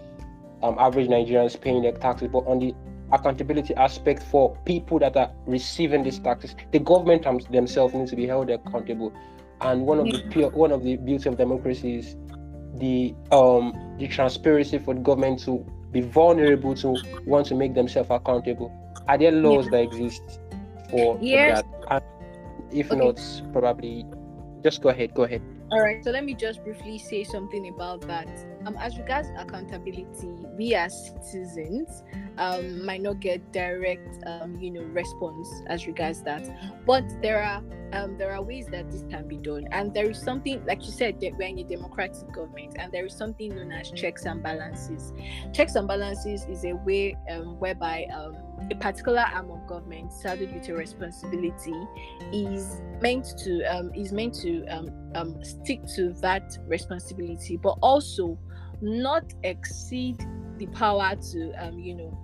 um, 0.62 0.76
average 0.78 1.09
nigerians 1.09 1.61
paying 1.61 1.82
their 1.82 1.93
taxes 1.93 2.28
but 2.32 2.40
on 2.40 2.59
the 2.59 2.74
accountability 3.12 3.74
aspect 3.74 4.22
for 4.22 4.57
people 4.64 4.99
that 4.99 5.16
are 5.16 5.30
receiving 5.47 6.03
these 6.03 6.18
taxes 6.18 6.55
the 6.70 6.78
government 6.78 7.24
themselves 7.51 7.95
needs 7.95 8.11
to 8.11 8.16
be 8.16 8.26
held 8.26 8.49
accountable 8.51 9.12
and 9.61 9.86
one 9.86 9.99
of 9.99 10.07
the 10.07 10.49
one 10.55 10.72
of 10.72 10.82
the 10.82 10.97
beauty 10.97 11.28
of 11.28 11.36
democracy 11.36 11.97
is 11.97 12.16
the 12.74 13.14
um 13.30 13.97
the 13.99 14.09
transparency 14.09 14.78
for 14.78 14.95
the 14.95 15.01
government 15.01 15.38
to 15.40 15.64
be 15.93 16.01
vulnerable 16.01 16.74
to 16.74 16.97
want 17.26 17.47
to 17.47 17.55
make 17.55 17.74
themselves 17.74 18.11
accountable. 18.11 18.72
Are 19.09 19.18
there 19.18 19.30
laws 19.30 19.66
yeah. 19.66 19.70
that 19.72 19.82
exist 19.82 20.22
for, 20.90 21.18
yes. 21.20 21.61
for 21.61 21.88
that? 21.88 22.03
And 22.70 22.78
if 22.78 22.90
okay. 22.90 22.97
not, 22.97 23.20
probably 23.53 24.07
just 24.62 24.82
go 24.82 24.88
ahead. 24.88 25.14
Go 25.14 25.24
ahead. 25.24 25.43
All 25.73 25.81
right. 25.81 26.05
So 26.05 26.11
let 26.11 26.27
me 26.27 26.35
just 26.35 26.62
briefly 26.62 26.99
say 26.99 27.25
something 27.25 27.68
about 27.68 28.03
that. 28.03 28.29
Um, 28.66 28.77
as 28.79 28.99
regards 28.99 29.29
accountability, 29.39 30.29
we 30.55 30.75
as 30.75 31.14
citizens 31.23 32.03
um, 32.37 32.85
might 32.85 33.01
not 33.01 33.20
get 33.20 33.53
direct, 33.53 34.23
um, 34.27 34.61
you 34.61 34.70
know, 34.70 34.83
response 34.83 35.49
as 35.68 35.87
regards 35.87 36.23
that. 36.25 36.47
But 36.85 37.05
there 37.23 37.43
are 37.43 37.62
um, 37.95 38.18
there 38.18 38.35
are 38.35 38.43
ways 38.43 38.66
that 38.66 38.91
this 38.91 39.05
can 39.09 39.27
be 39.27 39.39
done, 39.39 39.66
and 39.73 39.95
there 39.95 40.11
is 40.11 40.20
something 40.20 40.62
like 40.66 40.85
you 40.85 40.93
said 40.93 41.18
that 41.20 41.39
we're 41.39 41.49
in 41.49 41.59
a 41.59 41.64
democratic 41.64 42.31
government, 42.33 42.77
and 42.79 42.93
there 42.93 43.07
is 43.07 43.14
something 43.14 43.57
known 43.57 43.73
as 43.73 43.91
checks 43.93 44.27
and 44.27 44.43
balances. 44.43 45.14
Checks 45.55 45.75
and 45.75 45.89
balances 45.89 46.45
is 46.51 46.66
a 46.66 46.75
way 46.75 47.16
um, 47.31 47.59
whereby 47.59 48.05
um, 48.14 48.37
a 48.71 48.75
particular 48.77 49.25
arm 49.33 49.51
of 49.51 49.67
government 49.67 50.13
saddled 50.13 50.53
with 50.53 50.69
a 50.69 50.75
responsibility 50.75 51.75
is 52.33 52.81
meant 53.01 53.27
to 53.39 53.63
um, 53.65 53.93
is 53.95 54.13
meant 54.13 54.35
to 54.35 54.65
um, 54.67 54.89
um, 55.15 55.45
stick 55.45 55.81
to 55.97 56.13
that 56.21 56.59
responsibility, 56.67 57.57
but 57.57 57.77
also 57.83 58.39
not 58.81 59.25
exceed 59.43 60.17
the 60.59 60.67
power 60.67 61.15
to 61.33 61.53
um, 61.53 61.79
you 61.79 61.95
know 61.95 62.19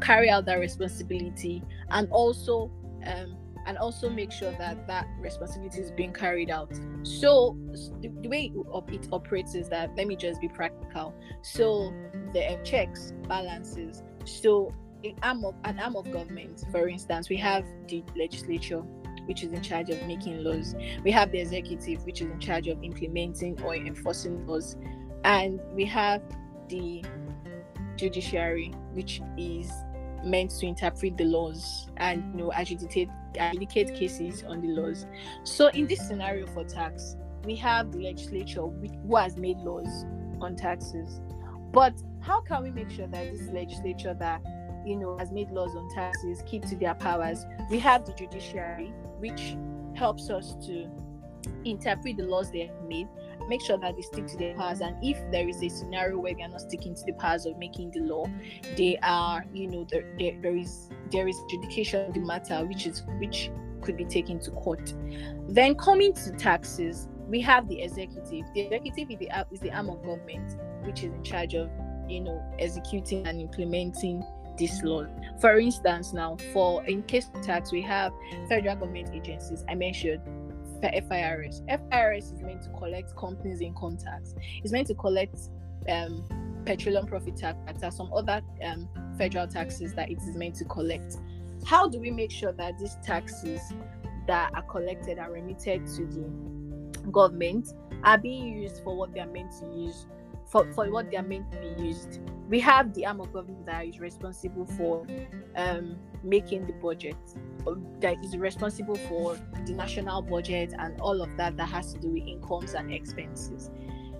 carry 0.00 0.30
out 0.30 0.46
that 0.46 0.58
responsibility 0.58 1.62
and 1.90 2.08
also 2.10 2.70
um, 3.06 3.36
and 3.66 3.76
also 3.78 4.08
make 4.08 4.32
sure 4.32 4.52
that 4.52 4.86
that 4.86 5.06
responsibility 5.20 5.80
is 5.80 5.90
being 5.90 6.12
carried 6.12 6.50
out. 6.50 6.72
So 7.02 7.56
the, 8.00 8.08
the 8.22 8.28
way 8.28 8.52
it 8.88 9.08
operates 9.12 9.54
is 9.54 9.68
that 9.68 9.94
let 9.96 10.06
me 10.06 10.16
just 10.16 10.40
be 10.40 10.48
practical. 10.48 11.14
So 11.42 11.92
the 12.32 12.44
uh, 12.46 12.62
checks 12.62 13.12
balances. 13.28 14.02
So 14.24 14.72
arm 15.22 15.44
of 15.44 15.54
an 15.64 15.78
arm 15.78 15.96
of 15.96 16.10
government 16.12 16.64
for 16.70 16.88
instance 16.88 17.28
we 17.28 17.36
have 17.36 17.64
the 17.88 18.02
legislature 18.16 18.82
which 19.26 19.42
is 19.42 19.52
in 19.52 19.62
charge 19.62 19.90
of 19.90 20.02
making 20.06 20.42
laws 20.42 20.74
we 21.04 21.10
have 21.10 21.30
the 21.32 21.38
executive 21.38 22.04
which 22.04 22.20
is 22.20 22.30
in 22.30 22.40
charge 22.40 22.68
of 22.68 22.82
implementing 22.82 23.60
or 23.62 23.74
enforcing 23.74 24.46
laws 24.46 24.76
and 25.24 25.60
we 25.74 25.84
have 25.84 26.22
the 26.68 27.02
judiciary, 28.00 28.72
which 28.92 29.20
is 29.36 29.70
meant 30.24 30.50
to 30.50 30.66
interpret 30.66 31.16
the 31.16 31.24
laws 31.24 31.88
and 31.96 32.22
you 32.34 32.44
know 32.44 32.52
adjudicate 32.54 33.08
adjudicate 33.38 33.94
cases 33.94 34.42
on 34.44 34.60
the 34.60 34.68
laws. 34.68 35.06
So 35.44 35.68
in 35.68 35.86
this 35.86 36.06
scenario 36.06 36.46
for 36.46 36.64
tax, 36.64 37.16
we 37.44 37.56
have 37.56 37.92
the 37.92 37.98
legislature 37.98 38.62
who 38.62 39.16
has 39.16 39.36
made 39.36 39.58
laws 39.58 40.06
on 40.40 40.56
taxes. 40.56 41.20
But 41.72 41.94
how 42.20 42.40
can 42.40 42.62
we 42.62 42.70
make 42.70 42.90
sure 42.90 43.06
that 43.06 43.32
this 43.32 43.48
legislature 43.50 44.14
that 44.18 44.42
you 44.84 44.96
know 44.96 45.16
has 45.18 45.30
made 45.30 45.50
laws 45.50 45.74
on 45.76 45.88
taxes 45.94 46.42
keep 46.46 46.64
to 46.66 46.76
their 46.76 46.94
powers? 46.94 47.44
We 47.70 47.78
have 47.80 48.04
the 48.04 48.12
judiciary, 48.12 48.92
which 49.18 49.56
helps 49.94 50.30
us 50.30 50.54
to 50.66 50.88
interpret 51.64 52.16
the 52.16 52.24
laws 52.24 52.50
they 52.50 52.66
have 52.66 52.82
made 52.88 53.08
make 53.50 53.60
sure 53.62 53.76
that 53.78 53.96
they 53.96 54.02
stick 54.02 54.26
to 54.28 54.36
their 54.36 54.54
powers. 54.54 54.80
And 54.80 54.96
if 55.02 55.18
there 55.30 55.48
is 55.48 55.62
a 55.62 55.68
scenario 55.68 56.18
where 56.18 56.34
they 56.34 56.42
are 56.42 56.48
not 56.48 56.60
sticking 56.60 56.94
to 56.94 57.04
the 57.04 57.12
powers 57.14 57.46
of 57.46 57.58
making 57.58 57.90
the 57.90 58.00
law 58.00 58.26
they 58.76 58.98
are 59.02 59.44
you 59.52 59.66
know 59.66 59.86
there, 59.90 60.04
there, 60.18 60.32
there 60.40 60.56
is 60.56 60.88
there 61.10 61.28
is 61.28 61.36
adjudication 61.46 62.06
of 62.06 62.14
the 62.14 62.20
matter 62.20 62.64
which 62.64 62.86
is 62.86 63.02
which 63.18 63.50
could 63.82 63.96
be 63.96 64.04
taken 64.04 64.38
to 64.38 64.50
court. 64.52 64.94
Then 65.48 65.74
coming 65.74 66.12
to 66.14 66.30
taxes 66.32 67.08
we 67.28 67.40
have 67.42 67.68
the 67.68 67.80
executive. 67.80 68.44
The 68.54 68.62
executive 68.62 69.10
is 69.10 69.18
the, 69.18 69.46
is 69.52 69.60
the 69.60 69.70
arm 69.70 69.88
of 69.90 70.02
government 70.04 70.56
which 70.84 71.04
is 71.04 71.12
in 71.12 71.22
charge 71.24 71.54
of 71.54 71.70
you 72.08 72.20
know 72.20 72.42
executing 72.58 73.26
and 73.26 73.40
implementing 73.40 74.22
this 74.60 74.82
law. 74.82 75.06
For 75.40 75.58
instance, 75.58 76.12
now 76.12 76.36
for 76.52 76.84
in 76.84 77.02
case 77.02 77.28
tax, 77.42 77.72
we 77.72 77.82
have 77.82 78.12
federal 78.48 78.76
government 78.76 79.10
agencies. 79.12 79.64
I 79.68 79.74
mentioned 79.74 80.20
FIRS. 80.82 81.62
FIRS 81.90 82.32
is 82.32 82.42
meant 82.42 82.62
to 82.62 82.70
collect 82.70 83.16
companies' 83.16 83.60
income 83.60 83.96
tax. 83.96 84.34
It's 84.62 84.72
meant 84.72 84.86
to 84.88 84.94
collect 84.94 85.38
um, 85.88 86.24
petroleum 86.64 87.06
profit 87.06 87.36
tax 87.36 87.58
and 87.66 87.92
some 87.92 88.12
other 88.12 88.42
um, 88.64 88.88
federal 89.18 89.46
taxes 89.46 89.94
that 89.94 90.10
it 90.10 90.18
is 90.18 90.36
meant 90.36 90.54
to 90.56 90.64
collect. 90.66 91.16
How 91.64 91.88
do 91.88 91.98
we 91.98 92.10
make 92.10 92.30
sure 92.30 92.52
that 92.52 92.78
these 92.78 92.96
taxes 93.02 93.60
that 94.26 94.52
are 94.54 94.62
collected 94.62 95.18
are 95.18 95.32
remitted 95.32 95.86
to 95.86 96.06
the 96.06 97.10
government 97.10 97.68
are 98.04 98.18
being 98.18 98.46
used 98.46 98.82
for 98.82 98.96
what 98.96 99.12
they 99.12 99.20
are 99.20 99.26
meant 99.26 99.52
to 99.60 99.66
use 99.66 100.06
for, 100.50 100.70
for 100.72 100.90
what 100.90 101.10
they 101.10 101.16
are 101.16 101.22
meant 101.22 101.50
to 101.52 101.58
be 101.58 101.82
used? 101.82 102.20
We 102.48 102.58
have 102.60 102.92
the 102.94 103.06
arm 103.06 103.20
of 103.20 103.32
government 103.32 103.66
that 103.66 103.86
is 103.86 104.00
responsible 104.00 104.66
for 104.66 105.06
um, 105.56 105.96
making 106.24 106.66
the 106.66 106.72
budget 106.72 107.16
that 108.00 108.16
is 108.24 108.36
responsible 108.36 108.96
for 108.96 109.38
the 109.66 109.72
national 109.72 110.22
budget 110.22 110.74
and 110.78 111.00
all 111.00 111.22
of 111.22 111.36
that 111.36 111.56
that 111.56 111.68
has 111.68 111.92
to 111.94 112.00
do 112.00 112.08
with 112.08 112.24
incomes 112.26 112.74
and 112.74 112.92
expenses. 112.92 113.70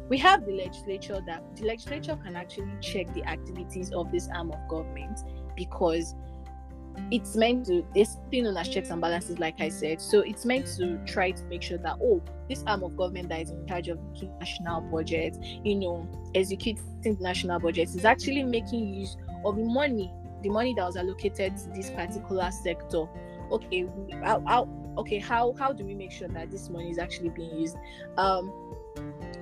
We 0.09 0.19
have 0.19 0.45
the 0.45 0.53
legislature 0.53 1.21
that 1.27 1.57
the 1.57 1.67
legislature 1.67 2.17
can 2.23 2.37
actually 2.37 2.73
check 2.81 3.13
the 3.15 3.25
activities 3.25 3.93
of 3.93 4.11
this 4.13 4.29
arm 4.35 4.51
of 4.53 4.69
government 4.69 5.21
because 5.57 6.15
it's 7.11 7.35
meant 7.35 7.67
to 7.67 7.85
there's 7.95 8.17
thing 8.31 8.45
known 8.45 8.57
as 8.57 8.69
checks 8.69 8.91
and 8.91 9.01
balances, 9.01 9.39
like 9.39 9.61
I 9.61 9.69
said. 9.69 10.01
So 10.01 10.21
it's 10.21 10.45
meant 10.45 10.67
to 10.77 10.99
try 11.07 11.33
to 11.33 11.45
make 11.45 11.63
sure 11.63 11.79
that 11.79 11.99
oh, 12.01 12.23
this 12.49 12.63
arm 12.67 12.83
of 12.83 12.97
government 12.97 13.29
that 13.31 13.43
is 13.43 13.51
in 13.51 13.67
charge 13.67 13.89
of 13.89 13.99
national 14.39 14.83
budget, 14.83 15.37
you 15.65 15.75
know, 15.75 16.09
executing 16.35 17.17
national 17.21 17.59
budget 17.59 17.89
is 17.89 18.05
actually 18.05 18.45
making 18.45 18.95
use 18.95 19.17
of 19.45 19.57
the 19.57 19.65
money, 19.65 20.13
the 20.43 20.51
money 20.51 20.75
that 20.75 20.85
was 20.85 20.97
allocated 20.97 21.57
to 21.57 21.69
this 21.71 21.91
particular 21.91 22.51
sector. 22.51 23.07
Okay 23.51 23.89
how, 24.23 24.43
how 24.47 24.69
okay 24.99 25.19
how 25.19 25.53
how 25.59 25.73
do 25.73 25.85
we 25.85 25.95
make 25.95 26.13
sure 26.13 26.29
that 26.29 26.51
this 26.51 26.69
money 26.69 26.91
is 26.91 26.99
actually 26.99 27.31
being 27.31 27.59
used? 27.59 27.77
Um 28.17 28.53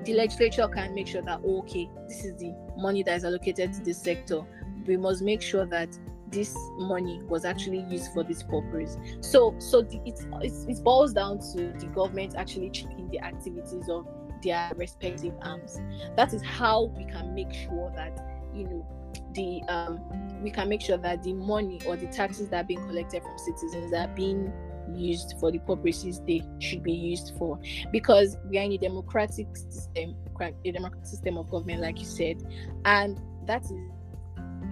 the 0.05 0.15
legislature 0.15 0.67
can 0.69 0.95
make 0.95 1.07
sure 1.07 1.23
that 1.23 1.41
oh, 1.45 1.59
okay 1.59 1.91
this 2.09 2.25
is 2.25 2.35
the 2.37 2.55
money 2.79 3.03
that 3.03 3.17
is 3.17 3.25
allocated 3.25 3.75
to 3.75 3.81
this 3.83 4.01
sector. 4.01 4.41
We 4.87 4.97
must 4.97 5.21
make 5.21 5.43
sure 5.43 5.67
that 5.67 5.91
this 6.31 6.57
money 6.77 7.21
was 7.25 7.45
actually 7.45 7.85
used 7.89 8.13
for 8.13 8.23
this 8.23 8.43
purpose. 8.43 8.97
So 9.21 9.55
so 9.59 9.83
the, 9.83 10.01
it's, 10.05 10.27
it's 10.41 10.65
it 10.65 10.85
boils 10.85 11.13
down 11.13 11.39
to 11.53 11.73
the 11.79 11.87
government 11.95 12.35
actually 12.37 12.71
checking 12.71 13.09
the 13.11 13.21
activities 13.21 13.89
of 13.89 14.07
their 14.43 14.71
respective 14.77 15.35
arms. 15.43 15.81
That 16.17 16.33
is 16.33 16.43
how 16.43 16.85
we 16.97 17.05
can 17.05 17.35
make 17.35 17.53
sure 17.53 17.93
that 17.97 18.19
you 18.55 18.65
know 18.65 18.87
the 19.33 19.63
um, 19.69 20.43
we 20.43 20.51
can 20.51 20.69
make 20.69 20.83
sure 20.83 20.99
that 20.99 21.23
the 21.23 21.33
money 21.33 21.81
or 21.87 21.97
the 21.97 22.07
taxes 22.07 22.49
that 22.49 22.65
are 22.65 22.67
being 22.67 22.87
collected 22.87 23.23
from 23.23 23.39
citizens 23.39 23.93
are 23.93 24.09
being 24.09 24.53
used 24.95 25.35
for 25.39 25.53
the 25.53 25.59
purposes 25.59 26.21
they 26.27 26.43
should 26.61 26.83
be 26.83 26.93
used 26.93 27.35
for. 27.39 27.59
Because 27.93 28.37
we 28.49 28.59
are 28.59 28.63
in 28.63 28.73
a 28.73 28.79
democratic 28.79 29.57
system 29.57 30.15
a 30.41 30.71
democratic 30.71 31.07
system 31.07 31.37
of 31.37 31.51
government 31.51 31.81
like 31.81 31.99
you 31.99 32.05
said 32.05 32.37
and 32.85 33.21
that 33.47 33.65
is 33.65 33.73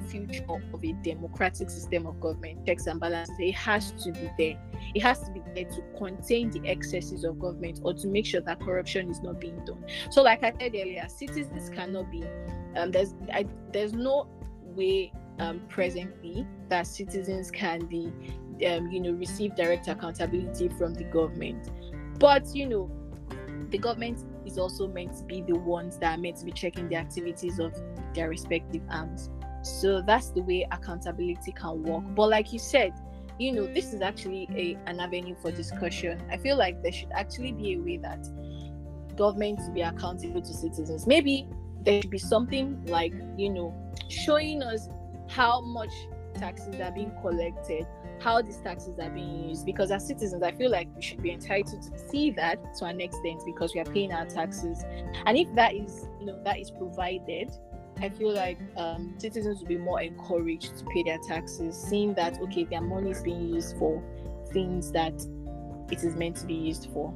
future 0.07 0.45
of 0.49 0.63
a 0.85 0.93
democratic 1.03 1.71
system 1.71 2.07
of 2.07 2.19
government 2.21 2.65
checks 2.67 2.87
and 2.87 3.01
balances 3.01 3.35
it 3.39 3.55
has 3.55 3.93
to 3.93 4.13
be 4.13 4.31
there 4.39 4.59
it 4.95 5.03
has 5.03 5.21
to 5.21 5.31
be 5.33 5.41
there 5.55 5.65
to 5.65 5.83
contain 5.97 6.51
the 6.51 6.69
excesses 6.69 7.25
of 7.25 7.39
government 7.39 7.81
or 7.83 7.93
to 7.95 8.09
make 8.09 8.27
sure 8.27 8.41
that 8.41 8.61
corruption 8.61 9.11
is 9.11 9.21
not 9.23 9.41
being 9.41 9.63
done 9.65 9.85
so 10.11 10.23
like 10.23 10.43
i 10.43 10.53
said 10.59 10.75
earlier 10.75 11.07
citizens 11.09 11.71
cannot 11.71 12.11
be 12.11 12.25
um, 12.77 12.91
there's 12.91 13.15
I, 13.33 13.47
there's 13.73 13.93
no 13.93 14.29
way 14.63 15.13
um, 15.39 15.61
presently 15.69 16.47
that 16.69 16.87
citizens 16.87 17.51
can 17.51 17.87
be, 17.87 18.13
um, 18.67 18.91
you 18.91 19.01
know, 19.01 19.13
receive 19.13 19.55
direct 19.55 19.89
accountability 19.89 20.69
from 20.69 20.95
the 20.95 21.05
government. 21.05 21.71
But 22.19 22.55
you 22.55 22.69
know, 22.69 22.91
the 23.71 23.79
government 23.79 24.25
is 24.47 24.59
also 24.59 24.89
meant 24.89 25.17
to 25.19 25.25
be 25.25 25.43
the 25.43 25.59
ones 25.59 25.99
that 25.99 26.19
are 26.19 26.21
meant 26.21 26.37
to 26.39 26.45
be 26.45 26.53
checking 26.53 26.89
the 26.89 26.97
activities 26.97 27.59
of 27.59 27.75
their 28.15 28.29
respective 28.29 28.83
arms. 28.91 29.31
So 29.67 30.01
that's 30.01 30.31
the 30.31 30.43
way 30.43 30.67
accountability 30.71 31.53
can 31.53 31.83
work. 31.83 32.05
But 32.15 32.29
like 32.31 32.53
you 32.53 32.59
said, 32.59 32.95
you 33.39 33.53
know, 33.53 33.67
this 33.67 33.93
is 33.93 34.01
actually 34.01 34.49
a, 34.55 34.79
an 34.89 35.01
avenue 35.01 35.35
for 35.43 35.51
discussion. 35.51 36.23
I 36.31 36.39
feel 36.39 36.57
like 36.57 36.83
there 36.83 36.93
should 36.93 37.13
actually 37.13 37.53
be 37.53 37.75
a 37.75 37.77
way 37.79 37.97
that 37.99 38.27
government 39.17 39.59
to 39.61 39.71
be 39.73 39.83
accountable 39.83 40.41
to 40.41 40.55
citizens. 40.55 41.07
Maybe 41.07 41.49
there 41.83 42.01
should 42.01 42.11
be 42.11 42.19
something 42.19 42.85
like, 42.87 43.13
you 43.37 43.51
know, 43.51 43.75
showing 44.09 44.63
us 44.63 44.89
how 45.29 45.61
much 45.61 45.93
taxes 46.35 46.81
are 46.81 46.93
being 46.93 47.13
collected, 47.21 47.87
how 48.21 48.41
these 48.41 48.59
taxes 48.59 48.99
are 48.99 49.11
being 49.11 49.49
used. 49.49 49.67
Because 49.67 49.91
as 49.91 50.07
citizens, 50.07 50.43
I 50.43 50.53
feel 50.53 50.71
like 50.71 50.89
we 50.95 51.03
should 51.03 51.23
be 51.23 51.33
entitled 51.33 51.83
to 51.83 51.99
see 52.09 52.31
that 52.33 52.77
to 52.77 52.85
an 52.85 53.01
extent 53.01 53.43
because 53.45 53.75
we 53.75 53.81
are 53.81 53.85
paying 53.85 54.13
our 54.13 54.27
taxes. 54.27 54.85
And 55.27 55.37
if 55.37 55.53
that 55.55 55.75
is, 55.75 56.07
you 56.21 56.27
know, 56.27 56.41
that 56.45 56.59
is 56.59 56.71
provided, 56.71 57.51
I 57.99 58.11
feel 58.11 58.33
like 58.33 58.59
um, 58.77 59.15
citizens 59.19 59.61
will 59.61 59.69
be 59.69 59.79
more 59.79 60.01
encouraged 60.01 60.77
to 60.79 60.85
pay 60.87 61.03
their 61.03 61.19
taxes, 61.27 61.77
seeing 61.77 62.15
that 62.15 62.41
okay, 62.43 62.65
their 62.65 62.83
money 62.83 63.11
is 63.11 63.23
being 63.23 63.49
used 63.49 63.77
for 63.79 64.03
things 64.53 64.93
that 64.93 65.15
it 65.91 66.05
is 66.05 66.15
meant 66.17 66.37
to 66.37 66.47
be 66.47 66.55
used 66.55 66.89
for. 66.93 67.15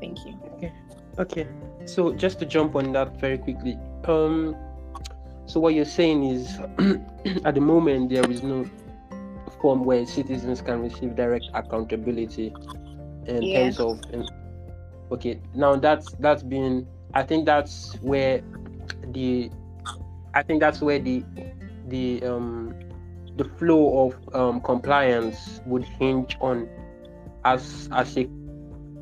Thank 0.00 0.24
you. 0.24 0.38
Okay. 0.54 0.72
Okay. 1.18 1.46
So 1.84 2.12
just 2.12 2.38
to 2.38 2.46
jump 2.46 2.76
on 2.76 2.92
that 2.92 3.20
very 3.20 3.38
quickly, 3.38 3.78
um, 4.04 4.56
so 5.46 5.60
what 5.60 5.74
you're 5.74 5.84
saying 5.84 6.24
is, 6.24 6.58
at 7.44 7.54
the 7.54 7.60
moment 7.60 8.10
there 8.10 8.28
is 8.30 8.42
no 8.42 8.64
form 9.60 9.84
where 9.84 10.06
citizens 10.06 10.62
can 10.62 10.80
receive 10.80 11.16
direct 11.16 11.46
accountability 11.54 12.54
in 13.26 13.42
yeah. 13.42 13.64
terms 13.64 13.80
of. 13.80 14.00
In, 14.12 14.26
okay, 15.12 15.40
now 15.54 15.76
that's 15.76 16.12
that's 16.20 16.42
been. 16.42 16.86
I 17.14 17.22
think 17.22 17.46
that's 17.46 17.94
where 18.00 18.42
the. 19.08 19.50
I 20.34 20.42
think 20.42 20.60
that's 20.60 20.80
where 20.80 20.98
the 20.98 21.24
the 21.88 22.22
um 22.24 22.74
the 23.36 23.44
flow 23.44 24.06
of 24.06 24.34
um, 24.34 24.60
compliance 24.60 25.60
would 25.66 25.84
hinge 25.84 26.36
on 26.40 26.68
as 27.44 27.88
as 27.92 28.16
a 28.16 28.28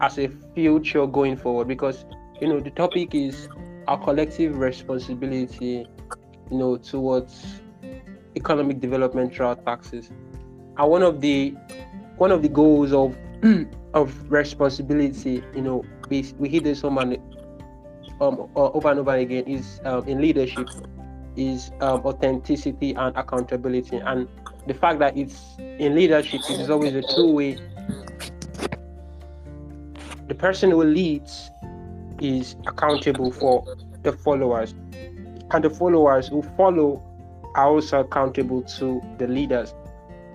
as 0.00 0.18
a 0.18 0.28
future 0.54 1.06
going 1.06 1.36
forward. 1.36 1.68
Because 1.68 2.04
you 2.40 2.48
know 2.48 2.60
the 2.60 2.70
topic 2.70 3.14
is 3.14 3.48
our 3.86 4.02
collective 4.02 4.58
responsibility 4.58 5.86
you 6.50 6.58
know 6.58 6.76
towards 6.76 7.62
economic 8.36 8.80
development 8.80 9.34
through 9.34 9.56
taxes. 9.66 10.10
And 10.76 10.90
one 10.90 11.02
of 11.02 11.20
the 11.20 11.54
one 12.16 12.32
of 12.32 12.42
the 12.42 12.48
goals 12.48 12.92
of 12.92 13.16
of 13.94 14.30
responsibility 14.30 15.42
you 15.54 15.62
know 15.62 15.84
we, 16.08 16.32
we 16.38 16.48
hear 16.48 16.60
this 16.60 16.80
so 16.80 16.90
many 16.90 17.18
um, 18.20 18.50
over 18.56 18.90
and 18.90 19.00
over 19.00 19.14
again 19.14 19.44
is 19.46 19.80
um, 19.84 20.06
in 20.08 20.20
leadership 20.20 20.68
is 21.38 21.70
um, 21.80 22.00
authenticity 22.04 22.94
and 22.94 23.16
accountability. 23.16 23.96
And 23.96 24.28
the 24.66 24.74
fact 24.74 24.98
that 24.98 25.16
it's 25.16 25.56
in 25.58 25.94
leadership 25.94 26.40
it 26.50 26.60
is 26.60 26.70
always 26.70 26.94
a 26.94 27.02
two-way. 27.02 27.58
The 30.26 30.34
person 30.34 30.70
who 30.70 30.84
leads 30.84 31.50
is 32.20 32.56
accountable 32.66 33.30
for 33.30 33.64
the 34.02 34.12
followers. 34.12 34.74
And 35.50 35.64
the 35.64 35.70
followers 35.70 36.28
who 36.28 36.42
follow 36.56 37.02
are 37.54 37.66
also 37.66 38.00
accountable 38.00 38.62
to 38.62 39.00
the 39.18 39.26
leaders. 39.26 39.74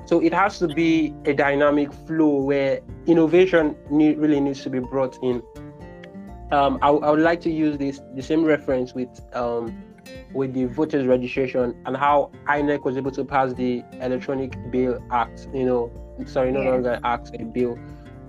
So 0.05 0.19
it 0.19 0.33
has 0.33 0.59
to 0.59 0.67
be 0.67 1.13
a 1.25 1.33
dynamic 1.33 1.93
flow 1.93 2.41
where 2.41 2.81
innovation 3.05 3.75
need, 3.89 4.17
really 4.17 4.39
needs 4.39 4.61
to 4.63 4.69
be 4.69 4.79
brought 4.79 5.17
in. 5.23 5.41
Um, 6.51 6.77
I, 6.81 6.89
I, 6.89 7.11
would 7.11 7.21
like 7.21 7.41
to 7.41 7.51
use 7.51 7.77
this 7.77 8.01
the 8.13 8.21
same 8.21 8.43
reference 8.43 8.93
with 8.93 9.09
um, 9.33 9.75
with 10.33 10.53
the 10.53 10.65
voters 10.65 11.05
registration 11.05 11.75
and 11.85 11.97
how 11.97 12.31
INEC 12.47 12.83
was 12.83 12.97
able 12.97 13.11
to 13.11 13.23
pass 13.23 13.53
the 13.53 13.83
Electronic 13.93 14.55
Bill 14.71 15.03
Act. 15.11 15.47
You 15.53 15.65
know, 15.65 16.25
sorry, 16.25 16.51
no 16.51 16.61
yeah. 16.61 16.71
longer 16.71 16.99
act, 17.03 17.31
a 17.39 17.43
bill, 17.43 17.77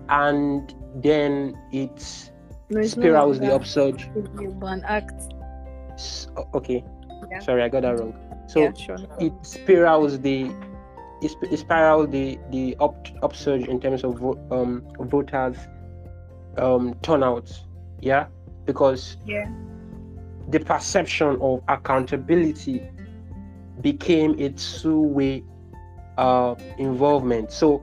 and 0.09 0.75
then 0.97 1.57
it 1.72 2.01
spirals 2.83 3.41
no 3.41 3.47
the 3.47 3.55
upsurge. 3.55 4.09
Ban 4.61 4.83
Act. 4.87 5.35
Okay, 6.55 6.85
yeah. 7.31 7.39
sorry, 7.41 7.62
I 7.62 7.68
got 7.68 7.83
that 7.83 7.99
wrong. 7.99 8.14
So 8.49 8.61
yeah, 8.61 8.72
sure. 8.75 8.99
it 9.20 9.33
spirals 9.43 10.20
the 10.20 10.53
it 11.22 11.59
spirals 11.59 12.11
the 12.11 12.39
the 12.51 12.77
up, 12.81 13.07
upsurge 13.22 13.66
in 13.68 13.81
terms 13.81 14.05
of 14.05 14.18
vo- 14.18 14.47
um, 14.51 14.87
voters 15.01 15.57
um, 16.59 16.95
turnouts. 17.03 17.64
Yeah, 18.01 18.27
because 18.66 19.16
yeah 19.25 19.49
the 20.49 20.61
perception 20.61 21.38
of 21.40 21.62
accountability 21.68 22.82
became 23.80 24.38
a 24.38 24.51
two-way 24.51 25.42
uh, 26.18 26.55
involvement. 26.78 27.51
So 27.53 27.82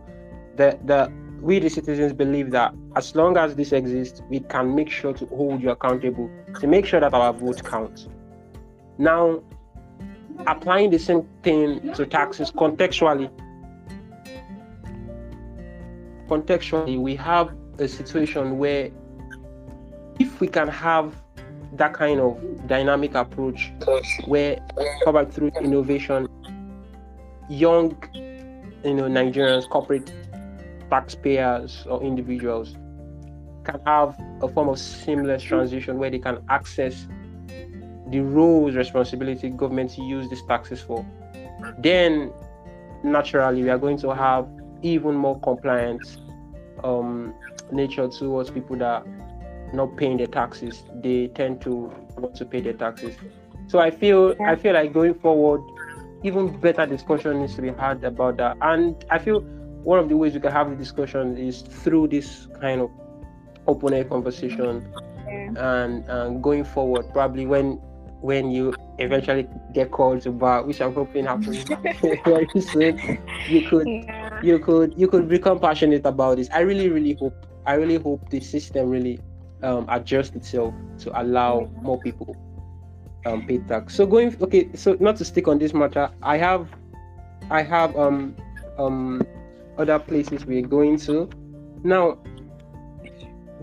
the 0.55 0.79
the 0.85 1.11
we 1.41 1.59
the 1.59 1.69
citizens 1.69 2.13
believe 2.13 2.51
that 2.51 2.73
as 2.95 3.15
long 3.15 3.35
as 3.35 3.55
this 3.55 3.71
exists, 3.71 4.21
we 4.29 4.41
can 4.41 4.75
make 4.75 4.89
sure 4.89 5.13
to 5.13 5.25
hold 5.27 5.61
you 5.61 5.71
accountable 5.71 6.29
to 6.59 6.67
make 6.67 6.85
sure 6.85 6.99
that 6.99 7.13
our 7.13 7.33
vote 7.33 7.63
counts. 7.63 8.07
Now, 8.97 9.41
applying 10.45 10.91
the 10.91 10.99
same 10.99 11.27
thing 11.41 11.93
to 11.93 12.05
taxes 12.05 12.51
contextually, 12.51 13.31
contextually, 16.27 16.99
we 16.99 17.15
have 17.15 17.55
a 17.79 17.87
situation 17.87 18.59
where 18.59 18.91
if 20.19 20.39
we 20.39 20.47
can 20.47 20.67
have 20.67 21.15
that 21.73 21.93
kind 21.93 22.19
of 22.19 22.67
dynamic 22.67 23.15
approach 23.15 23.71
where 24.25 24.59
probably 25.03 25.31
through 25.31 25.51
innovation 25.61 26.27
young 27.49 27.95
you 28.13 28.93
know 28.93 29.03
nigerians 29.03 29.69
corporate 29.69 30.11
taxpayers 30.89 31.85
or 31.89 32.03
individuals 32.03 32.75
can 33.63 33.79
have 33.85 34.19
a 34.41 34.47
form 34.47 34.69
of 34.69 34.79
seamless 34.79 35.43
transition 35.43 35.97
where 35.97 36.09
they 36.09 36.19
can 36.19 36.43
access 36.49 37.07
the 38.11 38.19
roles 38.19 38.75
responsibility 38.75 39.49
government 39.49 39.97
use 39.97 40.29
these 40.29 40.43
taxes 40.43 40.81
for. 40.81 41.05
Then 41.79 42.33
naturally 43.03 43.63
we 43.63 43.69
are 43.69 43.77
going 43.77 43.97
to 43.99 44.13
have 44.13 44.47
even 44.81 45.15
more 45.15 45.39
compliant 45.39 46.17
um, 46.83 47.33
nature 47.71 48.07
towards 48.07 48.49
people 48.49 48.75
that 48.77 49.05
not 49.73 49.97
paying 49.97 50.17
their 50.17 50.27
taxes, 50.27 50.83
they 50.95 51.27
tend 51.27 51.61
to 51.61 51.91
want 52.17 52.35
to 52.35 52.45
pay 52.45 52.61
their 52.61 52.73
taxes. 52.73 53.15
So 53.67 53.79
I 53.79 53.91
feel 53.91 54.35
yeah. 54.39 54.51
I 54.51 54.55
feel 54.55 54.73
like 54.73 54.93
going 54.93 55.13
forward, 55.15 55.61
even 56.23 56.59
better 56.59 56.85
discussion 56.85 57.39
needs 57.39 57.55
to 57.55 57.61
be 57.61 57.69
had 57.69 58.03
about 58.03 58.37
that. 58.37 58.57
And 58.61 59.03
I 59.09 59.17
feel 59.17 59.41
one 59.83 59.99
of 59.99 60.09
the 60.09 60.17
ways 60.17 60.33
we 60.33 60.39
can 60.39 60.51
have 60.51 60.69
the 60.69 60.75
discussion 60.75 61.37
is 61.37 61.61
through 61.61 62.09
this 62.09 62.47
kind 62.59 62.81
of 62.81 62.91
open 63.67 63.93
air 63.93 64.03
conversation 64.03 64.91
yeah. 65.27 65.83
and, 65.83 66.07
and 66.07 66.43
going 66.43 66.63
forward, 66.63 67.05
probably 67.13 67.45
when 67.45 67.79
when 68.21 68.51
you 68.51 68.73
eventually 68.99 69.47
get 69.73 69.89
called 69.89 70.21
to 70.21 70.31
bar, 70.31 70.63
which 70.63 70.79
I'm 70.79 70.93
hoping 70.93 71.25
happens 71.25 71.63
very 72.23 72.47
soon, 72.59 73.19
you 73.47 73.67
could 73.67 73.87
yeah. 73.87 74.39
you 74.43 74.59
could 74.59 74.93
you 74.95 75.07
could 75.07 75.27
become 75.27 75.59
passionate 75.59 76.05
about 76.05 76.37
this. 76.37 76.49
I 76.53 76.59
really, 76.59 76.89
really 76.89 77.13
hope 77.13 77.45
I 77.65 77.73
really 77.73 77.97
hope 77.97 78.29
the 78.29 78.39
system 78.39 78.89
really 78.89 79.19
um, 79.63 79.85
adjust 79.89 80.35
itself 80.35 80.73
to 80.99 81.21
allow 81.21 81.69
more 81.81 81.99
people 81.99 82.35
um, 83.25 83.45
pay 83.45 83.59
tax. 83.59 83.95
So 83.95 84.05
going 84.05 84.35
okay, 84.41 84.69
so 84.73 84.97
not 84.99 85.15
to 85.17 85.25
stick 85.25 85.47
on 85.47 85.59
this 85.59 85.73
matter, 85.73 86.09
I 86.21 86.37
have 86.37 86.67
I 87.49 87.61
have 87.61 87.95
um 87.95 88.35
um 88.77 89.21
other 89.77 89.99
places 89.99 90.45
we're 90.45 90.67
going 90.67 90.97
to. 90.99 91.29
Now 91.83 92.17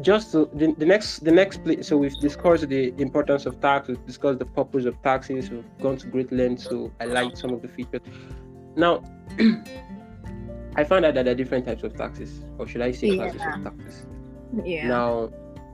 just 0.00 0.30
to, 0.30 0.48
the, 0.54 0.72
the 0.78 0.86
next 0.86 1.24
the 1.24 1.30
next 1.32 1.64
place 1.64 1.88
so 1.88 1.96
we've 1.96 2.18
discussed 2.20 2.68
the 2.68 2.94
importance 2.98 3.46
of 3.46 3.60
tax, 3.60 3.88
we've 3.88 4.06
discussed 4.06 4.38
the 4.38 4.46
purpose 4.46 4.84
of 4.84 5.00
taxes, 5.02 5.50
we've 5.50 5.64
gone 5.80 5.96
to 5.96 6.06
great 6.06 6.30
lengths 6.32 6.68
to 6.68 6.92
highlight 7.00 7.36
some 7.36 7.52
of 7.52 7.62
the 7.62 7.68
features. 7.68 8.00
Now 8.76 9.02
I 10.76 10.84
found 10.84 11.04
out 11.04 11.14
that 11.14 11.24
there 11.24 11.32
are 11.32 11.36
different 11.36 11.66
types 11.66 11.82
of 11.82 11.96
taxes, 11.96 12.44
or 12.58 12.66
should 12.68 12.82
I 12.82 12.92
say 12.92 13.08
yeah. 13.08 13.30
classes 13.30 13.40
of 13.42 13.64
taxes. 13.64 14.06
Yeah. 14.64 14.88
Now 14.88 15.30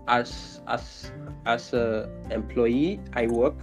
as 0.08 0.60
as 0.68 1.10
as 1.46 1.72
a 1.72 2.08
employee 2.30 3.00
i 3.14 3.26
work 3.26 3.54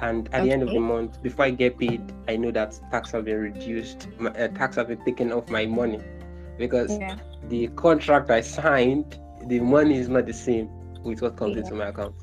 and 0.00 0.28
at 0.28 0.34
okay. 0.34 0.44
the 0.44 0.52
end 0.52 0.62
of 0.62 0.70
the 0.70 0.80
month 0.80 1.22
before 1.22 1.44
i 1.46 1.50
get 1.50 1.78
paid 1.78 2.02
i 2.28 2.36
know 2.36 2.50
that 2.50 2.78
tax 2.90 3.10
have 3.12 3.24
been 3.24 3.38
reduced 3.38 4.08
my, 4.18 4.30
uh, 4.30 4.48
tax 4.48 4.76
have 4.76 4.88
been 4.88 5.04
taken 5.04 5.32
off 5.32 5.48
my 5.50 5.66
money 5.66 6.00
because 6.56 6.98
yeah. 6.98 7.16
the 7.48 7.68
contract 7.68 8.30
i 8.30 8.40
signed 8.40 9.18
the 9.46 9.60
money 9.60 9.98
is 9.98 10.08
not 10.08 10.26
the 10.26 10.32
same 10.32 10.68
with 11.02 11.22
what 11.22 11.36
comes 11.36 11.56
yeah. 11.56 11.62
into 11.62 11.74
my 11.74 11.88
account 11.88 12.14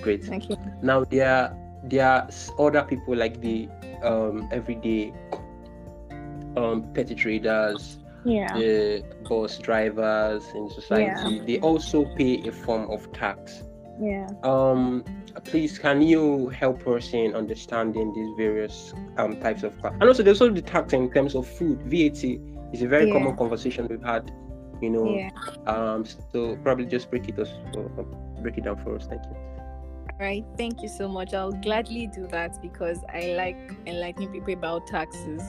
great 0.00 0.24
thank 0.24 0.48
you 0.48 0.56
now 0.82 1.04
there 1.04 1.54
there 1.84 2.06
are 2.06 2.28
other 2.58 2.82
people 2.82 3.14
like 3.14 3.40
the 3.40 3.68
um 4.02 4.48
everyday 4.52 5.12
um 6.56 6.84
petty 6.94 7.14
traders 7.14 7.98
yeah. 8.26 8.52
the 8.54 9.04
bus 9.28 9.58
drivers 9.58 10.44
in 10.54 10.68
society, 10.70 11.36
yeah. 11.36 11.44
they 11.44 11.58
also 11.60 12.04
pay 12.16 12.46
a 12.46 12.52
form 12.52 12.90
of 12.90 13.10
tax. 13.12 13.62
Yeah. 14.00 14.28
Um, 14.42 15.04
please, 15.44 15.78
can 15.78 16.02
you 16.02 16.48
help 16.48 16.86
us 16.86 17.12
in 17.12 17.34
understanding 17.34 18.12
these 18.12 18.36
various 18.36 18.92
um 19.16 19.40
types 19.40 19.62
of 19.62 19.80
tax? 19.80 19.94
And 20.00 20.04
also, 20.04 20.22
there's 20.22 20.40
also 20.40 20.52
the 20.52 20.62
tax 20.62 20.92
in 20.92 21.10
terms 21.10 21.34
of 21.34 21.46
food. 21.46 21.80
VAT 21.82 22.24
is 22.72 22.82
a 22.82 22.88
very 22.88 23.06
yeah. 23.06 23.12
common 23.12 23.36
conversation 23.36 23.86
we've 23.88 24.02
had. 24.02 24.30
You 24.82 24.90
know. 24.90 25.14
Yeah. 25.14 25.30
Um. 25.66 26.04
So 26.32 26.56
probably 26.62 26.86
just 26.86 27.10
break 27.10 27.28
it 27.28 27.38
us, 27.38 27.48
uh, 27.76 28.02
break 28.42 28.58
it 28.58 28.64
down 28.64 28.76
for 28.82 28.96
us. 28.96 29.06
Thank 29.06 29.22
you. 29.24 29.55
Right, 30.18 30.44
thank 30.56 30.82
you 30.82 30.88
so 30.88 31.08
much. 31.08 31.34
I'll 31.34 31.52
gladly 31.52 32.06
do 32.06 32.26
that 32.28 32.62
because 32.62 32.98
I 33.12 33.34
like 33.36 33.76
enlightening 33.86 34.32
people 34.32 34.54
about 34.54 34.86
taxes 34.86 35.42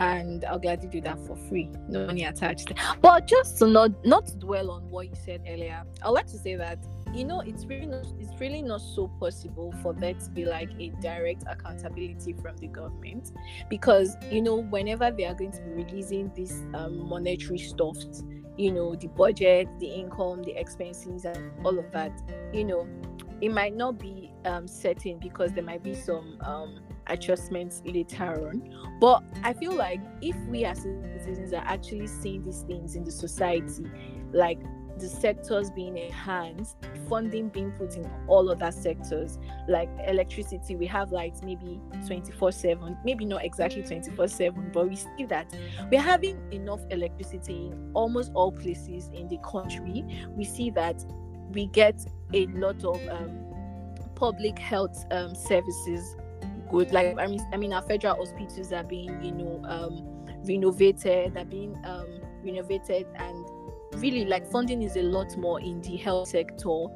and 0.00 0.44
I'll 0.46 0.58
gladly 0.58 0.88
do 0.88 1.00
that 1.02 1.24
for 1.26 1.36
free, 1.36 1.70
no 1.88 2.06
money 2.06 2.24
attached. 2.24 2.72
But 3.02 3.28
just 3.28 3.58
to 3.58 3.68
not 3.68 4.04
not 4.04 4.36
dwell 4.40 4.72
on 4.72 4.90
what 4.90 5.08
you 5.08 5.14
said 5.24 5.42
earlier, 5.48 5.84
I'd 6.02 6.08
like 6.08 6.26
to 6.26 6.38
say 6.38 6.56
that 6.56 6.84
you 7.14 7.24
know 7.24 7.40
it's 7.40 7.66
really 7.66 7.86
not 7.86 8.06
it's 8.18 8.40
really 8.40 8.62
not 8.62 8.80
so 8.80 9.08
possible 9.20 9.74
for 9.82 9.92
there 9.92 10.14
to 10.14 10.30
be 10.30 10.44
like 10.44 10.70
a 10.78 10.88
direct 11.00 11.44
accountability 11.48 12.32
from 12.34 12.56
the 12.58 12.68
government 12.68 13.32
because 13.68 14.16
you 14.30 14.40
know 14.40 14.56
whenever 14.56 15.10
they 15.10 15.24
are 15.24 15.34
going 15.34 15.50
to 15.52 15.60
be 15.62 15.84
releasing 15.84 16.30
this 16.36 16.62
um, 16.74 17.08
monetary 17.08 17.58
stuff 17.58 17.96
you 18.56 18.70
know 18.70 18.94
the 18.94 19.08
budget 19.08 19.68
the 19.80 19.86
income 19.86 20.42
the 20.42 20.52
expenses 20.52 21.24
and 21.24 21.50
all 21.64 21.76
of 21.78 21.90
that 21.90 22.12
you 22.52 22.64
know 22.64 22.86
it 23.40 23.50
might 23.50 23.74
not 23.74 23.98
be 23.98 24.32
um, 24.44 24.66
certain 24.68 25.18
because 25.18 25.52
there 25.52 25.64
might 25.64 25.82
be 25.82 25.94
some 25.94 26.38
um, 26.42 26.80
adjustments 27.06 27.82
later 27.84 28.48
on. 28.48 28.98
But 29.00 29.22
I 29.42 29.52
feel 29.52 29.72
like 29.72 30.00
if 30.20 30.36
we 30.48 30.64
as 30.64 30.82
citizens 30.82 31.52
are 31.52 31.64
actually 31.64 32.06
seeing 32.06 32.44
these 32.44 32.62
things 32.62 32.96
in 32.96 33.04
the 33.04 33.10
society, 33.10 33.86
like 34.32 34.60
the 35.00 35.08
sectors 35.08 35.70
being 35.70 35.96
enhanced, 35.96 36.76
funding 37.08 37.48
being 37.48 37.72
put 37.72 37.96
in 37.96 38.08
all 38.28 38.50
other 38.50 38.70
sectors, 38.70 39.38
like 39.66 39.88
electricity. 40.06 40.76
We 40.76 40.86
have 40.86 41.10
lights 41.10 41.42
maybe 41.42 41.80
24 42.06 42.52
7, 42.52 42.98
maybe 43.04 43.24
not 43.24 43.44
exactly 43.44 43.82
24 43.82 44.28
7, 44.28 44.70
but 44.72 44.88
we 44.88 44.96
see 44.96 45.24
that 45.28 45.52
we're 45.90 46.00
having 46.02 46.38
enough 46.52 46.80
electricity 46.90 47.68
in 47.68 47.90
almost 47.94 48.30
all 48.34 48.52
places 48.52 49.10
in 49.14 49.28
the 49.28 49.38
country. 49.38 50.04
We 50.36 50.44
see 50.44 50.70
that 50.70 51.02
we 51.52 51.66
get 51.66 52.04
a 52.32 52.46
lot 52.46 52.84
of 52.84 53.00
um, 53.08 53.38
public 54.14 54.58
health 54.58 55.06
um, 55.10 55.34
services 55.34 56.16
good. 56.70 56.92
Like 56.92 57.18
I 57.18 57.26
mean, 57.26 57.40
I 57.52 57.56
mean, 57.56 57.72
our 57.72 57.82
federal 57.82 58.16
hospitals 58.16 58.72
are 58.72 58.84
being, 58.84 59.22
you 59.22 59.32
know, 59.32 59.60
um, 59.64 60.26
renovated. 60.44 61.34
They're 61.34 61.44
being 61.44 61.78
um, 61.84 62.20
renovated, 62.42 63.06
and 63.16 63.46
really, 63.94 64.24
like 64.24 64.46
funding 64.50 64.82
is 64.82 64.96
a 64.96 65.02
lot 65.02 65.36
more 65.36 65.60
in 65.60 65.82
the 65.82 65.96
health 65.96 66.28
sector 66.28 66.86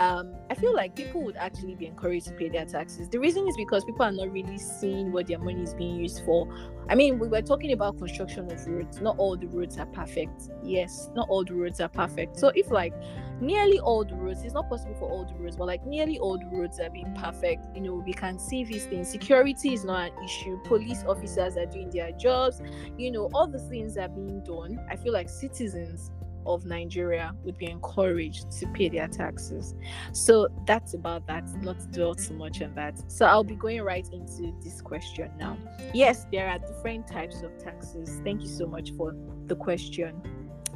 um, 0.00 0.34
I 0.50 0.54
feel 0.54 0.74
like 0.74 0.96
people 0.96 1.22
would 1.22 1.36
actually 1.36 1.76
be 1.76 1.86
encouraged 1.86 2.26
to 2.26 2.32
pay 2.32 2.48
their 2.48 2.64
taxes. 2.64 3.08
The 3.08 3.18
reason 3.18 3.46
is 3.46 3.56
because 3.56 3.84
people 3.84 4.04
are 4.04 4.12
not 4.12 4.30
really 4.32 4.58
seeing 4.58 5.12
what 5.12 5.28
their 5.28 5.38
money 5.38 5.62
is 5.62 5.74
being 5.74 5.96
used 5.96 6.24
for. 6.24 6.48
I 6.88 6.94
mean, 6.94 7.18
we 7.18 7.28
were 7.28 7.42
talking 7.42 7.72
about 7.72 7.98
construction 7.98 8.50
of 8.50 8.66
roads. 8.66 9.00
Not 9.00 9.16
all 9.18 9.36
the 9.36 9.46
roads 9.46 9.78
are 9.78 9.86
perfect. 9.86 10.50
Yes, 10.62 11.10
not 11.14 11.28
all 11.28 11.44
the 11.44 11.54
roads 11.54 11.80
are 11.80 11.88
perfect. 11.88 12.38
So 12.38 12.48
if 12.56 12.70
like 12.70 12.92
nearly 13.40 13.78
all 13.78 14.04
the 14.04 14.16
roads, 14.16 14.42
it's 14.42 14.54
not 14.54 14.68
possible 14.68 14.94
for 14.98 15.08
all 15.08 15.24
the 15.24 15.34
roads, 15.34 15.56
but 15.56 15.66
like 15.66 15.86
nearly 15.86 16.18
all 16.18 16.38
the 16.38 16.46
roads 16.46 16.80
are 16.80 16.90
being 16.90 17.14
perfect, 17.14 17.64
you 17.74 17.80
know, 17.80 17.94
we 17.94 18.12
can 18.12 18.38
see 18.38 18.64
these 18.64 18.86
things. 18.86 19.08
Security 19.08 19.74
is 19.74 19.84
not 19.84 20.10
an 20.10 20.24
issue. 20.24 20.58
Police 20.64 21.04
officers 21.06 21.56
are 21.56 21.66
doing 21.66 21.90
their 21.90 22.10
jobs. 22.12 22.60
You 22.98 23.12
know, 23.12 23.30
all 23.32 23.46
the 23.46 23.60
things 23.60 23.96
are 23.96 24.08
being 24.08 24.42
done. 24.44 24.84
I 24.90 24.96
feel 24.96 25.12
like 25.12 25.28
citizens 25.28 26.10
of 26.46 26.64
Nigeria 26.64 27.34
would 27.44 27.58
be 27.58 27.70
encouraged 27.70 28.50
to 28.58 28.66
pay 28.68 28.88
their 28.88 29.08
taxes. 29.08 29.74
So 30.12 30.48
that's 30.66 30.94
about 30.94 31.26
that, 31.26 31.44
not 31.62 31.90
dwell 31.92 32.14
too 32.14 32.34
much 32.34 32.62
on 32.62 32.74
that. 32.74 33.10
So 33.10 33.26
I'll 33.26 33.44
be 33.44 33.54
going 33.54 33.82
right 33.82 34.06
into 34.12 34.52
this 34.62 34.80
question 34.80 35.30
now. 35.38 35.56
Yes, 35.92 36.26
there 36.32 36.48
are 36.48 36.58
different 36.58 37.06
types 37.06 37.42
of 37.42 37.56
taxes. 37.58 38.20
Thank 38.24 38.42
you 38.42 38.48
so 38.48 38.66
much 38.66 38.92
for 38.96 39.14
the 39.46 39.56
question. 39.56 40.20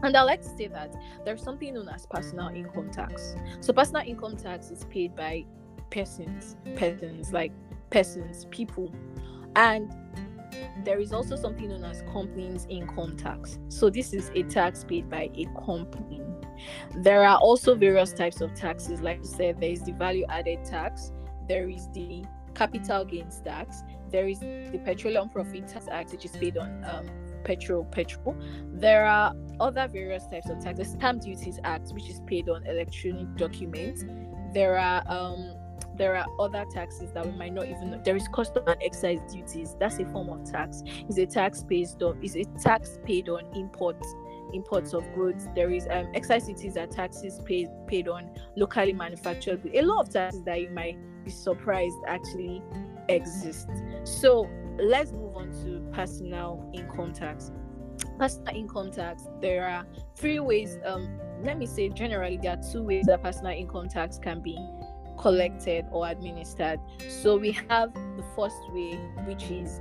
And 0.03 0.17
I 0.17 0.23
like 0.23 0.43
to 0.43 0.49
say 0.57 0.69
that 0.69 0.95
there's 1.25 1.43
something 1.43 1.75
known 1.75 1.89
as 1.89 2.07
personal 2.07 2.49
income 2.49 2.91
tax. 2.91 3.35
So 3.61 3.73
personal 3.73 4.03
income 4.07 4.37
tax 4.37 4.71
is 4.71 4.85
paid 4.85 5.17
by 5.17 5.45
persons, 5.91 6.57
persons 6.77 7.33
like 7.33 7.53
persons, 7.91 8.47
people. 8.51 8.95
And 9.57 9.93
there 10.85 11.01
is 11.01 11.13
also 11.13 11.37
something 11.37 11.69
known 11.69 11.85
as 11.85 12.03
company's 12.13 12.67
income 12.69 13.17
tax. 13.17 13.59
So 13.69 13.91
this 13.91 14.13
is 14.13 14.31
a 14.35 14.43
tax 14.45 14.85
paid 14.85 15.09
by 15.09 15.31
a 15.35 15.47
company. 15.65 16.23
There 16.97 17.25
are 17.25 17.39
also 17.39 17.75
various 17.75 18.13
types 18.13 18.41
of 18.41 18.55
taxes. 18.55 19.01
Like 19.01 19.21
I 19.21 19.27
said, 19.27 19.61
there 19.61 19.71
is 19.71 19.83
the 19.85 19.93
value 19.93 20.25
added 20.29 20.65
tax, 20.65 21.13
there 21.49 21.69
is 21.69 21.89
the 21.93 22.25
capital 22.55 23.05
gains 23.05 23.41
tax, 23.41 23.83
there 24.11 24.29
is 24.29 24.41
the 24.41 24.81
petroleum 24.85 25.29
profit 25.29 25.69
tax 25.69 25.87
act, 25.91 26.13
which 26.13 26.25
is 26.25 26.33
paid 26.33 26.57
on 26.57 26.85
um, 26.85 27.07
petrol 27.45 27.85
petrol. 27.85 28.37
There 28.73 29.07
are 29.07 29.35
other 29.61 29.89
various 29.89 30.27
types 30.27 30.49
of 30.49 30.61
tax. 30.61 30.79
The 30.79 30.85
stamp 30.85 31.23
duties 31.23 31.59
act, 31.65 31.91
which 31.91 32.09
is 32.09 32.21
paid 32.27 32.49
on 32.49 32.67
electronic 32.67 33.37
documents. 33.37 34.05
There 34.55 34.79
are 34.79 35.03
um, 35.07 35.55
there 35.97 36.17
are 36.17 36.27
other 36.39 36.65
taxes 36.73 37.11
that 37.13 37.27
we 37.27 37.33
might 37.33 37.53
not 37.53 37.67
even 37.67 37.91
know. 37.91 38.01
There 38.05 38.17
is 38.17 38.29
custom 38.33 38.65
and 38.67 38.81
excise 38.83 39.21
duties. 39.33 39.77
That's 39.79 39.99
a 39.99 40.07
form 40.07 40.29
of 40.29 40.51
tax. 40.51 40.83
It's 40.87 41.19
a 41.19 41.27
tax 41.27 41.63
based 41.63 42.03
on 42.03 42.23
is 42.23 42.37
a 42.37 42.45
tax 42.63 42.99
paid 43.05 43.29
on 43.29 43.45
imports 43.55 44.15
imports 44.53 44.95
of 44.95 45.05
goods. 45.15 45.49
There 45.55 45.71
is 45.71 45.87
um, 45.91 46.09
excise 46.15 46.47
duties 46.47 46.77
are 46.77 46.87
taxes 46.87 47.41
paid 47.45 47.69
paid 47.87 48.09
on 48.09 48.31
locally 48.57 48.93
manufactured. 48.93 49.69
A 49.75 49.83
lot 49.83 50.07
of 50.07 50.13
taxes 50.13 50.43
that 50.45 50.61
you 50.61 50.71
might 50.71 50.97
be 51.25 51.31
surprised 51.31 51.97
actually 52.07 52.63
exist. 53.09 53.69
So 54.05 54.49
let's 54.79 55.13
move 55.13 55.37
on 55.37 55.51
to 55.65 55.87
personal 55.93 56.71
income 56.75 57.13
tax. 57.13 57.51
Personal 58.19 58.57
income 58.57 58.91
tax. 58.91 59.25
There 59.41 59.67
are 59.67 59.87
three 60.17 60.41
ways. 60.41 60.79
Um, 60.85 61.19
let 61.43 61.59
me 61.59 61.67
say 61.67 61.89
generally 61.89 62.39
there 62.43 62.53
are 62.53 62.73
two 62.73 62.83
ways 62.83 63.07
that 63.07 63.23
personal 63.23 63.53
income 63.53 63.89
tax 63.89 64.19
can 64.19 64.41
be 64.41 64.59
collected 65.19 65.85
or 65.91 66.09
administered. 66.09 66.81
So 67.09 67.37
we 67.37 67.53
have 67.69 67.93
the 67.95 68.25
first 68.37 68.61
way, 68.71 68.95
which 69.27 69.51
is 69.51 69.81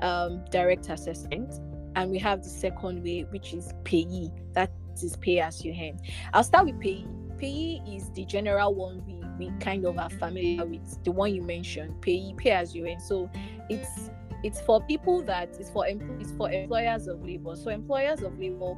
um, 0.00 0.44
direct 0.50 0.88
assessment, 0.90 1.60
and 1.96 2.10
we 2.10 2.18
have 2.18 2.42
the 2.42 2.48
second 2.48 3.02
way, 3.02 3.22
which 3.30 3.54
is 3.54 3.72
PAYE. 3.84 4.30
That 4.52 4.70
is 5.02 5.16
pay 5.16 5.40
as 5.40 5.64
you 5.64 5.72
earn. 5.72 5.98
I'll 6.32 6.44
start 6.44 6.66
with 6.66 6.80
PAYE. 6.80 7.06
PAYE 7.38 7.82
is 7.88 8.10
the 8.10 8.24
general 8.24 8.74
one 8.74 9.04
we 9.06 9.24
we 9.38 9.50
kind 9.58 9.84
of 9.84 9.98
are 9.98 10.10
familiar 10.10 10.64
with, 10.64 11.02
the 11.02 11.10
one 11.10 11.34
you 11.34 11.42
mentioned, 11.42 12.00
PAYE, 12.00 12.34
pay 12.36 12.52
as 12.52 12.74
you 12.74 12.86
earn. 12.86 13.00
So 13.00 13.30
it's 13.68 14.10
it's 14.44 14.60
for 14.60 14.80
people 14.82 15.22
that 15.22 15.56
it's 15.58 15.70
for 15.70 15.86
it's 15.88 16.32
for 16.32 16.50
employers 16.50 17.06
of 17.08 17.24
labor. 17.24 17.56
So 17.56 17.70
employers 17.70 18.22
of 18.22 18.38
labor 18.38 18.76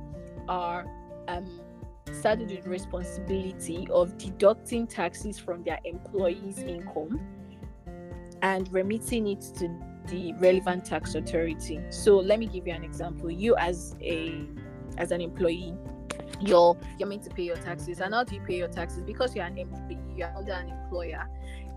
are 0.49 0.87
um, 1.29 1.61
saddled 2.13 2.51
with 2.51 2.67
responsibility 2.67 3.89
of 3.91 4.17
deducting 4.19 4.87
taxes 4.87 5.39
from 5.39 5.63
their 5.63 5.79
employees' 5.85 6.59
income 6.59 7.21
and 8.43 8.73
remitting 8.73 9.27
it 9.29 9.41
to 9.41 9.69
the 10.09 10.33
relevant 10.35 10.85
tax 10.85 11.15
authority. 11.15 11.81
So 11.91 12.17
let 12.17 12.39
me 12.39 12.47
give 12.47 12.67
you 12.67 12.73
an 12.73 12.85
example. 12.85 13.31
You 13.31 13.57
as 13.57 13.97
a 14.01 14.47
as 14.99 15.11
an 15.11 15.21
employee, 15.21 15.75
you're 16.41 16.79
you're 16.99 17.09
meant 17.09 17.25
to 17.25 17.31
pay 17.31 17.45
your 17.45 17.57
taxes. 17.57 18.01
And 18.01 18.15
how 18.15 18.25
do 18.25 18.35
you 18.35 18.41
pay 18.41 18.59
your 18.59 18.69
taxes? 18.69 19.03
Because 19.03 19.35
you're 19.35 19.45
an 19.45 19.59
employee, 19.59 19.99
you're 20.17 20.35
under 20.37 20.53
an 20.53 20.69
employer. 20.69 21.29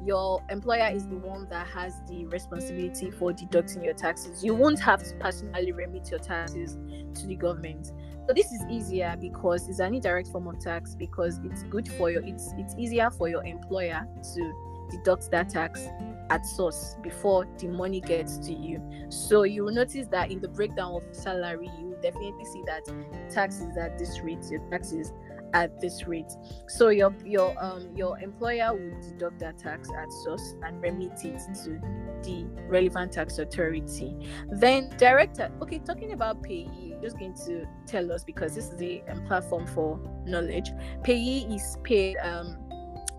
Your 0.06 0.42
employer 0.50 0.90
is 0.94 1.06
the 1.08 1.18
one 1.18 1.48
that 1.50 1.68
has 1.68 1.94
the 2.08 2.26
responsibility 2.28 3.12
for 3.12 3.34
deducting 3.34 3.84
your 3.84 3.94
taxes. 3.94 4.44
You 4.44 4.56
won't 4.56 4.80
have 4.80 5.04
to 5.04 5.16
personally 5.16 5.74
remit 5.74 6.10
your 6.10 6.20
taxes 6.20 6.78
to 7.16 7.28
the 7.28 7.36
government. 7.36 7.92
So 8.30 8.34
this 8.34 8.52
is 8.52 8.64
easier 8.70 9.18
because 9.20 9.68
it's 9.68 9.80
an 9.80 9.96
indirect 9.96 10.28
form 10.28 10.46
of 10.46 10.60
tax 10.60 10.94
because 10.94 11.40
it's 11.44 11.64
good 11.64 11.88
for 11.88 12.12
your 12.12 12.24
it's 12.24 12.54
it's 12.60 12.76
easier 12.78 13.10
for 13.10 13.28
your 13.28 13.44
employer 13.44 14.08
to 14.36 14.86
deduct 14.92 15.32
that 15.32 15.50
tax 15.50 15.88
at 16.30 16.46
source 16.46 16.96
before 17.02 17.48
the 17.58 17.68
money 17.68 18.00
gets 18.00 18.38
to 18.38 18.54
you. 18.54 18.88
So 19.10 19.44
you 19.46 19.64
will 19.64 19.74
notice 19.74 20.06
that 20.12 20.30
in 20.30 20.42
the 20.42 20.48
breakdown 20.48 20.94
of 20.94 21.06
salary, 21.12 21.72
you 21.80 21.98
definitely 22.04 22.46
see 22.46 22.62
that 22.68 22.84
taxes 23.32 23.76
at 23.78 23.98
this 23.98 24.20
rate, 24.20 24.46
your 24.52 24.62
taxes 24.70 25.12
at 25.54 25.82
this 25.82 26.06
rate. 26.06 26.32
So 26.68 26.90
your 26.90 27.16
your 27.26 27.56
um 27.60 27.90
your 27.96 28.20
employer 28.20 28.74
will 28.74 29.02
deduct 29.02 29.40
that 29.40 29.58
tax 29.58 29.90
at 29.90 30.12
source 30.24 30.56
and 30.62 30.80
remit 30.84 31.26
it 31.26 31.42
to 31.64 31.82
the 32.22 32.46
relevant 32.68 33.14
tax 33.14 33.40
authority. 33.40 34.16
Then 34.52 34.90
director, 34.98 35.52
okay, 35.64 35.80
talking 35.80 36.12
about 36.12 36.44
PAYE, 36.44 36.89
just 37.02 37.18
going 37.18 37.34
to 37.46 37.66
tell 37.86 38.12
us 38.12 38.24
because 38.24 38.56
this 38.56 38.70
is 38.70 38.82
a 38.82 39.04
um, 39.10 39.26
platform 39.26 39.68
for 39.68 40.00
knowledge. 40.26 40.72
PAYE 41.04 41.48
is 41.50 41.78
paid 41.84 42.18
um 42.18 42.58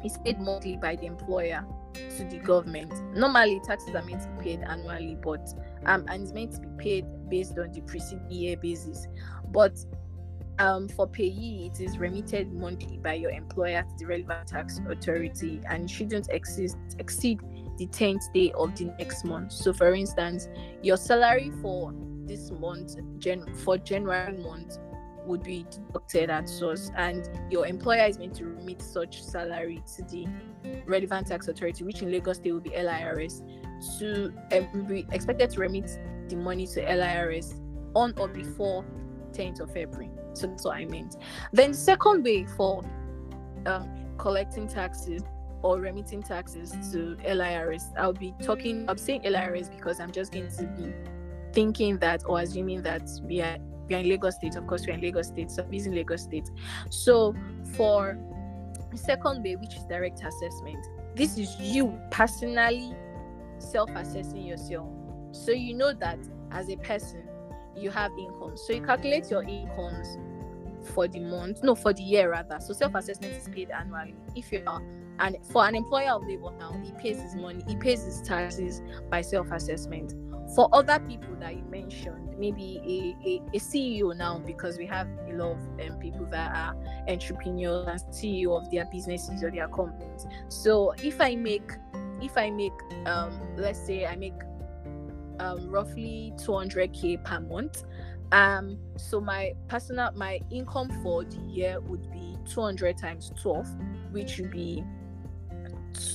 is 0.05 0.17
paid 0.25 0.41
monthly 0.41 0.77
by 0.77 0.97
the 0.97 1.07
employer 1.07 1.65
to 1.95 2.25
the 2.25 2.39
government. 2.39 2.93
Normally 3.15 3.61
taxes 3.65 3.95
are 3.95 4.03
meant 4.03 4.23
to 4.23 4.29
be 4.29 4.43
paid 4.43 4.61
annually, 4.63 5.17
but 5.23 5.49
um 5.87 6.05
and 6.09 6.23
it's 6.23 6.33
meant 6.33 6.53
to 6.53 6.61
be 6.61 6.69
paid 6.79 7.07
based 7.29 7.59
on 7.59 7.73
the 7.73 7.81
preceding 7.83 8.31
year 8.31 8.57
basis. 8.57 9.07
But 9.51 9.79
um, 10.61 10.89
for 10.89 11.07
PAYE, 11.07 11.71
it 11.73 11.81
is 11.81 11.97
remitted 11.97 12.53
monthly 12.53 12.99
by 12.99 13.15
your 13.15 13.31
employer 13.31 13.83
to 13.83 13.97
the 13.99 14.07
relevant 14.07 14.47
tax 14.47 14.79
authority 14.87 15.61
and 15.69 15.91
shouldn't 15.91 16.29
exist, 16.29 16.77
exceed 16.99 17.41
the 17.79 17.87
10th 17.87 18.31
day 18.35 18.53
of 18.53 18.77
the 18.77 18.85
next 18.99 19.25
month. 19.25 19.53
So, 19.53 19.73
for 19.73 19.95
instance, 19.95 20.49
your 20.83 20.99
salary 20.99 21.51
for 21.63 21.95
this 22.31 22.51
month, 22.53 22.97
Jan- 23.19 23.53
for 23.57 23.77
January 23.77 24.37
month, 24.39 24.79
would 25.27 25.43
be 25.43 25.67
deducted 25.71 26.31
at 26.31 26.49
source, 26.49 26.91
and 26.97 27.29
your 27.51 27.67
employer 27.67 28.07
is 28.07 28.19
meant 28.19 28.35
to 28.37 28.47
remit 28.47 28.81
such 28.81 29.23
salary 29.23 29.83
to 29.97 30.03
the 30.05 30.27
relevant 30.87 31.27
tax 31.27 31.49
authority, 31.49 31.85
which 31.85 32.03
in 32.03 32.11
Lagos 32.11 32.37
State 32.37 32.53
will 32.53 32.61
be 32.61 32.71
LIRS, 32.71 33.43
to 33.99 34.33
uh, 34.53 34.61
be 34.83 35.07
expected 35.13 35.51
to 35.51 35.61
remit 35.61 35.99
the 36.29 36.37
money 36.37 36.67
to 36.69 36.81
LIRS 36.83 37.61
on 37.95 38.15
or 38.17 38.29
before 38.29 38.85
10th 39.33 39.61
of 39.61 39.73
February. 39.73 40.11
So 40.33 40.47
that's 40.47 40.65
what 40.65 40.77
I 40.77 40.85
meant. 40.85 41.17
Then, 41.53 41.75
second 41.75 42.25
way 42.25 42.47
for 42.57 42.85
um, 43.67 43.89
collecting 44.17 44.69
taxes 44.69 45.23
or 45.63 45.81
remitting 45.81 46.23
taxes 46.23 46.75
to 46.93 47.17
LIRS, 47.27 47.85
I'll 47.99 48.13
be 48.13 48.35
talking, 48.43 48.89
I'm 48.89 48.97
saying 48.97 49.23
LIRS 49.25 49.69
because 49.69 50.01
I'm 50.01 50.13
just 50.13 50.33
going 50.33 50.49
to 50.49 50.65
be 50.65 50.95
thinking 51.53 51.99
that 51.99 52.23
or 52.27 52.41
assuming 52.41 52.83
that 52.83 53.09
we 53.23 53.41
are 53.41 53.59
we 53.89 53.97
are 53.97 53.99
in 53.99 54.09
Lagos 54.09 54.37
State. 54.37 54.55
Of 54.57 54.67
course, 54.67 54.87
we're 54.87 54.95
in 54.95 55.01
Lagos 55.01 55.29
State, 55.29 55.51
so 55.51 55.65
I'm 55.65 55.73
using 55.73 55.93
Lagos 55.93 56.23
State. 56.23 56.49
So 56.91 57.35
for 57.77 58.17
second 58.95 59.43
way, 59.43 59.57
which 59.57 59.75
is 59.77 59.85
direct 59.85 60.23
assessment, 60.23 60.87
this 61.17 61.37
is 61.39 61.57
you 61.59 61.99
personally 62.11 62.95
self-assessing 63.59 64.43
yourself. 64.43 64.89
So 65.33 65.53
you 65.53 65.75
know 65.75 65.93
that 65.93 66.19
as 66.53 66.69
a 66.71 66.77
person, 66.77 67.29
you 67.77 67.91
have 67.91 68.13
income. 68.19 68.57
So 68.57 68.73
you 68.73 68.83
calculate 68.83 69.31
your 69.31 69.43
incomes 69.43 70.19
for 70.95 71.07
the 71.09 71.21
month, 71.21 71.63
no, 71.63 71.75
for 71.75 71.93
the 71.93 72.03
year 72.03 72.31
rather. 72.31 72.59
So 72.61 72.73
self 72.73 72.95
assessment 72.95 73.35
is 73.35 73.49
paid 73.49 73.71
annually. 73.71 74.15
If 74.35 74.53
you 74.53 74.63
are 74.67 74.83
and 75.21 75.37
for 75.53 75.67
an 75.67 75.75
employer 75.75 76.13
of 76.13 76.27
labor 76.27 76.51
now, 76.59 76.73
he 76.83 76.93
pays 76.93 77.21
his 77.21 77.35
money, 77.35 77.63
he 77.69 77.77
pays 77.77 78.05
his 78.05 78.23
taxes 78.23 78.83
by 79.11 79.21
self 79.21 79.51
assessment. 79.51 80.15
For 80.55 80.69
other 80.73 80.99
people 80.99 81.37
that 81.37 81.55
you 81.55 81.63
mentioned, 81.71 82.37
maybe 82.37 82.81
a, 82.85 83.29
a, 83.29 83.57
a 83.57 83.61
CEO 83.61 84.17
now, 84.17 84.39
because 84.39 84.79
we 84.79 84.87
have 84.87 85.07
a 85.29 85.33
lot 85.35 85.53
of 85.53 85.91
um, 85.91 85.99
people 85.99 86.27
that 86.27 86.57
are 86.57 86.77
entrepreneurs 87.09 88.03
and 88.03 88.13
CEO 88.13 88.61
of 88.61 88.71
their 88.71 88.85
businesses 88.87 89.45
or 89.45 89.51
their 89.51 89.69
companies. 89.69 90.27
So 90.49 90.93
if 91.03 91.21
I 91.21 91.37
make, 91.37 91.71
if 92.21 92.37
I 92.37 92.51
make, 92.51 92.73
um, 93.07 93.39
let's 93.57 93.79
say 93.79 94.07
I 94.07 94.17
make 94.17 94.35
um, 95.39 95.71
roughly 95.71 96.33
200k 96.37 97.25
per 97.25 97.41
month, 97.41 97.85
um, 98.33 98.79
so 98.97 99.21
my 99.21 99.53
personal 99.69 100.11
my 100.13 100.41
income 100.51 100.89
for 101.03 101.25
the 101.25 101.41
year 101.49 101.81
would 101.81 102.11
be 102.11 102.37
200 102.49 102.97
times 102.97 103.33
12, 103.41 103.69
which 104.13 104.39
would 104.39 104.51
be 104.51 104.85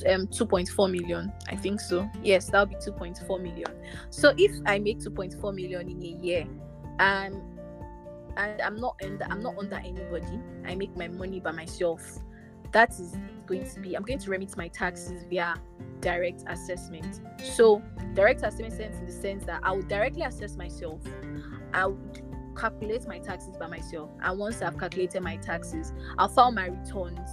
um 0.08 0.28
2.4 0.28 0.92
million 0.92 1.32
i 1.50 1.56
think 1.56 1.80
so. 1.80 2.10
Yes 2.24 2.50
that'll 2.50 2.66
be 2.66 2.76
2.4 2.76 3.42
million. 3.42 3.72
So 4.10 4.34
if 4.38 4.52
i 4.66 4.80
make 4.80 5.00
2.4 5.00 5.54
million 5.54 5.90
in 5.90 6.02
a 6.02 6.24
year 6.24 6.48
and 7.00 7.42
and 8.38 8.62
i'm 8.62 8.76
not 8.76 9.00
under 9.04 9.26
i'm 9.30 9.42
not 9.42 9.58
under 9.58 9.76
anybody 9.78 10.40
i 10.66 10.76
make 10.76 10.96
my 10.98 11.08
money 11.08 11.40
by 11.40 11.52
myself 11.52 12.20
that 12.72 12.90
is 12.92 13.16
going 13.46 13.70
to 13.70 13.80
be 13.80 13.96
i'm 13.96 14.04
going 14.04 14.20
to 14.20 14.30
remit 14.30 14.56
my 14.58 14.68
taxes 14.68 15.24
via 15.30 15.56
direct 16.02 16.44
assessment. 16.48 17.22
So 17.44 17.82
direct 18.14 18.44
assessment 18.44 18.80
in 18.80 19.06
the 19.06 19.12
sense 19.12 19.44
that 19.46 19.62
i 19.64 19.72
would 19.72 19.88
directly 19.88 20.22
assess 20.22 20.56
myself. 20.56 21.02
I 21.74 21.88
would 21.88 22.22
calculate 22.56 23.08
my 23.08 23.20
taxes 23.20 23.58
by 23.58 23.68
myself. 23.68 24.10
And 24.22 24.40
once 24.40 24.62
i've 24.62 24.78
calculated 24.78 25.22
my 25.22 25.38
taxes 25.38 25.94
i'll 26.18 26.28
file 26.28 26.52
my 26.52 26.68
returns 26.68 27.30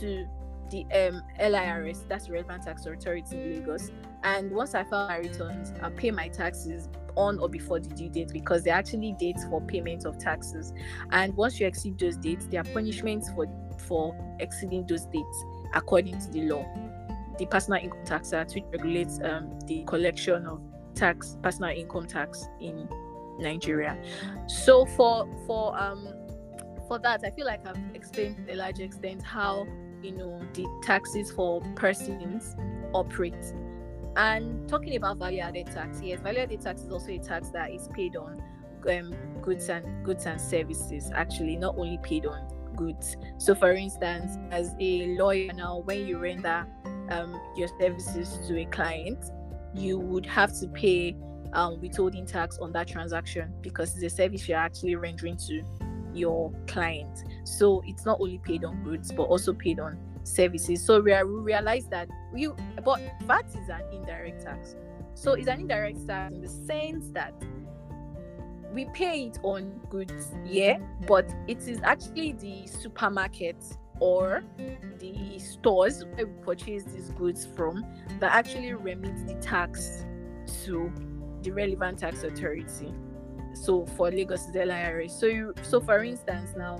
to 0.00 0.26
the 0.70 0.86
um, 0.92 1.22
LIRS, 1.40 2.04
that's 2.08 2.28
Relevant 2.28 2.64
Tax 2.64 2.86
Authority 2.86 3.36
in 3.36 3.54
Lagos. 3.54 3.90
And 4.22 4.50
once 4.50 4.74
I 4.74 4.84
file 4.84 5.08
my 5.08 5.18
returns, 5.18 5.72
I 5.82 5.90
pay 5.90 6.10
my 6.10 6.28
taxes 6.28 6.88
on 7.16 7.38
or 7.38 7.48
before 7.48 7.80
the 7.80 7.88
due 7.88 8.08
date 8.08 8.30
because 8.32 8.62
they're 8.62 8.74
actually 8.74 9.14
dates 9.18 9.44
for 9.44 9.60
payment 9.60 10.04
of 10.04 10.18
taxes. 10.18 10.72
And 11.10 11.36
once 11.36 11.58
you 11.58 11.66
exceed 11.66 11.98
those 11.98 12.16
dates, 12.16 12.46
there 12.46 12.60
are 12.60 12.72
punishments 12.72 13.30
for 13.30 13.46
for 13.86 14.16
exceeding 14.40 14.86
those 14.86 15.04
dates 15.06 15.44
according 15.74 16.18
to 16.18 16.30
the 16.30 16.42
law. 16.42 16.66
The 17.38 17.46
Personal 17.46 17.82
Income 17.82 18.04
Tax 18.04 18.32
Act, 18.32 18.54
which 18.54 18.64
regulates 18.72 19.20
um, 19.22 19.58
the 19.66 19.84
collection 19.84 20.46
of 20.46 20.60
tax, 20.94 21.36
personal 21.42 21.70
income 21.70 22.06
tax 22.06 22.48
in 22.60 22.88
Nigeria. 23.38 23.96
So 24.48 24.84
for 24.84 25.28
for 25.46 25.78
um 25.78 26.08
for 26.88 26.98
that, 27.00 27.20
I 27.24 27.30
feel 27.30 27.46
like 27.46 27.66
I've 27.66 27.78
explained 27.94 28.46
to 28.46 28.54
a 28.54 28.56
large 28.56 28.80
extent 28.80 29.22
how 29.22 29.66
you 30.02 30.12
know 30.12 30.40
the 30.54 30.66
taxes 30.82 31.30
for 31.30 31.60
persons 31.74 32.56
operate 32.92 33.34
and 34.16 34.68
talking 34.68 34.96
about 34.96 35.18
value 35.18 35.40
added 35.40 35.66
tax 35.66 36.00
yes 36.02 36.20
value 36.20 36.40
added 36.40 36.60
tax 36.60 36.82
is 36.82 36.90
also 36.90 37.08
a 37.08 37.18
tax 37.18 37.50
that 37.50 37.70
is 37.70 37.88
paid 37.94 38.16
on 38.16 38.42
um, 38.90 39.14
goods 39.42 39.68
and 39.68 40.04
goods 40.04 40.26
and 40.26 40.40
services 40.40 41.10
actually 41.14 41.56
not 41.56 41.76
only 41.76 41.98
paid 42.02 42.26
on 42.26 42.48
goods 42.76 43.16
so 43.38 43.54
for 43.54 43.72
instance 43.72 44.38
as 44.50 44.74
a 44.80 45.16
lawyer 45.16 45.52
now 45.52 45.78
when 45.84 46.06
you 46.06 46.18
render 46.18 46.66
um, 47.10 47.40
your 47.56 47.68
services 47.80 48.38
to 48.46 48.58
a 48.60 48.64
client 48.66 49.30
you 49.74 49.98
would 49.98 50.26
have 50.26 50.52
to 50.58 50.68
pay 50.68 51.16
um, 51.52 51.80
withholding 51.80 52.26
tax 52.26 52.58
on 52.58 52.72
that 52.72 52.86
transaction 52.86 53.52
because 53.62 53.94
it's 53.94 54.12
a 54.12 54.16
service 54.16 54.48
you're 54.48 54.58
actually 54.58 54.96
rendering 54.96 55.36
to 55.36 55.62
your 56.14 56.52
client. 56.66 57.24
So 57.48 57.82
it's 57.86 58.04
not 58.04 58.20
only 58.20 58.38
paid 58.38 58.64
on 58.64 58.82
goods 58.84 59.12
but 59.12 59.24
also 59.24 59.52
paid 59.52 59.80
on 59.80 59.98
services. 60.24 60.84
So 60.84 61.00
we, 61.00 61.12
realize 61.12 61.86
that 61.86 62.08
we 62.32 62.48
but 62.84 63.00
VAT 63.22 63.46
is 63.48 63.68
an 63.68 63.82
indirect 63.92 64.42
tax. 64.42 64.76
So 65.14 65.32
it's 65.32 65.48
an 65.48 65.60
indirect 65.60 66.06
tax 66.06 66.34
in 66.34 66.40
the 66.40 66.48
sense 66.48 67.10
that 67.10 67.34
we 68.72 68.84
pay 68.92 69.26
it 69.26 69.38
on 69.42 69.80
goods, 69.88 70.32
yeah, 70.44 70.78
but 71.06 71.28
it 71.48 71.66
is 71.66 71.80
actually 71.82 72.32
the 72.32 72.66
supermarket 72.66 73.56
or 73.98 74.44
the 74.98 75.38
stores 75.38 76.04
where 76.04 76.26
we 76.26 76.32
purchase 76.44 76.84
these 76.84 77.10
goods 77.10 77.48
from 77.56 77.84
that 78.20 78.32
actually 78.32 78.74
remit 78.74 79.26
the 79.26 79.34
tax 79.36 80.04
to 80.64 80.92
the 81.42 81.50
relevant 81.50 81.98
tax 81.98 82.22
authority 82.22 82.92
so 83.54 83.86
for 83.96 84.10
Lagos 84.10 84.48
is 84.48 84.54
LIRS. 84.54 85.12
So 85.12 85.26
you 85.26 85.54
so 85.62 85.80
for 85.80 86.02
instance 86.02 86.50
now 86.56 86.78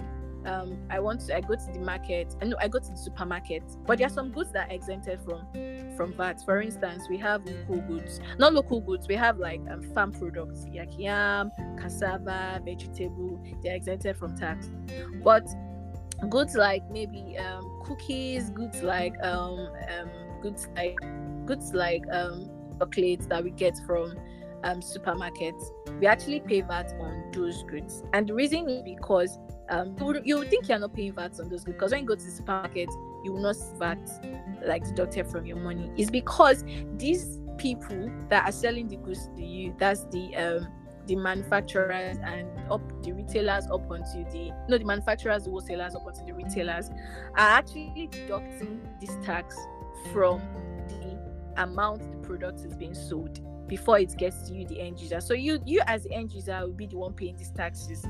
um 0.48 0.78
I 0.90 0.98
want 1.00 1.20
to 1.26 1.36
I 1.36 1.40
go 1.40 1.54
to 1.54 1.72
the 1.72 1.80
market 1.80 2.34
I 2.40 2.46
no 2.46 2.56
I 2.60 2.68
go 2.68 2.78
to 2.78 2.90
the 2.90 2.96
supermarket, 2.96 3.62
but 3.86 3.98
there 3.98 4.06
are 4.06 4.10
some 4.10 4.32
goods 4.32 4.52
that 4.52 4.70
are 4.70 4.72
exempted 4.72 5.20
from 5.20 5.46
from 5.96 6.14
VAT. 6.14 6.42
For 6.44 6.60
instance, 6.60 7.04
we 7.08 7.18
have 7.18 7.44
local 7.44 7.80
goods, 7.82 8.20
not 8.38 8.54
local 8.54 8.80
goods, 8.80 9.08
we 9.08 9.16
have 9.16 9.38
like 9.38 9.60
um, 9.70 9.82
farm 9.94 10.12
products, 10.12 10.64
like 10.74 10.98
yam, 10.98 11.50
cassava, 11.78 12.60
vegetable, 12.64 13.40
they're 13.62 13.76
exempted 13.76 14.16
from 14.16 14.36
tax. 14.36 14.70
But 15.22 15.46
goods 16.30 16.54
like 16.54 16.88
maybe 16.90 17.36
um, 17.38 17.82
cookies, 17.84 18.50
goods 18.50 18.82
like 18.82 19.14
um, 19.22 19.68
um 19.90 20.10
goods 20.40 20.68
like 20.76 20.96
goods 21.46 21.74
like 21.74 22.04
um 22.12 22.50
chocolates 22.78 23.26
that 23.26 23.42
we 23.42 23.50
get 23.50 23.76
from 23.86 24.16
um, 24.64 24.80
supermarkets, 24.80 25.70
we 26.00 26.06
actually 26.06 26.40
pay 26.40 26.60
VAT 26.60 26.92
on 27.00 27.30
those 27.32 27.62
goods. 27.64 28.02
And 28.12 28.28
the 28.28 28.34
reason 28.34 28.68
is 28.68 28.82
because 28.82 29.38
um, 29.68 29.94
you, 29.98 30.04
would, 30.04 30.22
you 30.24 30.38
would 30.38 30.50
think 30.50 30.68
you're 30.68 30.78
not 30.78 30.94
paying 30.94 31.12
VAT 31.12 31.38
on 31.40 31.48
those 31.48 31.64
goods 31.64 31.64
because 31.64 31.92
when 31.92 32.00
you 32.00 32.06
go 32.06 32.14
to 32.14 32.24
the 32.24 32.30
supermarket, 32.30 32.88
you 33.24 33.32
will 33.32 33.42
not 33.42 33.56
see 33.56 33.76
VAT 33.76 33.98
like 34.66 34.84
deducted 34.84 35.26
from 35.26 35.46
your 35.46 35.58
money. 35.58 35.90
It's 35.96 36.10
because 36.10 36.64
these 36.96 37.40
people 37.58 38.10
that 38.28 38.48
are 38.48 38.52
selling 38.52 38.88
the 38.88 38.96
goods 38.96 39.28
to 39.36 39.44
you, 39.44 39.74
that's 39.78 40.04
the 40.06 40.34
um, 40.36 40.68
the 41.06 41.16
manufacturers 41.16 42.18
and 42.22 42.46
up 42.70 42.82
the 43.02 43.12
retailers 43.12 43.64
up 43.66 43.90
onto 43.90 44.30
the 44.30 44.52
no 44.68 44.76
the 44.76 44.84
manufacturers 44.84 45.44
the 45.44 45.50
wholesalers 45.50 45.94
up 45.94 46.06
onto 46.06 46.22
the 46.26 46.32
retailers 46.32 46.90
are 47.34 47.58
actually 47.58 48.08
deducting 48.10 48.86
this 49.00 49.16
tax 49.24 49.56
from 50.12 50.38
the 50.88 51.62
amount 51.62 52.00
the 52.12 52.28
product 52.28 52.60
is 52.60 52.74
being 52.74 52.94
sold 52.94 53.40
before 53.68 53.98
it 53.98 54.16
gets 54.16 54.48
to 54.48 54.54
you, 54.54 54.66
the 54.66 54.80
end 54.80 54.98
user. 54.98 55.20
So 55.20 55.34
you 55.34 55.60
you 55.64 55.80
as 55.86 56.04
the 56.04 56.12
end 56.12 56.32
user 56.32 56.58
will 56.62 56.72
be 56.72 56.86
the 56.86 56.96
one 56.96 57.12
paying 57.12 57.36
these 57.36 57.50
taxes, 57.50 58.04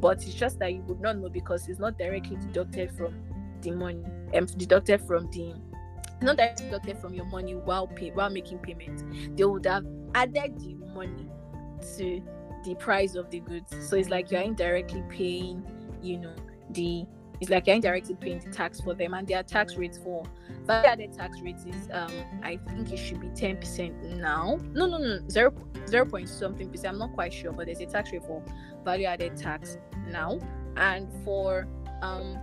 but 0.00 0.22
it's 0.22 0.34
just 0.34 0.58
that 0.58 0.72
you 0.72 0.82
would 0.82 1.00
not 1.00 1.18
know 1.18 1.28
because 1.28 1.68
it's 1.68 1.80
not 1.80 1.98
directly 1.98 2.36
deducted 2.36 2.90
from 2.92 3.14
the 3.62 3.70
money 3.72 4.04
um, 4.34 4.46
deducted 4.56 5.00
from 5.02 5.30
the 5.30 5.54
not 6.20 6.36
directly 6.36 6.66
deducted 6.66 6.98
from 6.98 7.14
your 7.14 7.26
money 7.26 7.54
while 7.54 7.86
pay 7.86 8.10
while 8.10 8.30
making 8.30 8.58
payment. 8.58 9.36
They 9.36 9.44
would 9.44 9.66
have 9.66 9.86
added 10.14 10.58
the 10.58 10.74
money 10.94 11.28
to 11.96 12.22
the 12.64 12.74
price 12.74 13.14
of 13.14 13.30
the 13.30 13.40
goods. 13.40 13.74
So 13.88 13.96
it's 13.96 14.08
like 14.08 14.30
you're 14.30 14.40
indirectly 14.40 15.04
paying, 15.08 15.64
you 16.02 16.18
know, 16.18 16.34
the 16.70 17.06
it's 17.40 17.50
like 17.50 17.66
you're 17.66 17.76
indirectly 17.76 18.14
paying 18.14 18.40
the 18.40 18.50
tax 18.50 18.80
for 18.80 18.94
them 18.94 19.14
and 19.14 19.26
their 19.26 19.42
tax 19.42 19.76
rates 19.76 19.98
for 19.98 20.24
value 20.64 20.88
added 20.88 21.12
tax 21.12 21.40
rates 21.40 21.64
is 21.64 21.88
um 21.92 22.12
I 22.42 22.58
think 22.68 22.92
it 22.92 22.96
should 22.96 23.20
be 23.20 23.28
10% 23.28 24.16
now. 24.18 24.58
No 24.72 24.86
no 24.86 24.98
no 24.98 25.20
zero 25.28 25.52
zero 25.88 26.04
point 26.04 26.28
something 26.28 26.70
percent. 26.70 26.94
I'm 26.94 26.98
not 26.98 27.14
quite 27.14 27.32
sure, 27.32 27.52
but 27.52 27.66
there's 27.66 27.80
a 27.80 27.86
tax 27.86 28.12
rate 28.12 28.24
for 28.24 28.42
value 28.84 29.06
added 29.06 29.36
tax 29.36 29.78
now. 30.10 30.38
And 30.76 31.08
for 31.24 31.66
um 32.02 32.38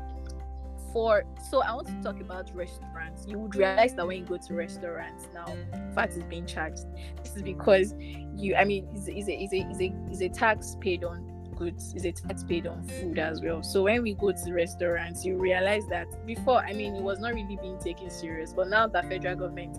for 0.95 1.25
so 1.49 1.61
I 1.61 1.73
want 1.73 1.87
to 1.87 2.01
talk 2.01 2.21
about 2.21 2.55
restaurants. 2.55 3.25
You 3.27 3.37
would 3.39 3.55
realize 3.55 3.95
that 3.95 4.07
when 4.07 4.19
you 4.19 4.25
go 4.25 4.37
to 4.37 4.53
restaurants 4.53 5.27
now, 5.33 5.45
VAT 5.93 6.11
is 6.11 6.23
being 6.23 6.45
charged. 6.45 6.85
This 7.21 7.35
is 7.35 7.41
because 7.41 7.93
you 8.33 8.55
I 8.55 8.63
mean 8.63 8.87
is 8.95 9.09
is 9.09 9.27
a 9.27 9.33
is 9.33 9.51
a 9.51 9.57
is 9.69 9.81
a 9.81 9.93
is 10.09 10.21
a 10.21 10.29
tax 10.29 10.77
paid 10.79 11.03
on 11.03 11.34
goods 11.55 11.93
is 11.95 12.05
a 12.05 12.11
tax 12.11 12.43
paid 12.43 12.67
on 12.67 12.83
food 12.83 13.19
as 13.19 13.41
well. 13.41 13.63
So 13.63 13.83
when 13.83 14.03
we 14.03 14.13
go 14.13 14.31
to 14.31 14.53
restaurants, 14.53 15.25
you 15.25 15.37
realize 15.37 15.87
that 15.87 16.25
before, 16.25 16.59
I 16.59 16.73
mean, 16.73 16.95
it 16.95 17.01
was 17.01 17.19
not 17.19 17.33
really 17.33 17.57
being 17.61 17.79
taken 17.79 18.09
serious, 18.09 18.53
but 18.53 18.69
now 18.69 18.87
the 18.87 19.03
federal 19.03 19.35
government 19.35 19.77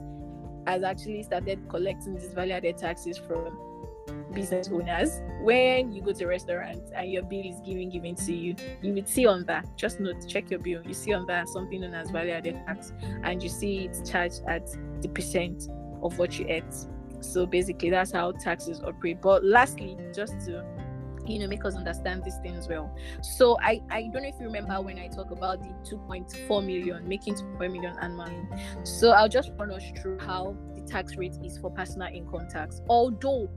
has 0.67 0.83
actually 0.83 1.23
started 1.23 1.61
collecting 1.69 2.15
these 2.15 2.33
value 2.33 2.53
added 2.53 2.77
taxes 2.77 3.19
from 3.19 3.59
business 4.33 4.69
owners. 4.69 5.21
When 5.43 5.93
you 5.93 6.03
go 6.03 6.13
to 6.13 6.25
a 6.25 6.29
restaurant 6.29 6.83
and 6.95 7.11
your 7.11 7.23
bill 7.23 7.43
is 7.45 7.61
given 7.61 7.89
given 7.89 8.15
to 8.17 8.35
you, 8.35 8.55
you 8.83 8.93
would 8.93 9.09
see 9.09 9.27
on 9.27 9.45
that. 9.47 9.77
Just 9.77 10.01
note, 10.01 10.27
check 10.29 10.51
your 10.51 10.61
bill. 10.61 10.83
You 10.85 10.95
see 10.95 11.13
on 11.13 11.27
that 11.27 11.49
something 11.49 11.81
known 11.81 11.95
as 11.95 12.11
value 12.11 12.33
added 12.33 12.57
tax, 12.67 12.93
and 13.23 13.43
you 13.43 13.49
see 13.49 13.87
it's 13.87 14.09
charged 14.09 14.43
at 14.49 14.69
the 15.01 15.09
percent 15.09 15.69
of 16.03 16.19
what 16.19 16.39
you 16.39 16.47
ate. 16.49 16.65
So 17.21 17.47
basically, 17.47 17.91
that's 17.91 18.13
how 18.13 18.33
taxes 18.33 18.81
operate. 18.81 19.21
But 19.23 19.45
lastly, 19.45 19.97
just 20.15 20.39
to 20.47 20.65
you 21.29 21.39
know 21.39 21.47
make 21.47 21.65
us 21.65 21.75
understand 21.75 22.25
these 22.25 22.39
things 22.39 22.69
well. 22.69 22.95
So 23.23 23.57
i 23.61 23.81
i 23.91 24.03
don't 24.13 24.23
know 24.23 24.29
if 24.29 24.39
you 24.41 24.47
remember 24.47 24.81
when 24.81 24.99
i 24.99 25.09
talk 25.09 25.31
about 25.31 25.61
the 25.61 25.97
2.4 25.97 26.65
million 26.65 27.07
making 27.09 27.35
2.4 27.35 27.73
million 27.73 27.97
annually. 28.01 28.49
So 28.85 29.11
i'll 29.11 29.29
just 29.29 29.51
run 29.59 29.71
us 29.71 29.85
through 30.01 30.19
how 30.21 30.57
the 30.75 30.83
tax 30.83 31.17
rate 31.17 31.37
is 31.43 31.59
for 31.59 31.71
personal 31.71 32.09
income 32.09 32.49
tax. 32.49 32.81
Although 32.89 33.51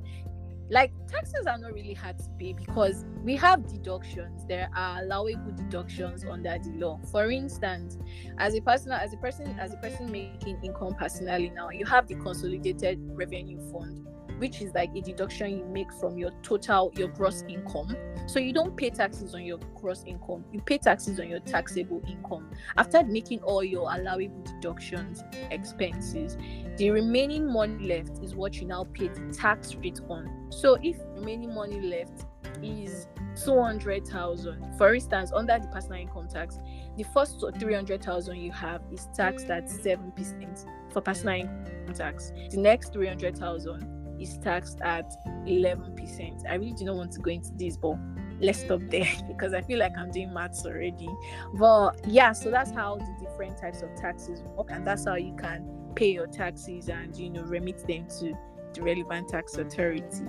like 0.71 0.91
taxes 1.07 1.47
are 1.47 1.57
not 1.57 1.73
really 1.73 1.95
hard 1.95 2.19
to 2.19 2.25
pay 2.37 2.53
because 2.53 3.03
we 3.23 3.35
have 3.35 3.67
deductions. 3.67 4.45
There 4.47 4.69
are 4.75 5.01
allowable 5.01 5.51
deductions 5.51 6.23
under 6.23 6.57
the 6.63 6.69
law. 6.77 6.99
For 7.11 7.31
instance 7.31 7.97
as 8.37 8.55
a 8.55 8.61
person 8.61 8.91
as 8.91 9.13
a 9.13 9.17
person 9.17 9.57
as 9.59 9.73
a 9.73 9.77
person 9.77 10.11
making 10.11 10.59
income 10.63 10.95
personally 10.95 11.51
now 11.55 11.69
you 11.69 11.85
have 11.85 12.07
the 12.07 12.15
consolidated 12.15 12.99
revenue 13.15 13.59
fund 13.71 14.07
which 14.39 14.61
is 14.61 14.73
like 14.73 14.89
a 14.95 15.01
deduction 15.01 15.51
you 15.51 15.65
make 15.65 15.91
from 15.93 16.17
your 16.17 16.31
total 16.41 16.91
your 16.95 17.09
gross 17.09 17.43
income. 17.47 17.95
So 18.27 18.39
you 18.39 18.53
don't 18.53 18.75
pay 18.75 18.89
taxes 18.89 19.33
on 19.35 19.43
your 19.43 19.59
gross 19.75 20.03
income 20.05 20.45
you 20.51 20.61
pay 20.61 20.77
taxes 20.77 21.19
on 21.19 21.27
your 21.27 21.39
taxable 21.39 22.01
income. 22.07 22.49
After 22.77 23.03
making 23.03 23.41
all 23.41 23.63
your 23.63 23.91
allowable 23.93 24.43
deductions 24.43 25.23
expenses 25.51 26.37
the 26.77 26.91
remaining 26.91 27.51
money 27.51 27.87
left 27.87 28.23
is 28.23 28.35
what 28.35 28.55
you 28.55 28.65
now 28.65 28.85
pay 28.93 29.07
the 29.09 29.33
tax 29.33 29.75
rate 29.75 29.99
on. 30.09 30.47
So 30.49 30.77
if 30.81 30.97
remaining 31.15 31.53
money 31.53 31.81
left 31.81 32.25
is 32.63 33.07
200,000 33.43 34.77
for 34.77 34.93
instance 34.93 35.31
under 35.33 35.57
the 35.59 35.67
personal 35.67 36.01
income 36.01 36.27
tax 36.27 36.59
the 36.97 37.03
first 37.13 37.39
300,000 37.59 38.35
you 38.35 38.51
have 38.51 38.81
is 38.91 39.07
taxed 39.15 39.49
at 39.49 39.65
7% 39.65 40.65
for 40.91 41.01
personal 41.01 41.35
income 41.35 41.93
tax. 41.93 42.31
The 42.51 42.57
next 42.57 42.93
300,000 42.93 43.98
is 44.19 44.37
taxed 44.39 44.79
at 44.81 45.11
11%. 45.45 46.49
I 46.49 46.55
really 46.55 46.73
do 46.73 46.85
not 46.85 46.95
want 46.95 47.11
to 47.13 47.19
go 47.19 47.31
into 47.31 47.51
this, 47.53 47.77
but 47.77 47.97
let's 48.39 48.59
stop 48.59 48.81
there 48.89 49.07
because 49.27 49.53
I 49.53 49.61
feel 49.61 49.79
like 49.79 49.93
I'm 49.97 50.11
doing 50.11 50.33
maths 50.33 50.65
already. 50.65 51.09
But 51.53 51.99
yeah, 52.07 52.31
so 52.31 52.51
that's 52.51 52.71
how 52.71 52.97
the 52.97 53.15
different 53.19 53.57
types 53.57 53.81
of 53.81 53.95
taxes 53.95 54.41
work, 54.41 54.69
and 54.71 54.85
that's 54.85 55.05
how 55.05 55.15
you 55.15 55.35
can 55.35 55.67
pay 55.95 56.11
your 56.11 56.27
taxes 56.27 56.89
and 56.89 57.15
you 57.15 57.29
know 57.29 57.43
remit 57.43 57.85
them 57.87 58.07
to 58.19 58.37
the 58.73 58.81
relevant 58.81 59.29
tax 59.29 59.57
authority. 59.57 60.27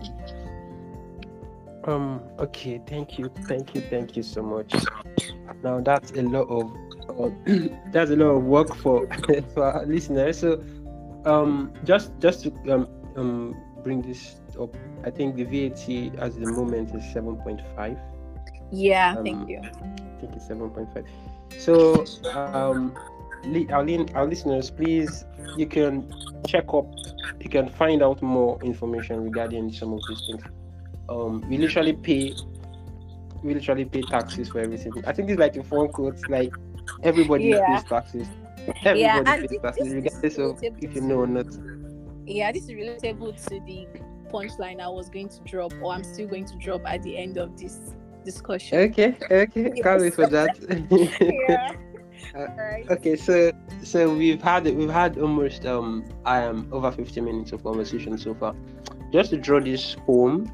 Um. 1.84 2.22
Okay. 2.38 2.80
Thank 2.86 3.18
you. 3.18 3.30
Thank 3.44 3.74
you. 3.74 3.80
Thank 3.80 4.16
you 4.16 4.22
so 4.22 4.42
much. 4.42 4.74
Now 5.62 5.80
that's 5.80 6.12
a 6.12 6.22
lot 6.22 6.48
of 6.48 6.70
that's 7.92 8.10
a 8.10 8.16
lot 8.16 8.36
of 8.36 8.44
work 8.44 8.74
for 8.76 9.08
for 9.54 9.64
our 9.64 9.86
listeners. 9.86 10.40
So, 10.40 10.62
um, 11.24 11.72
just 11.84 12.12
just 12.18 12.42
to 12.44 12.52
um 12.70 12.88
um 13.16 13.56
bring 13.82 14.02
this 14.02 14.40
up. 14.60 14.74
I 15.04 15.10
think 15.10 15.36
the 15.36 15.44
VAT 15.44 16.18
at 16.20 16.34
the 16.34 16.52
moment 16.52 16.94
is 16.94 17.02
7.5. 17.14 17.98
Yeah, 18.72 19.14
um, 19.16 19.24
thank 19.24 19.48
you. 19.48 19.58
I 19.58 20.20
think 20.20 20.34
it's 20.34 20.46
7.5. 20.46 21.06
So, 21.58 22.04
um, 22.36 22.94
our, 23.70 23.86
our 24.14 24.26
listeners, 24.26 24.70
please, 24.70 25.24
you 25.56 25.66
can 25.66 26.12
check 26.46 26.72
up, 26.72 26.86
you 27.40 27.50
can 27.50 27.68
find 27.68 28.02
out 28.02 28.22
more 28.22 28.62
information 28.62 29.24
regarding 29.24 29.72
some 29.72 29.92
of 29.92 30.00
these 30.08 30.22
things. 30.26 30.42
Um, 31.08 31.44
we 31.48 31.58
literally 31.58 31.94
pay, 31.94 32.34
we 33.42 33.54
literally 33.54 33.84
pay 33.84 34.02
taxes 34.02 34.48
for 34.48 34.60
everything. 34.60 34.92
I 35.06 35.12
think 35.12 35.30
it's 35.30 35.40
like 35.40 35.56
a 35.56 35.64
phone 35.64 35.88
quote, 35.88 36.18
like 36.28 36.52
everybody 37.02 37.46
yeah. 37.46 37.66
pays 37.66 37.88
taxes. 37.88 38.28
Everybody 38.84 39.00
yeah, 39.00 39.22
pays 39.22 39.58
taxes, 39.62 39.94
regardless 39.94 40.38
of 40.38 40.62
if 40.62 40.94
you 40.94 41.00
know 41.00 41.20
or 41.20 41.26
not 41.26 41.46
yeah, 42.30 42.52
this 42.52 42.64
is 42.64 42.70
relatable 42.70 43.36
to 43.48 43.60
the 43.60 43.86
punchline 44.30 44.80
I 44.80 44.88
was 44.88 45.10
going 45.10 45.28
to 45.28 45.40
drop, 45.40 45.72
or 45.82 45.92
I'm 45.92 46.04
still 46.04 46.28
going 46.28 46.46
to 46.46 46.56
drop 46.56 46.82
at 46.86 47.02
the 47.02 47.16
end 47.16 47.36
of 47.36 47.58
this 47.58 47.94
discussion. 48.24 48.78
Okay, 48.78 49.16
okay, 49.30 49.72
yes. 49.74 49.82
can't 49.82 50.00
wait 50.00 50.14
for 50.14 50.26
that. 50.26 50.56
yeah. 51.48 51.72
Uh, 52.34 52.46
right. 52.56 52.88
Okay, 52.90 53.16
so 53.16 53.50
so 53.82 54.14
we've 54.14 54.42
had 54.42 54.64
we've 54.76 54.90
had 54.90 55.18
almost 55.18 55.64
um 55.64 56.04
I 56.26 56.40
am 56.42 56.68
over 56.70 56.92
50 56.92 57.20
minutes 57.22 57.50
of 57.52 57.64
conversation 57.64 58.16
so 58.18 58.34
far. 58.34 58.54
Just 59.10 59.30
to 59.30 59.38
draw 59.38 59.58
this 59.58 59.94
home, 60.06 60.52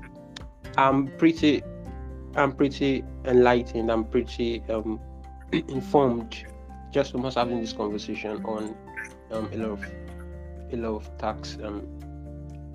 I'm 0.79 1.09
pretty 1.19 1.63
I'm 2.37 2.53
pretty 2.53 3.05
enlightened. 3.25 3.91
I'm 3.91 4.05
pretty 4.05 4.63
um 4.71 5.01
informed 5.53 6.45
just 6.93 7.13
from 7.13 7.27
us 7.27 7.35
having 7.35 7.61
this 7.61 7.73
conversation 7.73 8.43
on 8.45 8.75
um 9.33 9.51
a 9.53 9.57
lot 9.57 9.71
of 9.73 10.06
a 10.73 10.77
lot 10.77 10.97
of 10.97 11.19
tax 11.19 11.59
um, 11.63 11.87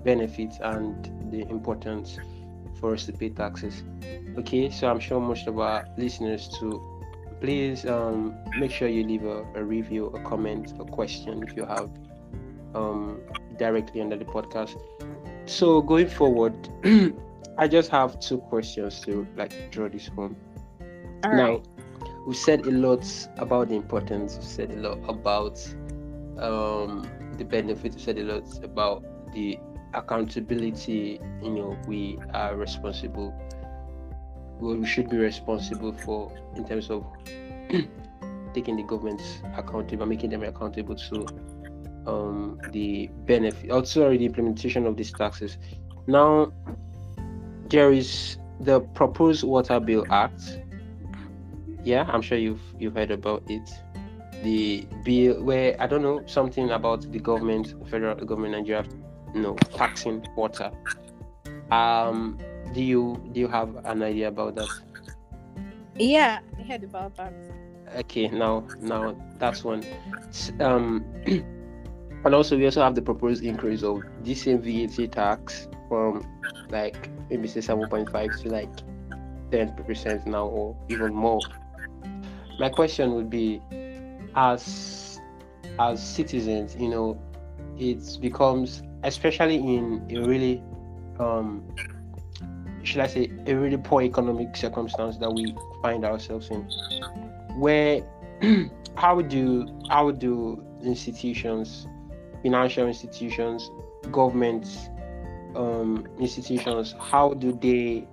benefits 0.04 0.58
and 0.60 1.10
the 1.32 1.42
importance 1.48 2.18
for 2.80 2.94
us 2.94 3.06
to 3.06 3.12
pay 3.12 3.30
taxes. 3.30 3.82
Okay, 4.38 4.70
so 4.70 4.88
I'm 4.88 5.00
sure 5.00 5.20
most 5.20 5.46
of 5.46 5.58
our 5.58 5.86
listeners 5.96 6.48
to 6.60 6.80
please 7.40 7.84
um, 7.86 8.34
make 8.58 8.70
sure 8.70 8.88
you 8.88 9.04
leave 9.04 9.24
a, 9.24 9.44
a, 9.54 9.64
review, 9.64 10.06
a 10.06 10.22
comment, 10.22 10.72
a 10.78 10.84
question 10.84 11.42
if 11.42 11.56
you 11.56 11.64
have 11.64 11.90
um, 12.74 13.20
directly 13.58 14.00
under 14.00 14.16
the 14.16 14.24
podcast. 14.24 14.80
So 15.46 15.82
going 15.82 16.08
forward, 16.08 16.54
I 17.58 17.66
just 17.68 17.90
have 17.90 18.20
two 18.20 18.38
questions 18.38 19.00
to 19.00 19.26
like 19.36 19.72
draw 19.72 19.88
this 19.88 20.06
home. 20.06 20.36
All 21.24 21.34
now, 21.34 21.50
right. 21.50 21.68
we 22.26 22.34
said 22.34 22.66
a 22.66 22.70
lot 22.70 23.04
about 23.36 23.68
the 23.68 23.74
importance. 23.74 24.38
We 24.38 24.44
said 24.44 24.70
a 24.70 24.76
lot 24.76 24.98
about 25.08 25.58
um, 26.38 27.08
the 27.42 27.48
benefit. 27.48 27.98
said 28.00 28.18
a 28.18 28.24
lot 28.24 28.64
about 28.64 29.04
the 29.32 29.58
accountability. 29.94 31.20
You 31.42 31.50
know, 31.50 31.76
we 31.86 32.18
are 32.32 32.56
responsible. 32.56 33.34
Well, 34.60 34.76
we 34.76 34.86
should 34.86 35.10
be 35.10 35.16
responsible 35.16 35.92
for 35.92 36.32
in 36.56 36.66
terms 36.66 36.90
of 36.90 37.04
taking 38.54 38.76
the 38.76 38.84
government's 38.84 39.42
accountable, 39.56 40.06
making 40.06 40.30
them 40.30 40.42
accountable 40.44 40.94
to 40.94 41.26
um, 42.06 42.60
the 42.70 43.10
benefit, 43.26 43.70
also 43.70 44.10
the 44.10 44.24
implementation 44.24 44.86
of 44.86 44.96
these 44.96 45.12
taxes. 45.12 45.58
Now, 46.06 46.52
there 47.68 47.92
is 47.92 48.38
the 48.60 48.80
proposed 48.80 49.44
Water 49.44 49.80
Bill 49.80 50.04
Act. 50.10 50.60
Yeah, 51.84 52.04
I'm 52.08 52.22
sure 52.22 52.38
you've 52.38 52.62
you've 52.78 52.94
heard 52.94 53.10
about 53.10 53.42
it 53.48 53.68
the 54.42 54.86
bill 55.04 55.42
where 55.42 55.76
I 55.80 55.86
don't 55.86 56.02
know 56.02 56.22
something 56.26 56.70
about 56.70 57.10
the 57.10 57.18
government, 57.18 57.74
federal 57.88 58.14
government 58.16 58.52
Nigeria, 58.52 58.84
you 59.34 59.40
know, 59.40 59.54
taxing 59.74 60.26
water. 60.36 60.70
Um, 61.70 62.38
do 62.74 62.82
you 62.82 63.22
do 63.32 63.40
you 63.40 63.48
have 63.48 63.76
an 63.84 64.02
idea 64.02 64.28
about 64.28 64.56
that? 64.56 64.68
Yeah, 65.96 66.40
I 66.58 66.62
heard 66.62 66.84
about 66.84 67.16
that. 67.16 67.32
Okay, 67.96 68.28
now 68.28 68.66
now 68.80 69.16
that's 69.38 69.64
one. 69.64 69.84
Um, 70.60 71.04
and 72.24 72.34
also 72.34 72.56
we 72.56 72.64
also 72.64 72.82
have 72.82 72.94
the 72.94 73.02
proposed 73.02 73.44
increase 73.44 73.82
of 73.82 74.02
the 74.22 74.34
same 74.34 74.60
VAT 74.60 75.12
tax 75.12 75.68
from 75.88 76.26
like 76.70 77.10
maybe 77.30 77.48
say 77.48 77.60
seven 77.60 77.88
point 77.88 78.10
five 78.10 78.30
to 78.40 78.48
like 78.48 78.70
ten 79.50 79.72
percent 79.84 80.26
now 80.26 80.46
or 80.46 80.76
even 80.88 81.14
more. 81.14 81.40
My 82.58 82.68
question 82.68 83.14
would 83.14 83.30
be 83.30 83.60
as 84.34 85.20
as 85.78 86.02
citizens, 86.02 86.76
you 86.76 86.88
know, 86.88 87.20
it 87.78 88.18
becomes 88.20 88.82
especially 89.04 89.56
in 89.56 90.06
a 90.10 90.26
really 90.26 90.62
um 91.18 91.64
should 92.82 93.00
I 93.00 93.06
say 93.06 93.30
a 93.46 93.54
really 93.54 93.76
poor 93.76 94.02
economic 94.02 94.56
circumstance 94.56 95.16
that 95.18 95.32
we 95.32 95.54
find 95.82 96.04
ourselves 96.04 96.50
in 96.50 96.62
where 97.58 98.02
how 98.96 99.20
do 99.20 99.66
how 99.88 100.10
do 100.10 100.62
institutions 100.82 101.86
financial 102.42 102.86
institutions 102.88 103.70
governments 104.10 104.88
um, 105.54 106.06
institutions 106.18 106.94
how 106.98 107.34
do 107.34 107.52
they 107.52 108.06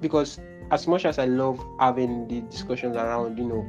because 0.00 0.40
as 0.70 0.86
much 0.86 1.04
as 1.04 1.18
i 1.18 1.24
love 1.24 1.62
having 1.78 2.26
the 2.28 2.40
discussions 2.42 2.96
around 2.96 3.38
you 3.38 3.44
know 3.44 3.66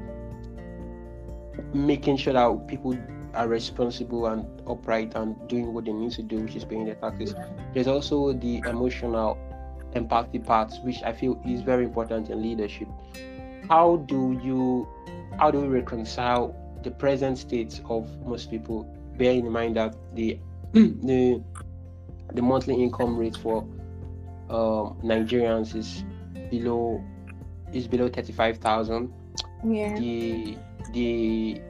making 1.74 2.18
sure 2.18 2.34
that 2.34 2.68
people 2.68 2.98
are 3.34 3.48
responsible 3.48 4.28
and 4.28 4.46
upright 4.68 5.14
and 5.16 5.36
doing 5.48 5.74
what 5.74 5.86
they 5.86 5.94
need 5.94 6.12
to 6.12 6.24
do, 6.24 6.38
which 6.38 6.56
is 6.56 6.66
paying 6.66 6.86
their 6.86 6.96
taxes. 6.96 7.36
There's 7.74 7.88
also 7.88 8.34
the 8.34 8.58
emotional 8.66 9.38
empathy 9.96 10.40
part, 10.40 10.74
which 10.84 11.02
I 11.04 11.14
feel 11.14 11.42
is 11.46 11.62
very 11.62 11.86
important 11.86 12.30
in 12.30 12.42
leadership. 12.42 12.88
How 13.70 13.98
do 14.08 14.40
you 14.44 14.88
how 15.38 15.52
do 15.52 15.62
we 15.62 15.68
reconcile 15.68 16.56
the 16.84 16.92
present 16.92 17.38
state 17.38 17.82
of 17.90 18.10
most 18.26 18.50
people, 18.50 18.84
bearing 19.18 19.46
in 19.46 19.52
mind 19.52 19.76
that 19.76 19.96
the 20.16 20.40
the 20.74 21.42
the 22.34 22.42
monthly 22.42 22.76
income 22.76 23.18
rate 23.18 23.38
for 23.38 23.64
um, 24.50 24.98
Nigerians 25.04 25.76
is 25.76 26.04
below 26.50 27.04
is 27.74 27.88
below 27.88 28.10
thirty 28.10 28.34
five 28.34 28.58
thousand. 28.58 29.14
Yeah. 29.66 29.98
The 30.00 30.58
the 30.94 31.62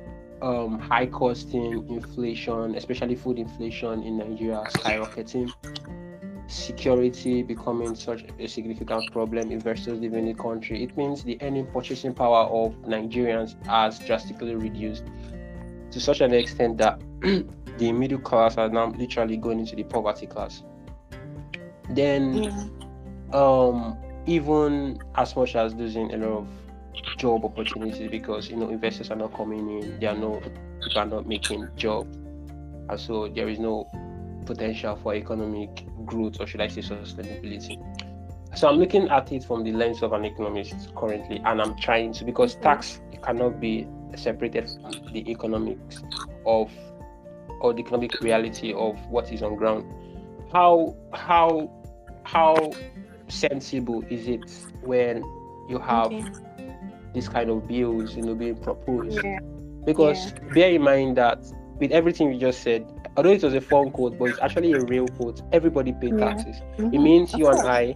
um, 0.41 0.80
high 0.80 1.05
costing 1.07 1.88
inflation, 1.89 2.76
especially 2.76 3.15
food 3.15 3.39
inflation 3.39 4.03
in 4.03 4.18
Nigeria, 4.18 4.63
skyrocketing, 4.70 5.51
security 6.47 7.41
becoming 7.43 7.95
such 7.95 8.24
a 8.39 8.47
significant 8.47 9.11
problem, 9.11 9.51
investors 9.51 9.99
leaving 9.99 10.26
the 10.26 10.34
country. 10.34 10.84
It 10.84 10.95
means 10.95 11.24
the 11.24 11.38
earning 11.41 11.65
purchasing 11.68 12.13
power 12.13 12.45
of 12.45 12.76
Nigerians 12.84 13.55
has 13.65 13.99
drastically 13.99 14.55
reduced 14.55 15.03
to 15.91 15.99
such 15.99 16.22
an 16.22 16.34
extent 16.34 16.78
that 16.78 17.01
the 17.78 17.91
middle 17.91 18.20
class 18.20 18.57
are 18.57 18.70
now 18.70 18.88
literally 18.91 19.38
going 19.38 19.59
into 19.59 19.76
the 19.76 19.84
poverty 19.84 20.28
class. 20.28 20.63
then 21.89 22.43
Yeah. 22.43 22.68
um 23.34 23.97
even 24.26 24.99
as 25.15 25.36
much 25.36 25.55
as 25.55 25.74
losing 25.74 26.13
a 26.13 26.18
lot 26.18 26.39
of 26.39 26.47
job 27.18 27.45
opportunities 27.45 28.10
because 28.10 28.50
you 28.50 28.56
know 28.56 28.70
investors 28.70 29.10
are 29.12 29.16
not 29.16 29.34
coming 29.34 29.82
in, 29.82 30.00
they 30.00 30.08
are 30.08 30.16
not 30.16 30.43
people 30.84 31.02
are 31.02 31.06
not 31.06 31.28
making 31.28 31.68
jobs, 31.76 32.16
and 32.89 33.00
so 33.00 33.28
there 33.28 33.50
is 33.50 33.60
no 33.60 33.89
potential 34.45 34.95
for 34.95 35.14
economic 35.14 35.86
growth, 36.06 36.39
or 36.39 36.48
should 36.48 36.62
I 36.62 36.68
say 36.68 36.82
sustainability. 36.82 37.78
So 38.56 38.70
I'm 38.70 38.78
looking 38.78 39.10
at 39.10 39.32
it 39.32 39.43
from 39.43 39.64
the 39.64 39.72
lens 39.72 40.02
of 40.02 40.14
an 40.14 40.26
economist 40.26 40.95
currently, 40.95 41.41
and 41.45 41.62
I'm 41.62 41.78
trying 41.78 42.14
to 42.14 42.26
because 42.26 42.56
tax 42.56 43.02
cannot 43.24 43.60
be 43.60 43.88
separated 44.16 44.70
from 44.70 45.14
the 45.14 45.30
economics 45.30 46.02
of 46.45 46.72
or 47.60 47.74
the 47.74 47.80
economic 47.80 48.20
reality 48.22 48.74
of 48.74 48.98
what 49.08 49.32
is 49.32 49.41
on 49.41 49.56
ground. 49.56 49.86
How 50.52 50.95
how 51.14 51.72
how 52.24 52.72
sensible 53.28 54.04
is 54.10 54.28
it 54.28 54.50
when 54.82 55.24
you 55.68 55.80
have 55.80 56.12
Okay. 56.14 56.47
This 57.14 57.28
kind 57.28 57.49
of 57.49 57.68
bills, 57.68 58.16
you 58.16 58.24
know, 58.24 58.36
being 58.36 58.55
proposed? 58.55 59.24
Yeah. 59.24 59.39
Because 59.86 60.34
bear 60.53 60.72
in 60.72 60.82
mind 60.82 61.18
that 61.18 61.39
with 61.80 61.91
everything 61.91 62.32
you 62.34 62.39
just 62.39 62.62
said, 62.62 62.86
although 63.16 63.32
it 63.32 63.43
was 63.43 63.53
a 63.53 63.62
phone 63.62 63.91
quote, 63.91 64.18
but 64.18 64.26
it's 64.26 64.39
actually 64.39 64.74
a 64.74 64.82
real 64.82 65.08
quote. 65.10 65.41
Everybody 65.51 65.93
pay 65.93 66.08
Yeah. 66.10 66.18
taxes. 66.18 66.62
It 66.78 66.84
Mhm. 66.84 67.03
means 67.03 67.34
you 67.34 67.47
and. 67.47 67.60
I, 67.68 67.95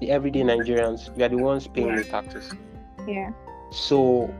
the 0.00 0.10
everyday 0.10 0.42
Nigerians, 0.42 1.14
we 1.16 1.22
are 1.22 1.28
the 1.28 1.38
ones 1.38 1.66
paying 1.68 1.94
the 1.94 2.04
taxes. 2.04 2.52
Yeah. 3.06 3.30
So 3.70 4.32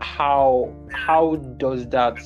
how 0.00 0.70
how 0.90 1.36
does 1.36 1.86
that 1.88 2.18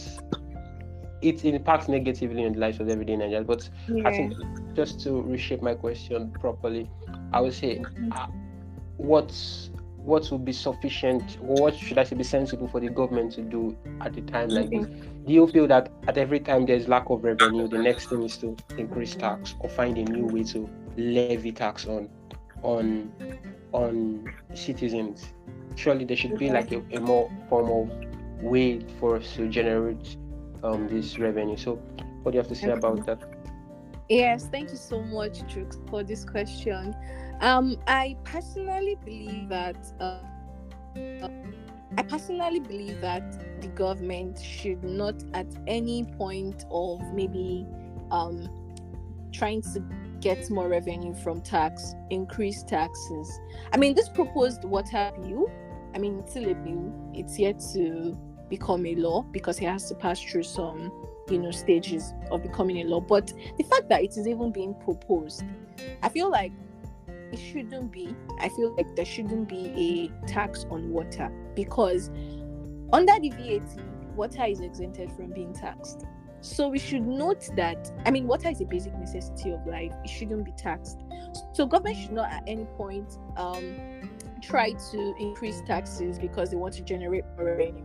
it 1.22 1.44
impacts 1.44 1.88
negatively 1.88 2.44
on 2.44 2.52
the 2.52 2.58
lives 2.58 2.80
of 2.80 2.88
everyday 2.88 3.14
Nigerians? 3.14 3.46
But 3.46 3.68
I 4.04 4.12
think 4.12 4.34
just 4.74 5.00
to 5.04 5.22
reshape 5.22 5.62
my 5.62 5.74
question 5.74 6.30
properly, 6.40 6.90
I 7.32 7.40
would 7.40 7.52
say 7.54 7.78
Mhm. 7.78 8.12
uh, 8.16 8.26
what's 8.96 9.70
what 10.04 10.30
would 10.30 10.44
be 10.44 10.52
sufficient 10.52 11.38
or 11.42 11.62
what 11.62 11.76
should 11.76 11.98
I 11.98 12.04
say 12.04 12.16
be 12.16 12.24
sensible 12.24 12.68
for 12.68 12.80
the 12.80 12.88
government 12.88 13.32
to 13.32 13.42
do 13.42 13.76
at 14.00 14.16
a 14.16 14.22
time 14.22 14.48
like 14.48 14.70
this? 14.70 14.86
Do 14.86 15.32
you 15.32 15.46
feel 15.46 15.66
that 15.68 15.92
at 16.08 16.16
every 16.16 16.40
time 16.40 16.66
there's 16.66 16.88
lack 16.88 17.10
of 17.10 17.22
revenue, 17.22 17.68
the 17.68 17.78
next 17.78 18.08
thing 18.08 18.22
is 18.22 18.36
to 18.38 18.56
increase 18.78 19.14
tax 19.14 19.54
or 19.60 19.68
find 19.68 19.98
a 19.98 20.04
new 20.04 20.26
way 20.26 20.42
to 20.44 20.68
levy 20.96 21.52
tax 21.52 21.86
on 21.86 22.08
on 22.62 23.12
on 23.72 24.32
citizens? 24.54 25.32
Surely 25.76 26.04
there 26.04 26.16
should 26.16 26.38
be 26.38 26.50
like 26.50 26.72
a, 26.72 26.82
a 26.92 27.00
more 27.00 27.30
form 27.48 27.70
of 27.70 28.42
way 28.42 28.80
for 28.98 29.16
us 29.16 29.34
to 29.36 29.48
generate 29.48 30.16
um 30.62 30.88
this 30.88 31.18
revenue. 31.18 31.56
So 31.56 31.76
what 32.22 32.32
do 32.32 32.36
you 32.36 32.40
have 32.40 32.48
to 32.48 32.54
say 32.54 32.70
about 32.70 33.06
that? 33.06 33.22
Yes, 34.08 34.48
thank 34.50 34.70
you 34.70 34.76
so 34.76 35.00
much, 35.02 35.42
Chooks, 35.42 35.78
for 35.88 36.02
this 36.02 36.24
question. 36.24 36.96
Um, 37.40 37.78
I 37.86 38.16
personally 38.24 38.96
believe 39.04 39.48
that 39.48 39.76
uh, 39.98 40.18
uh, 41.22 41.28
I 41.96 42.02
personally 42.02 42.60
believe 42.60 43.00
that 43.00 43.60
the 43.62 43.68
government 43.68 44.38
should 44.38 44.84
not 44.84 45.14
at 45.34 45.46
any 45.66 46.04
point 46.04 46.64
of 46.70 47.00
maybe 47.14 47.66
um 48.10 48.48
trying 49.32 49.62
to 49.62 49.82
get 50.20 50.50
more 50.50 50.68
revenue 50.68 51.14
from 51.14 51.40
tax, 51.40 51.94
increase 52.10 52.62
taxes. 52.62 53.40
I 53.72 53.78
mean, 53.78 53.94
this 53.94 54.08
proposed 54.08 54.64
water 54.64 55.10
bill, 55.22 55.50
I 55.94 55.98
mean, 55.98 56.18
it's 56.18 56.32
still 56.32 56.50
a 56.50 56.54
bill. 56.54 56.92
It's 57.14 57.38
yet 57.38 57.62
to 57.72 58.18
become 58.50 58.84
a 58.84 58.94
law 58.96 59.22
because 59.22 59.58
it 59.60 59.66
has 59.66 59.88
to 59.88 59.94
pass 59.94 60.20
through 60.20 60.42
some, 60.42 60.92
you 61.30 61.38
know, 61.38 61.52
stages 61.52 62.12
of 62.30 62.42
becoming 62.42 62.78
a 62.78 62.84
law. 62.84 63.00
But 63.00 63.32
the 63.56 63.64
fact 63.64 63.88
that 63.88 64.02
it 64.02 64.16
is 64.16 64.26
even 64.28 64.52
being 64.52 64.74
proposed, 64.74 65.44
I 66.02 66.10
feel 66.10 66.30
like 66.30 66.52
it 67.32 67.38
shouldn't 67.38 67.92
be. 67.92 68.14
I 68.38 68.48
feel 68.48 68.74
like 68.76 68.94
there 68.96 69.04
shouldn't 69.04 69.48
be 69.48 70.10
a 70.22 70.26
tax 70.26 70.66
on 70.70 70.90
water 70.90 71.30
because 71.54 72.10
under 72.92 73.18
the 73.20 73.30
VAT, 73.30 73.82
water 74.16 74.44
is 74.44 74.60
exempted 74.60 75.12
from 75.12 75.32
being 75.32 75.52
taxed. 75.52 76.04
So 76.42 76.68
we 76.68 76.78
should 76.78 77.06
note 77.06 77.48
that 77.56 77.90
I 78.06 78.10
mean 78.10 78.26
water 78.26 78.48
is 78.48 78.60
a 78.60 78.64
basic 78.64 78.94
necessity 78.94 79.50
of 79.50 79.66
life. 79.66 79.92
It 80.04 80.08
shouldn't 80.08 80.44
be 80.44 80.52
taxed. 80.52 80.98
So 81.52 81.66
government 81.66 81.98
should 81.98 82.12
not 82.12 82.30
at 82.32 82.42
any 82.46 82.64
point 82.64 83.18
um 83.36 84.08
try 84.40 84.72
to 84.72 85.14
increase 85.20 85.60
taxes 85.66 86.18
because 86.18 86.50
they 86.50 86.56
want 86.56 86.74
to 86.74 86.82
generate 86.82 87.24
more 87.36 87.46
revenue. 87.46 87.84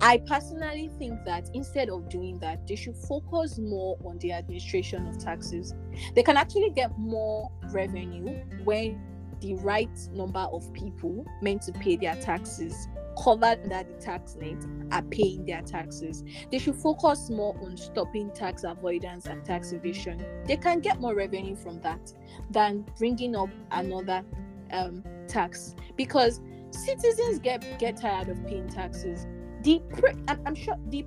I 0.00 0.18
personally 0.26 0.90
think 0.98 1.24
that 1.24 1.50
instead 1.54 1.88
of 1.88 2.08
doing 2.08 2.38
that, 2.40 2.66
they 2.66 2.76
should 2.76 2.96
focus 2.96 3.58
more 3.58 3.98
on 4.04 4.18
the 4.18 4.32
administration 4.32 5.06
of 5.06 5.18
taxes. 5.18 5.74
They 6.14 6.22
can 6.22 6.36
actually 6.36 6.70
get 6.70 6.96
more 6.98 7.50
revenue 7.70 8.44
when 8.64 9.00
the 9.40 9.54
right 9.54 9.90
number 10.12 10.46
of 10.52 10.72
people 10.72 11.26
meant 11.40 11.62
to 11.62 11.72
pay 11.72 11.96
their 11.96 12.14
taxes 12.16 12.88
covered 13.22 13.60
under 13.64 13.84
the 13.84 13.94
tax 14.00 14.36
net 14.36 14.64
are 14.90 15.02
paying 15.02 15.44
their 15.44 15.62
taxes. 15.62 16.24
They 16.50 16.58
should 16.58 16.76
focus 16.76 17.30
more 17.30 17.56
on 17.62 17.76
stopping 17.76 18.30
tax 18.30 18.64
avoidance 18.64 19.26
and 19.26 19.44
tax 19.44 19.72
evasion. 19.72 20.24
They 20.46 20.56
can 20.56 20.80
get 20.80 21.00
more 21.00 21.14
revenue 21.14 21.56
from 21.56 21.80
that 21.80 22.12
than 22.50 22.86
bringing 22.98 23.36
up 23.36 23.50
another 23.70 24.24
um, 24.72 25.04
tax 25.28 25.74
because 25.96 26.40
citizens 26.70 27.38
get 27.38 27.78
get 27.78 27.98
tired 27.98 28.28
of 28.28 28.44
paying 28.46 28.68
taxes. 28.68 29.26
The 29.62 29.80
pre- 29.90 30.14
I'm, 30.28 30.40
I'm 30.46 30.54
sure 30.54 30.76
the 30.88 31.04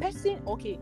person 0.00 0.42
okay, 0.46 0.78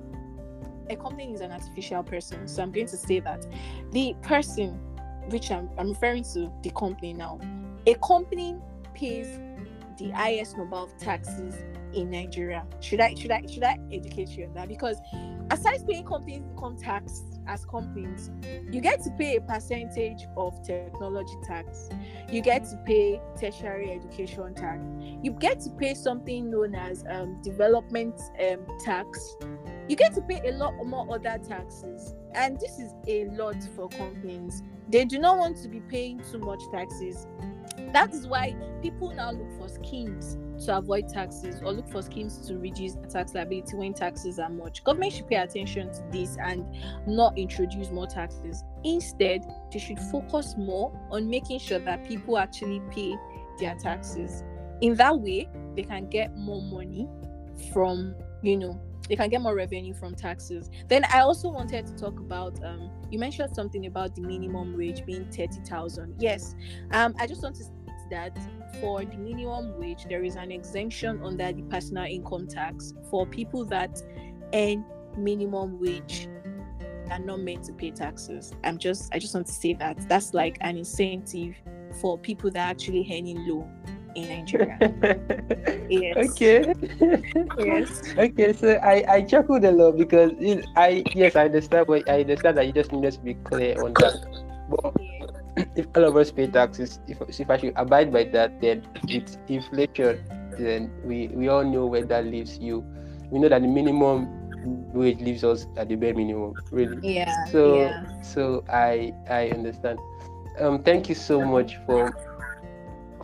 a 0.89 0.97
company 0.97 1.33
is 1.33 1.41
an 1.41 1.53
artificial 1.53 2.03
person, 2.03 2.49
so 2.49 2.63
I'm 2.63 2.73
going 2.73 2.87
to 2.87 2.97
say 2.97 3.21
that. 3.21 3.47
The 3.93 4.15
person, 4.23 4.81
which 5.29 5.51
I'm, 5.51 5.71
I'm 5.79 5.91
referring 5.91 6.25
to 6.35 6.51
the 6.63 6.71
company 6.71 7.13
now, 7.13 7.39
a 7.87 7.95
company 7.95 8.57
pays 8.95 9.39
the 9.99 10.11
highest 10.11 10.57
number 10.57 10.77
of 10.77 10.97
taxes 10.99 11.55
in 11.95 12.11
Nigeria. 12.11 12.65
Should 12.81 13.01
I 13.01 13.15
should 13.15 13.31
I 13.31 13.43
should 13.47 13.65
I 13.65 13.79
educate 13.93 14.31
you 14.31 14.47
on 14.47 14.55
that? 14.55 14.69
Because 14.69 14.99
aside 15.51 15.87
paying 15.87 16.05
companies 16.05 16.39
income 16.39 16.77
tax 16.77 17.23
as 17.47 17.65
companies, 17.65 18.31
you 18.71 18.81
get 18.81 19.03
to 19.03 19.11
pay 19.19 19.37
a 19.37 19.41
percentage 19.41 20.27
of 20.37 20.63
technology 20.65 21.35
tax. 21.45 21.89
You 22.31 22.43
get 22.43 22.65
to 22.67 22.77
pay 22.87 23.21
tertiary 23.39 23.91
education 23.91 24.55
tax. 24.55 24.81
You 25.23 25.33
get 25.33 25.61
to 25.61 25.71
pay 25.71 25.95
something 25.95 26.51
known 26.51 26.75
as 26.75 27.05
um, 27.11 27.41
development 27.43 28.21
um, 28.41 28.59
tax. 28.85 29.37
You 29.89 29.97
get 29.97 30.15
to 30.15 30.21
pay 30.23 30.41
a 30.49 30.53
lot 30.53 30.75
more 30.85 31.13
other 31.13 31.39
taxes, 31.47 32.15
and 32.35 32.61
this 32.61 32.79
is 32.79 32.93
a 33.09 33.25
lot 33.31 33.57
for 33.75 33.89
companies. 33.89 34.63
They 34.91 35.05
do 35.05 35.19
not 35.21 35.39
want 35.39 35.57
to 35.59 35.69
be 35.69 35.81
paying 35.81 36.21
too 36.31 36.39
much 36.39 36.61
taxes. 36.73 37.27
That 37.93 38.13
is 38.13 38.27
why 38.27 38.57
people 38.83 39.13
now 39.13 39.31
look 39.31 39.51
for 39.57 39.69
schemes 39.69 40.37
to 40.67 40.79
avoid 40.79 41.09
taxes 41.09 41.61
or 41.63 41.73
look 41.73 41.89
for 41.89 42.03
schemes 42.03 42.39
to 42.49 42.59
reduce 42.59 42.97
tax 43.09 43.35
liability 43.35 43.77
when 43.77 43.95
taxes 43.95 44.41
are 44.41 44.51
much. 44.51 44.83
Government 44.83 45.13
should 45.13 45.29
pay 45.29 45.37
attention 45.37 45.93
to 45.93 46.03
this 46.11 46.37
and 46.43 46.67
not 47.07 47.39
introduce 47.39 47.91
more 47.91 48.07
taxes. 48.07 48.65
Instead, 48.83 49.45
they 49.73 49.79
should 49.79 49.99
focus 49.99 50.57
more 50.59 50.93
on 51.11 51.31
making 51.31 51.61
sure 51.61 51.79
that 51.79 52.07
people 52.09 52.37
actually 52.37 52.83
pay 52.91 53.15
their 53.61 53.77
taxes. 53.77 54.43
In 54.81 54.95
that 54.97 55.19
way, 55.21 55.49
they 55.77 55.83
can 55.83 56.09
get 56.09 56.37
more 56.37 56.63
money 56.63 57.09
from, 57.73 58.17
you 58.43 58.57
know, 58.57 58.81
they 59.11 59.17
can 59.17 59.29
get 59.29 59.43
more 59.43 59.57
revenue 59.57 59.93
from 59.93 60.15
taxes. 60.15 60.71
Then 60.89 61.05
I 61.13 61.21
also 61.21 61.51
wanted 61.51 61.87
to 61.89 61.95
talk 61.97 62.19
about 62.21 62.65
um 62.65 62.91
you 63.11 63.19
mentioned 63.19 63.55
something 63.55 63.87
about 63.87 64.15
the 64.15 64.23
minimum 64.23 64.79
wage 64.79 65.05
being 65.05 65.27
30,000. 65.31 66.15
Yes. 66.19 66.55
Um 66.93 67.15
I 67.19 67.27
just 67.27 67.43
want 67.43 67.57
to 67.57 67.65
state 67.65 67.81
that 68.11 68.39
for 68.81 69.05
the 69.05 69.17
minimum 69.17 69.79
wage 69.79 70.07
there 70.09 70.25
is 70.25 70.37
an 70.37 70.51
exemption 70.53 71.21
under 71.23 71.53
the 71.53 71.63
personal 71.63 72.05
income 72.05 72.47
tax 72.47 72.95
for 73.11 73.27
people 73.27 73.65
that 73.67 74.01
earn 74.55 74.85
minimum 75.19 75.81
wage 75.81 76.29
are 77.11 77.19
not 77.19 77.41
meant 77.41 77.65
to 77.65 77.73
pay 77.73 77.91
taxes. 77.91 78.53
I'm 78.63 78.79
just 78.79 79.13
I 79.13 79.19
just 79.19 79.35
want 79.35 79.49
to 79.49 79.53
say 79.53 79.75
that 79.75 80.09
that's 80.09 80.33
like 80.35 80.57
an 80.61 80.77
incentive 80.77 81.57
for 82.01 82.17
people 82.17 82.53
that 82.53 82.65
are 82.65 82.71
actually 82.71 83.09
earning 83.11 83.45
low 83.49 83.69
in 84.15 84.29
Nigeria. 84.29 84.77
yes. 85.89 86.17
Okay. 86.31 86.75
Yes. 87.59 88.03
okay, 88.19 88.53
so 88.53 88.79
I 88.83 89.05
I 89.09 89.19
chuckled 89.23 89.65
a 89.65 89.71
lot 89.73 89.97
because 89.97 90.33
it, 90.39 90.67
I 90.77 91.03
yes 91.15 91.37
I 91.37 91.47
understand 91.47 91.87
but 91.87 92.09
I 92.09 92.21
understand 92.23 92.59
that 92.59 92.67
you 92.67 92.73
just 92.73 92.93
need 92.93 93.05
us 93.07 93.17
to 93.17 93.23
be 93.23 93.35
clear 93.47 93.79
on 93.83 93.95
that. 94.01 94.17
But 94.71 94.95
Yeah. 95.01 95.27
if 95.77 95.87
all 95.95 96.05
of 96.05 96.17
us 96.17 96.31
pay 96.31 96.47
taxes, 96.47 97.01
if 97.09 97.21
if 97.29 97.49
I 97.51 97.57
should 97.59 97.75
abide 97.77 98.13
by 98.13 98.25
that, 98.35 98.61
then 98.61 98.87
it's 99.09 99.39
inflation. 99.49 100.23
Then 100.59 100.91
we 101.05 101.29
we 101.35 101.49
all 101.49 101.65
know 101.65 101.87
where 101.87 102.05
that 102.05 102.27
leaves 102.27 102.59
you. 102.59 102.85
We 103.31 103.39
know 103.39 103.49
that 103.49 103.63
the 103.63 103.69
minimum 103.71 104.29
wage 104.93 105.21
leaves 105.21 105.45
us 105.45 105.67
at 105.77 105.89
the 105.89 105.97
bare 105.97 106.15
minimum, 106.15 106.55
really. 106.71 106.99
Yeah. 107.03 107.33
So 107.49 107.81
yeah. 107.81 108.05
so 108.23 108.65
I 108.69 109.15
I 109.29 109.51
understand. 109.51 109.99
Um, 110.59 110.83
thank 110.83 111.09
you 111.09 111.15
so 111.15 111.41
much 111.41 111.79
for 111.87 112.13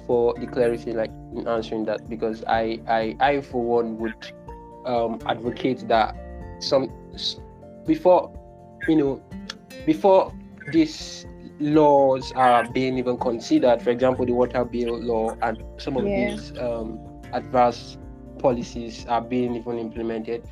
for 0.06 0.34
the 0.38 0.46
clarity, 0.46 0.92
like 0.92 1.10
in 1.34 1.46
answering 1.46 1.84
that, 1.86 2.08
because 2.08 2.44
I 2.46 2.80
I 2.88 3.16
I 3.20 3.40
for 3.40 3.62
one 3.62 3.98
would 3.98 4.14
um 4.86 5.20
advocate 5.26 5.86
that 5.88 6.14
some 6.60 6.90
before 7.86 8.32
you 8.88 8.96
know 8.96 9.22
before 9.84 10.32
these 10.68 11.26
laws 11.58 12.32
are 12.36 12.64
being 12.64 12.98
even 12.98 13.18
considered. 13.18 13.82
For 13.82 13.90
example, 13.90 14.26
the 14.26 14.32
water 14.32 14.64
bill 14.64 14.98
law 14.98 15.36
and 15.42 15.62
some 15.78 15.96
of 15.96 16.04
Yeah. 16.04 16.14
these 16.14 16.52
um, 16.58 16.98
adverse 17.32 17.96
policies 18.38 19.06
are 19.08 19.20
being 19.22 19.54
even 19.56 19.78
implemented. 19.78 20.44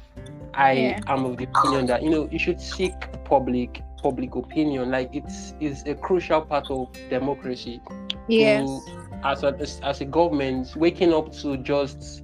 I 0.55 0.73
Yeah. 0.73 1.01
am 1.09 1.25
of 1.25 1.37
the 1.37 1.45
opinion 1.45 1.87
that 1.87 2.03
you 2.03 2.11
know 2.11 2.29
you 2.31 2.39
should 2.39 2.61
seek 2.61 2.95
public 3.25 3.83
public 4.03 4.35
opinion. 4.35 4.91
Like 4.91 5.11
it's 5.13 5.55
is 5.61 5.83
a 5.87 5.95
crucial 5.95 6.43
part 6.43 6.71
of 6.71 6.89
democracy. 7.11 7.81
Yes. 8.29 8.67
To, 8.67 8.83
as 9.25 9.43
a 9.43 9.57
as 9.83 10.01
a 10.01 10.05
government, 10.05 10.75
waking 10.77 11.13
up 11.13 11.33
to 11.33 11.57
just 11.57 12.23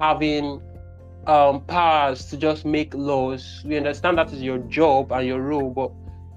having 0.00 0.60
um 1.26 1.60
powers 1.62 2.26
to 2.26 2.36
just 2.36 2.64
make 2.64 2.94
laws. 2.94 3.62
We 3.64 3.76
understand 3.76 4.18
that 4.18 4.32
is 4.32 4.42
your 4.42 4.58
job 4.58 5.12
and 5.12 5.26
your 5.26 5.40
role, 5.40 5.70
but 5.70 5.90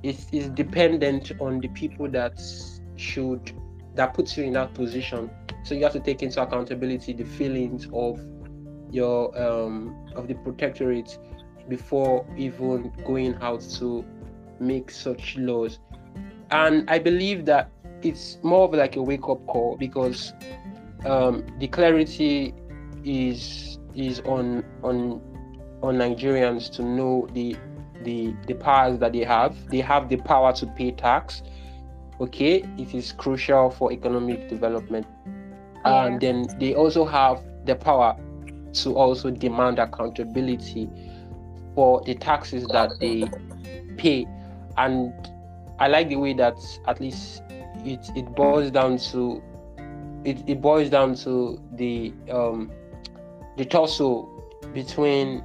it's, 0.04 0.26
dependent 0.50 1.32
on 1.40 1.60
the 1.60 1.68
people 1.70 2.08
that 2.10 2.40
should 2.96 3.52
that 3.96 4.14
puts 4.14 4.38
you 4.38 4.44
in 4.44 4.54
that 4.54 4.74
position. 4.74 5.30
So 5.64 5.74
you 5.74 5.84
have 5.84 5.94
to 5.94 6.00
take 6.00 6.22
into 6.22 6.42
accountability 6.42 7.14
the 7.14 7.24
feelings 7.24 7.88
of 7.94 8.20
your 8.92 9.38
um 9.42 10.10
of 10.16 10.28
the 10.28 10.36
protectorate 10.36 11.18
before 11.68 12.26
even 12.38 12.92
going 13.06 13.36
out 13.42 13.62
to 13.80 14.06
make 14.60 14.92
such 14.92 15.36
laws. 15.38 15.80
And 16.52 16.90
I 16.90 17.00
believe 17.00 17.46
that 17.46 17.72
it's 18.06 18.38
more 18.44 18.66
of 18.68 18.74
like 18.74 18.96
a 18.96 19.02
wake 19.02 19.28
up 19.28 19.46
call 19.48 19.76
because 19.78 20.34
um, 21.06 21.44
the 21.60 21.68
clarity 21.68 22.54
is 23.04 23.80
is 23.96 24.20
on 24.22 24.64
on 24.84 25.22
on 25.82 25.96
Nigerians 25.96 26.72
to 26.74 26.84
know 26.84 27.28
the 27.34 27.56
the 28.04 28.34
the 28.48 28.54
powers 28.54 29.00
that 29.00 29.14
they 29.14 29.24
have. 29.24 29.56
They 29.70 29.82
have 29.82 30.10
the 30.10 30.18
power 30.18 30.54
to 30.54 30.68
pay 30.68 30.92
tax. 30.92 31.42
Okay, 32.22 32.64
it 32.78 32.94
is 32.94 33.12
crucial 33.12 33.72
for 33.72 33.92
economic 33.92 34.50
development. 34.50 35.08
Yeah. 35.26 36.06
And 36.06 36.22
then 36.22 36.48
they 36.60 36.74
also 36.76 37.06
have 37.06 37.44
the 37.66 37.76
power 37.76 38.16
to 38.74 38.96
also 38.96 39.32
demand 39.32 39.80
accountability 39.80 40.90
for 41.74 42.02
the 42.06 42.16
taxes 42.16 42.66
that 42.68 42.92
they 43.00 43.28
pay. 43.98 44.26
And 44.78 45.14
I 45.80 45.88
like 45.88 46.10
the 46.10 46.16
way 46.16 46.34
that 46.34 46.56
at 46.88 47.02
least 47.02 47.42
it 47.86 48.10
it 48.16 48.26
boils 48.36 48.72
down 48.72 48.98
to 48.98 49.42
it, 50.24 50.44
it 50.48 50.62
boils 50.62 50.90
down 50.90 51.16
to 51.16 51.60
the 51.74 52.14
um 52.32 52.72
the 53.58 53.66
tussle 53.66 54.32
between 54.74 55.44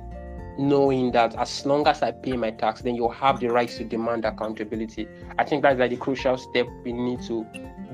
knowing 0.58 1.12
that 1.12 1.34
as 1.36 1.64
long 1.64 1.86
as 1.86 2.02
I 2.02 2.10
pay 2.10 2.36
my 2.36 2.50
tax, 2.50 2.82
then 2.82 2.94
you'll 2.94 3.08
have 3.10 3.40
the 3.40 3.48
right 3.48 3.68
to 3.68 3.84
demand 3.84 4.24
accountability. 4.24 5.08
I 5.38 5.44
think 5.44 5.62
that's 5.62 5.78
like 5.78 5.90
the 5.90 5.96
crucial 5.96 6.36
step 6.36 6.66
we 6.84 6.92
need 6.92 7.22
to 7.22 7.46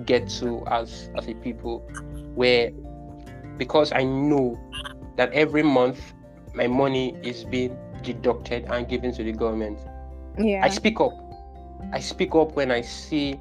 get 0.05 0.29
to 0.41 0.65
as 0.69 1.11
as 1.17 1.29
a 1.29 1.35
people, 1.35 1.81
where 2.35 2.71
because 3.57 3.93
I 3.93 4.05
know 4.05 4.59
that 5.17 5.33
every 5.33 5.63
month 5.63 6.15
my 6.55 6.67
money 6.67 7.17
is 7.23 7.45
being 7.45 7.77
deducted 8.03 8.65
and 8.65 8.89
given 8.89 9.13
to 9.15 9.23
the 9.23 9.33
government. 9.33 9.79
Yeah. 10.39 10.65
I 10.65 10.69
speak 10.69 11.01
up. 11.01 11.13
I 11.93 12.01
speak 12.01 12.35
up 12.35 12.57
when 12.57 12.71
I 12.71 12.81
see 12.81 13.39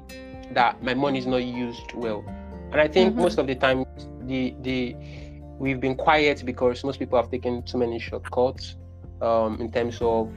that 0.52 0.82
my 0.82 0.94
money 0.94 1.18
is 1.18 1.26
not 1.26 1.38
used 1.44 1.92
well. 1.94 2.24
And 2.72 2.80
I 2.80 2.88
think 2.88 3.16
Mhm. 3.16 3.20
most 3.20 3.38
of 3.38 3.46
the 3.46 3.54
time 3.54 3.84
the 4.22 4.54
the 4.62 4.96
we've 5.58 5.80
been 5.80 5.94
quiet 5.96 6.44
because 6.44 6.84
most 6.84 6.98
people 6.98 7.18
have 7.20 7.30
taken 7.30 7.62
too 7.62 7.78
many 7.78 7.98
shortcuts 7.98 8.76
um, 9.22 9.58
in 9.60 9.70
terms 9.70 9.98
of 10.00 10.32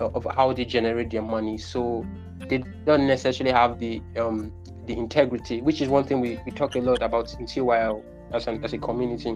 of 0.00 0.26
how 0.34 0.52
they 0.52 0.64
generate 0.64 1.10
their 1.10 1.22
money. 1.22 1.58
So 1.58 2.04
they 2.48 2.58
don't 2.84 3.06
necessarily 3.06 3.52
have 3.52 3.78
the 3.78 4.02
um, 4.18 4.52
the 4.86 4.94
integrity, 4.96 5.60
which 5.62 5.80
is 5.80 5.88
one 5.88 6.04
thing 6.04 6.20
we, 6.20 6.40
we 6.44 6.52
talk 6.52 6.74
a 6.76 6.80
lot 6.80 7.02
about 7.02 7.32
in 7.38 7.46
TYL 7.46 8.02
as 8.32 8.46
an 8.46 8.62
as 8.64 8.72
a 8.72 8.78
community. 8.78 9.30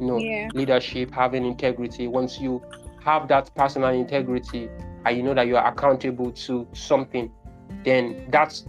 You 0.00 0.06
know, 0.06 0.18
yeah. 0.18 0.50
leadership, 0.52 1.10
having 1.12 1.44
integrity. 1.46 2.06
Once 2.08 2.38
you 2.40 2.62
have 3.02 3.28
that 3.28 3.54
personal 3.54 3.90
integrity 3.90 4.68
and 5.04 5.16
you 5.16 5.22
know 5.22 5.34
that 5.34 5.46
you 5.46 5.56
are 5.56 5.66
accountable 5.66 6.32
to 6.32 6.66
something, 6.72 7.30
then 7.84 8.26
that 8.30 8.60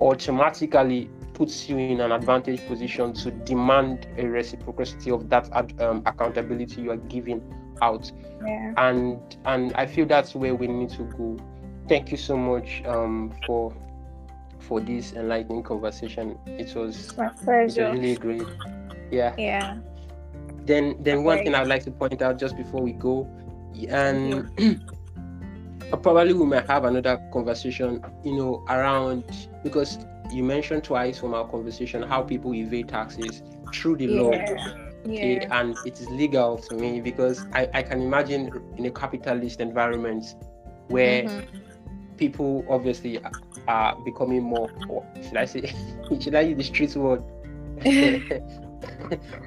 automatically 0.00 1.10
puts 1.34 1.68
you 1.68 1.78
in 1.78 2.00
an 2.00 2.10
advantage 2.10 2.66
position 2.66 3.12
to 3.12 3.30
demand 3.30 4.08
a 4.16 4.26
reciprocity 4.26 5.10
of 5.10 5.28
that 5.28 5.48
um, 5.80 6.02
accountability 6.04 6.82
you 6.82 6.90
are 6.90 6.96
giving 6.96 7.40
out. 7.80 8.10
Yeah. 8.44 8.74
And 8.76 9.20
and 9.44 9.72
I 9.74 9.86
feel 9.86 10.06
that's 10.06 10.34
where 10.34 10.54
we 10.54 10.66
need 10.66 10.90
to 10.90 11.04
go. 11.04 11.36
Thank 11.88 12.10
you 12.10 12.16
so 12.16 12.36
much 12.36 12.82
um, 12.86 13.32
for 13.46 13.72
for 14.58 14.80
this 14.80 15.12
enlightening 15.12 15.62
conversation. 15.62 16.36
It 16.46 16.74
was 16.74 17.12
it 17.16 17.46
was 17.46 17.78
really 17.78 18.16
great. 18.16 18.42
Yeah 19.10 19.34
Yeah. 19.38 19.78
then 20.66 20.96
then 21.00 21.24
one 21.24 21.38
thing 21.38 21.54
I'd 21.54 21.68
like 21.68 21.84
to 21.84 21.90
point 21.90 22.20
out 22.20 22.38
just 22.38 22.56
before 22.56 22.82
we 22.82 22.92
go, 22.92 23.26
and 23.88 24.50
probably 25.96 26.32
we 26.34 26.44
might 26.46 26.66
have 26.68 26.84
another 26.84 27.18
conversation, 27.32 28.04
you 28.24 28.36
know, 28.36 28.64
around 28.68 29.24
because 29.62 29.98
you 30.32 30.42
mentioned 30.42 30.84
twice 30.84 31.18
from 31.18 31.34
our 31.34 31.48
conversation 31.48 32.02
how 32.02 32.22
people 32.22 32.54
evade 32.54 32.88
taxes 32.88 33.42
through 33.72 33.96
the 33.96 34.06
law. 34.08 34.32
Yeah. 34.32 34.74
Okay, 35.06 35.36
Yeah. 35.36 35.60
and 35.60 35.78
it 35.86 36.00
is 36.00 36.10
legal 36.10 36.58
to 36.58 36.74
me 36.74 37.00
because 37.00 37.46
I, 37.54 37.68
I 37.72 37.82
can 37.82 38.02
imagine 38.02 38.52
in 38.76 38.84
a 38.86 38.90
capitalist 38.90 39.60
environment 39.60 40.24
where 40.88 41.22
Mhm. 41.22 41.46
people 42.16 42.64
obviously 42.68 43.22
are- 43.22 43.32
are 43.68 43.96
becoming 44.04 44.42
more 44.42 44.68
should 45.22 45.36
I 45.36 45.44
say 45.44 45.72
should 46.20 46.34
I 46.34 46.40
use 46.40 46.56
the 46.58 46.64
street 46.64 46.96
word? 46.96 47.22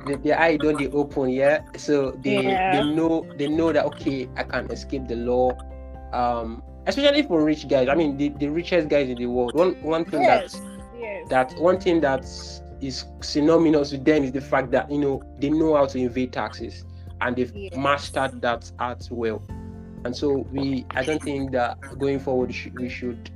the, 0.06 0.18
the 0.24 0.34
eye 0.34 0.58
don't 0.58 0.78
they 0.78 0.88
open, 0.88 1.30
yeah. 1.30 1.64
So 1.78 2.12
they 2.24 2.42
Yeah. 2.44 2.72
they 2.72 2.82
know 2.82 3.28
they 3.38 3.48
know 3.48 3.72
that 3.74 3.86
okay, 3.86 4.30
I 4.38 4.44
can 4.44 4.72
escape 4.72 5.08
the 5.08 5.16
law. 5.18 5.58
Um 6.14 6.64
especially 6.88 7.24
for 7.24 7.44
rich 7.44 7.68
guys. 7.68 7.88
I 7.90 7.96
mean 7.96 8.18
the, 8.18 8.30
the 8.30 8.48
richest 8.50 8.90
guys 8.90 9.10
in 9.10 9.18
the 9.18 9.28
world. 9.28 9.54
One 9.56 9.74
one 9.82 10.06
thing 10.06 10.22
Yes. 10.24 10.54
that 10.54 10.62
Yes. 11.00 11.30
that 11.30 11.54
one 11.60 11.80
thing 11.80 12.02
that 12.02 12.26
is 12.82 13.06
synonymous 13.22 13.92
with 13.92 14.04
them 14.06 14.24
is 14.24 14.32
the 14.32 14.42
fact 14.42 14.72
that 14.72 14.92
you 14.92 14.98
know 15.00 15.22
they 15.40 15.50
know 15.50 15.76
how 15.76 15.86
to 15.86 16.00
evade 16.00 16.34
taxes 16.34 16.84
and 17.22 17.36
they've 17.36 17.52
Yes. 17.56 17.76
mastered 17.76 18.42
that 18.42 18.72
art 18.80 19.08
well 19.12 19.42
and 20.04 20.16
so 20.16 20.48
we 20.52 20.84
i 20.92 21.04
don't 21.04 21.22
think 21.22 21.52
that 21.52 21.78
going 22.00 22.20
forward 22.20 22.48
we 22.48 22.54
should 22.54 22.80
we 22.80 22.90
should, 22.90 23.30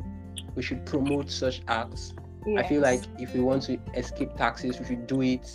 we 0.56 0.64
should 0.64 0.84
promote 0.88 1.30
such 1.30 1.62
acts 1.68 2.16
i 2.58 2.64
feel 2.64 2.82
like 2.82 3.04
if 3.20 3.36
we 3.36 3.40
want 3.40 3.62
to 3.64 3.78
escape 3.96 4.36
taxes 4.36 4.80
we 4.80 4.86
should 4.88 5.06
do 5.06 5.22
it 5.22 5.48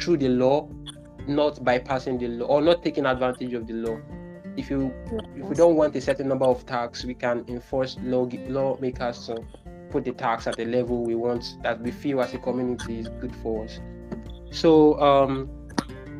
through 0.00 0.16
the 0.16 0.28
law 0.28 0.68
not 1.28 1.54
bypassing 1.56 2.18
the 2.18 2.26
law 2.26 2.46
or 2.46 2.60
not 2.60 2.82
taking 2.82 3.06
advantage 3.06 3.52
of 3.52 3.68
the 3.68 3.72
law 3.74 3.96
if 4.56 4.70
you 4.70 4.92
if 5.36 5.46
we 5.46 5.54
don't 5.54 5.76
want 5.76 5.94
a 5.96 6.00
certain 6.00 6.28
number 6.28 6.46
of 6.46 6.64
tax, 6.66 7.04
we 7.04 7.14
can 7.14 7.44
enforce 7.48 7.96
law 8.02 8.28
lawmakers 8.48 9.26
to 9.26 9.44
put 9.90 10.04
the 10.04 10.12
tax 10.12 10.46
at 10.46 10.56
the 10.56 10.64
level 10.64 11.02
we 11.02 11.14
want 11.14 11.56
that 11.62 11.80
we 11.80 11.90
feel 11.90 12.20
as 12.20 12.32
a 12.34 12.38
community 12.38 13.00
is 13.00 13.08
good 13.20 13.34
for 13.36 13.64
us. 13.64 13.80
So 14.50 15.00
um 15.00 15.48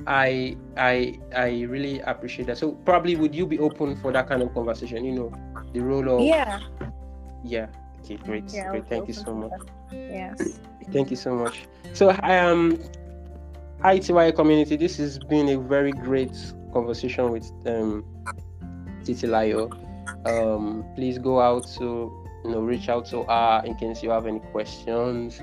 I 0.06 0.56
I 0.76 1.18
I 1.34 1.62
really 1.62 2.00
appreciate 2.00 2.46
that. 2.46 2.58
So 2.58 2.72
probably 2.72 3.16
would 3.16 3.34
you 3.34 3.46
be 3.46 3.58
open 3.58 3.96
for 3.96 4.12
that 4.12 4.28
kind 4.28 4.42
of 4.42 4.52
conversation? 4.54 5.04
You 5.04 5.12
know, 5.12 5.32
the 5.72 5.80
role 5.80 6.18
of 6.18 6.26
Yeah. 6.26 6.60
yeah. 7.44 7.66
Okay, 8.04 8.16
great, 8.16 8.44
Yeah. 8.52 8.70
Great. 8.70 8.88
Thank 8.88 9.08
you 9.08 9.14
so 9.14 9.34
much. 9.34 9.52
Yes. 9.92 10.58
Thank 10.92 11.10
you 11.10 11.16
so 11.16 11.34
much. 11.34 11.68
So 11.92 12.10
I 12.10 12.38
um 12.38 12.78
ITY 13.84 14.32
community, 14.32 14.76
this 14.76 14.96
has 14.98 15.18
been 15.18 15.48
a 15.48 15.58
very 15.58 15.92
great 15.92 16.36
conversation 16.72 17.30
with 17.30 17.50
um 17.66 18.04
Titilayo. 19.10 19.70
Um 20.26 20.84
please 20.94 21.18
go 21.18 21.40
out 21.40 21.66
to 21.78 22.12
you 22.44 22.50
know 22.50 22.60
reach 22.60 22.88
out 22.88 23.06
to 23.06 23.22
her 23.24 23.62
in 23.64 23.74
case 23.74 24.02
you 24.02 24.10
have 24.10 24.26
any 24.26 24.40
questions. 24.52 25.40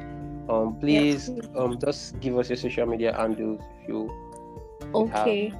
Um 0.49 0.77
please 0.79 1.29
um 1.55 1.77
just 1.79 2.19
give 2.19 2.37
us 2.37 2.49
your 2.49 2.57
social 2.57 2.85
media 2.85 3.13
handles 3.13 3.61
if 3.81 3.89
you 3.89 4.09
Okay. 4.95 5.51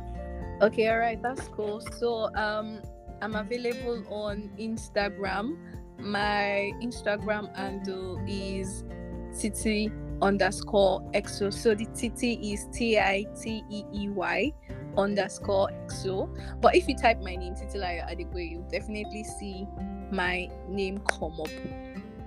Okay, 0.61 0.89
all 0.89 0.99
right, 0.99 1.21
that's 1.21 1.47
cool. 1.49 1.81
So 1.99 2.33
um 2.35 2.81
I'm 3.21 3.35
available 3.35 4.03
on 4.09 4.49
Instagram. 4.59 5.57
My 5.99 6.71
Instagram 6.81 7.55
handle 7.55 8.21
is 8.27 8.85
titi 9.37 9.91
underscore 10.21 11.01
exo. 11.13 11.53
So 11.53 11.75
the 11.75 11.85
titi 11.93 12.53
is 12.53 12.67
T 12.71 12.99
I 12.99 13.25
T 13.39 13.63
E 13.69 13.83
E 13.93 14.09
Y 14.09 14.53
underscore 14.97 15.69
XO. 15.87 16.29
But 16.61 16.75
if 16.75 16.87
you 16.87 16.95
type 16.95 17.21
my 17.21 17.35
name, 17.35 17.53
Titilayo 17.55 18.09
Adigwe, 18.09 18.51
you'll 18.51 18.69
definitely 18.69 19.23
see 19.23 19.67
my 20.11 20.49
name 20.67 20.99
come 21.09 21.39
up. 21.39 21.49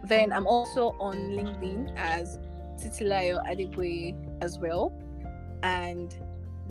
Then 0.05 0.33
I'm 0.33 0.47
also 0.47 0.97
on 1.01 1.17
LinkedIn 1.17 1.95
as 1.97 2.39
Titilayo 2.77 3.45
Adigwe 3.47 4.15
as 4.43 4.59
well. 4.59 4.93
And 5.63 6.15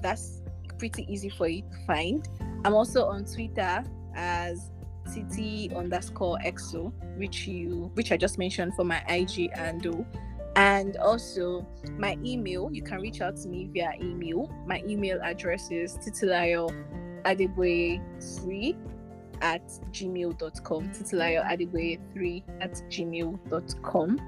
that's 0.01 0.41
pretty 0.77 1.05
easy 1.11 1.29
for 1.29 1.47
you 1.47 1.61
to 1.61 1.85
find. 1.85 2.27
I'm 2.65 2.73
also 2.73 3.05
on 3.05 3.25
Twitter 3.25 3.83
as 4.15 4.71
TT 5.05 5.73
underscore 5.73 6.37
EXO, 6.45 6.91
which 7.17 7.47
you 7.47 7.91
which 7.93 8.11
I 8.11 8.17
just 8.17 8.37
mentioned 8.37 8.73
for 8.75 8.83
my 8.83 9.03
IG 9.07 9.51
and. 9.55 10.05
And 10.55 10.97
also 10.97 11.65
my 11.97 12.17
email, 12.23 12.69
you 12.71 12.81
can 12.81 12.99
reach 12.99 13.21
out 13.21 13.37
to 13.37 13.47
me 13.47 13.69
via 13.71 13.93
email. 14.01 14.49
My 14.65 14.81
email 14.85 15.19
address 15.21 15.69
is 15.71 15.97
titilayo 15.97 16.69
adeboye3 17.23 18.75
at 19.41 19.65
gmail.com. 19.91 20.89
Titilayo 20.89 21.45
adeboye3 21.45 22.43
at 22.61 22.73
gmail.com. 22.89 24.19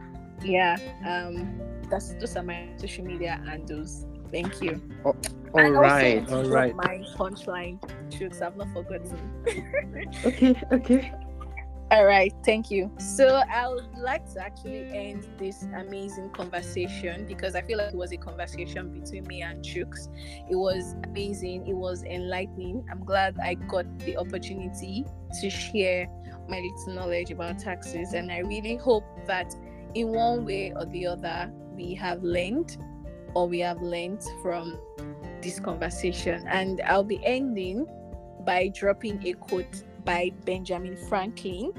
Yeah, 0.44 0.78
um, 1.06 1.60
that's 1.90 2.14
those 2.16 2.36
are 2.36 2.44
my 2.44 2.70
social 2.78 3.06
media 3.06 3.42
handles. 3.46 4.06
Thank 4.32 4.62
you. 4.62 4.82
Oh, 5.04 5.16
all 5.54 5.60
and 5.60 5.76
right, 5.76 6.32
all 6.32 6.46
right. 6.46 6.74
My 6.76 7.04
punchline 7.18 7.78
shoots, 8.12 8.42
I've 8.42 8.56
not 8.56 8.72
forgotten. 8.74 9.20
okay, 10.26 10.56
okay. 10.72 11.14
All 11.92 12.06
right, 12.06 12.34
thank 12.46 12.72
you. 12.72 12.90
So 13.00 13.42
I 13.54 13.68
would 13.68 13.98
like 13.98 14.26
to 14.36 14.42
actually 14.42 14.88
end 14.94 15.28
this 15.38 15.64
amazing 15.76 16.30
conversation 16.30 17.26
because 17.28 17.54
I 17.54 17.64
feel 17.64 17.80
like 17.80 17.90
it 17.90 17.98
was 17.98 18.14
a 18.14 18.18
conversation 18.18 18.94
between 18.98 19.28
me 19.28 19.42
and 19.42 19.62
Chooks. 19.62 20.08
It 20.50 20.56
was 20.56 20.96
amazing, 21.04 21.68
it 21.68 21.74
was 21.74 22.04
enlightening. 22.04 22.86
I'm 22.90 23.04
glad 23.04 23.38
I 23.44 23.56
got 23.56 24.00
the 24.00 24.16
opportunity 24.16 25.04
to 25.42 25.50
share 25.50 26.08
my 26.48 26.62
little 26.62 26.96
knowledge 26.96 27.30
about 27.30 27.60
taxes, 27.60 28.14
and 28.14 28.32
I 28.32 28.40
really 28.40 28.78
hope 28.78 29.04
that 29.28 29.54
in 29.94 30.14
one 30.14 30.46
way 30.46 30.72
or 30.74 30.86
the 30.86 31.08
other 31.08 31.52
we 31.76 31.94
have 31.96 32.24
learned 32.24 32.78
or 33.34 33.50
we 33.50 33.60
have 33.60 33.82
learned 33.82 34.24
from 34.42 34.80
this 35.42 35.60
conversation. 35.60 36.48
And 36.48 36.80
I'll 36.86 37.04
be 37.04 37.20
ending 37.26 37.86
by 38.46 38.70
dropping 38.70 39.28
a 39.28 39.34
quote 39.34 39.84
by 40.04 40.32
Benjamin 40.46 40.96
Franklin, 40.96 41.72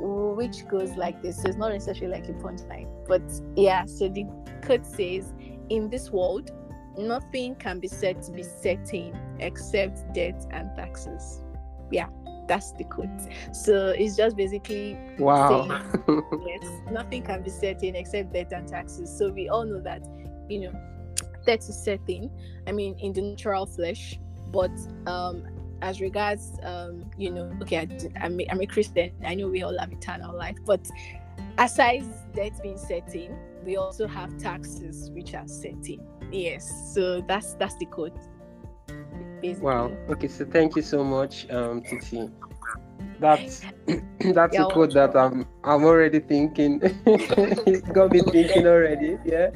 which 0.00 0.66
goes 0.68 0.96
like 0.96 1.22
this. 1.22 1.42
So 1.42 1.48
it's 1.48 1.56
not 1.56 1.72
necessarily 1.72 2.18
like 2.18 2.28
a 2.28 2.34
punchline, 2.34 2.88
but 3.06 3.22
yeah. 3.56 3.84
So 3.86 4.08
the 4.08 4.24
quote 4.64 4.86
says, 4.86 5.32
"In 5.68 5.88
this 5.88 6.10
world, 6.10 6.50
nothing 6.98 7.54
can 7.56 7.80
be 7.80 7.88
said 7.88 8.22
to 8.22 8.32
be 8.32 8.42
certain 8.42 9.18
except 9.38 10.12
debt 10.14 10.46
and 10.50 10.74
taxes." 10.76 11.42
Yeah, 11.90 12.08
that's 12.48 12.72
the 12.72 12.84
quote. 12.84 13.08
So 13.52 13.94
it's 13.96 14.16
just 14.16 14.36
basically 14.36 14.98
wow. 15.18 15.68
Saying, 16.06 16.22
yes, 16.46 16.70
nothing 16.90 17.22
can 17.22 17.42
be 17.42 17.50
certain 17.50 17.96
except 17.96 18.32
debt 18.32 18.52
and 18.52 18.68
taxes. 18.68 19.16
So 19.16 19.30
we 19.30 19.48
all 19.48 19.64
know 19.64 19.80
that 19.80 20.02
you 20.48 20.60
know 20.60 20.72
that's 21.44 21.68
a 21.68 21.72
certain 21.72 22.30
i 22.66 22.72
mean 22.72 22.96
in 22.98 23.12
the 23.12 23.22
natural 23.22 23.66
flesh 23.66 24.18
but 24.52 24.70
um 25.06 25.44
as 25.82 26.00
regards 26.00 26.58
um 26.62 27.04
you 27.16 27.30
know 27.30 27.50
okay 27.62 27.78
I, 27.78 28.24
I'm, 28.24 28.40
a, 28.40 28.46
I'm 28.50 28.60
a 28.60 28.66
christian. 28.66 29.12
I 29.24 29.34
know 29.34 29.48
we 29.48 29.62
all 29.62 29.76
have 29.78 29.92
eternal 29.92 30.36
life. 30.36 30.56
But 30.64 30.86
aside 31.58 32.04
that 32.34 32.62
being 32.62 32.78
certain 32.78 33.36
we 33.64 33.76
also 33.76 34.06
have 34.06 34.36
taxes 34.38 35.10
which 35.10 35.34
are 35.34 35.48
certain. 35.48 36.00
Yes. 36.32 36.92
So 36.94 37.20
that's 37.20 37.54
that's 37.54 37.76
the 37.76 37.86
code 37.86 38.18
basically. 39.40 39.64
wow. 39.64 39.92
Okay 40.08 40.28
so 40.28 40.44
thank 40.44 40.76
you 40.76 40.82
so 40.82 41.04
much 41.04 41.48
um 41.50 41.82
titi. 41.82 42.30
That's 43.18 43.66
that's 44.34 44.54
yeah, 44.54 44.62
a 44.62 44.66
code 44.66 44.92
that 44.92 45.16
i'm 45.16 45.46
i'm 45.64 45.84
already 45.84 46.20
thinking. 46.20 46.80
It's 47.66 47.88
got 47.90 48.12
me 48.12 48.20
thinking 48.20 48.66
already. 48.66 49.18
Yeah. 49.24 49.50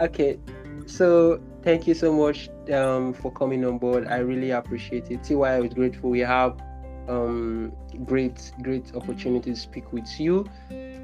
Okay, 0.00 0.38
so 0.86 1.40
thank 1.62 1.86
you 1.86 1.94
so 1.94 2.12
much 2.12 2.48
um, 2.72 3.12
for 3.12 3.32
coming 3.32 3.64
on 3.64 3.78
board. 3.78 4.06
I 4.06 4.18
really 4.18 4.50
appreciate 4.50 5.10
it. 5.10 5.24
TY 5.24 5.60
is 5.60 5.74
grateful. 5.74 6.10
We 6.10 6.20
have 6.20 6.60
um, 7.08 7.72
great, 8.04 8.52
great 8.62 8.94
opportunity 8.94 9.52
to 9.52 9.56
speak 9.56 9.92
with 9.92 10.08
you. 10.20 10.46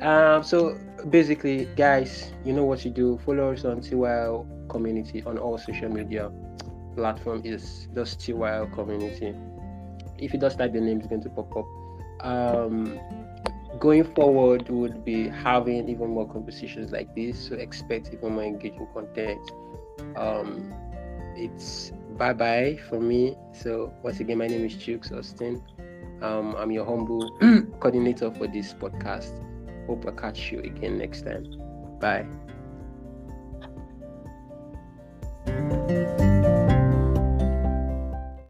Um, 0.00 0.42
so 0.42 0.78
basically, 1.10 1.66
guys, 1.76 2.32
you 2.44 2.52
know 2.52 2.64
what 2.64 2.84
you 2.84 2.90
do. 2.90 3.18
Follow 3.24 3.52
us 3.52 3.64
on 3.64 3.80
TYL 3.80 4.68
community 4.68 5.22
on 5.24 5.38
all 5.38 5.58
social 5.58 5.88
media 5.88 6.30
platform 6.94 7.42
is 7.44 7.88
just 7.94 8.20
TYL 8.20 8.72
community. 8.74 9.34
If 10.18 10.32
you 10.32 10.40
just 10.40 10.58
type 10.58 10.72
the 10.72 10.80
name, 10.80 10.98
it's 10.98 11.06
going 11.06 11.22
to 11.22 11.30
pop 11.30 11.56
up. 11.56 11.66
Um, 12.20 12.98
going 13.78 14.02
forward 14.14 14.68
we 14.68 14.76
would 14.76 15.04
be 15.04 15.28
having 15.28 15.88
even 15.88 16.08
more 16.08 16.26
conversations 16.26 16.90
like 16.90 17.14
this 17.14 17.48
so 17.48 17.54
expect 17.54 18.10
even 18.12 18.34
more 18.34 18.42
engaging 18.42 18.86
content 18.92 19.38
um, 20.16 20.72
it's 21.36 21.92
bye 22.16 22.32
bye 22.32 22.78
for 22.88 23.00
me. 23.00 23.36
So, 23.52 23.92
once 24.02 24.20
again, 24.20 24.38
my 24.38 24.46
name 24.46 24.64
is 24.64 24.74
Chooks 24.74 25.12
Austin. 25.16 25.62
Um, 26.22 26.54
I'm 26.56 26.70
your 26.70 26.84
humble 26.84 27.30
coordinator 27.80 28.30
for 28.32 28.46
this 28.48 28.74
podcast. 28.74 29.44
Hope 29.86 30.06
I 30.06 30.10
catch 30.12 30.52
you 30.52 30.60
again 30.60 30.98
next 30.98 31.22
time. 31.22 31.46
Bye. 32.00 32.26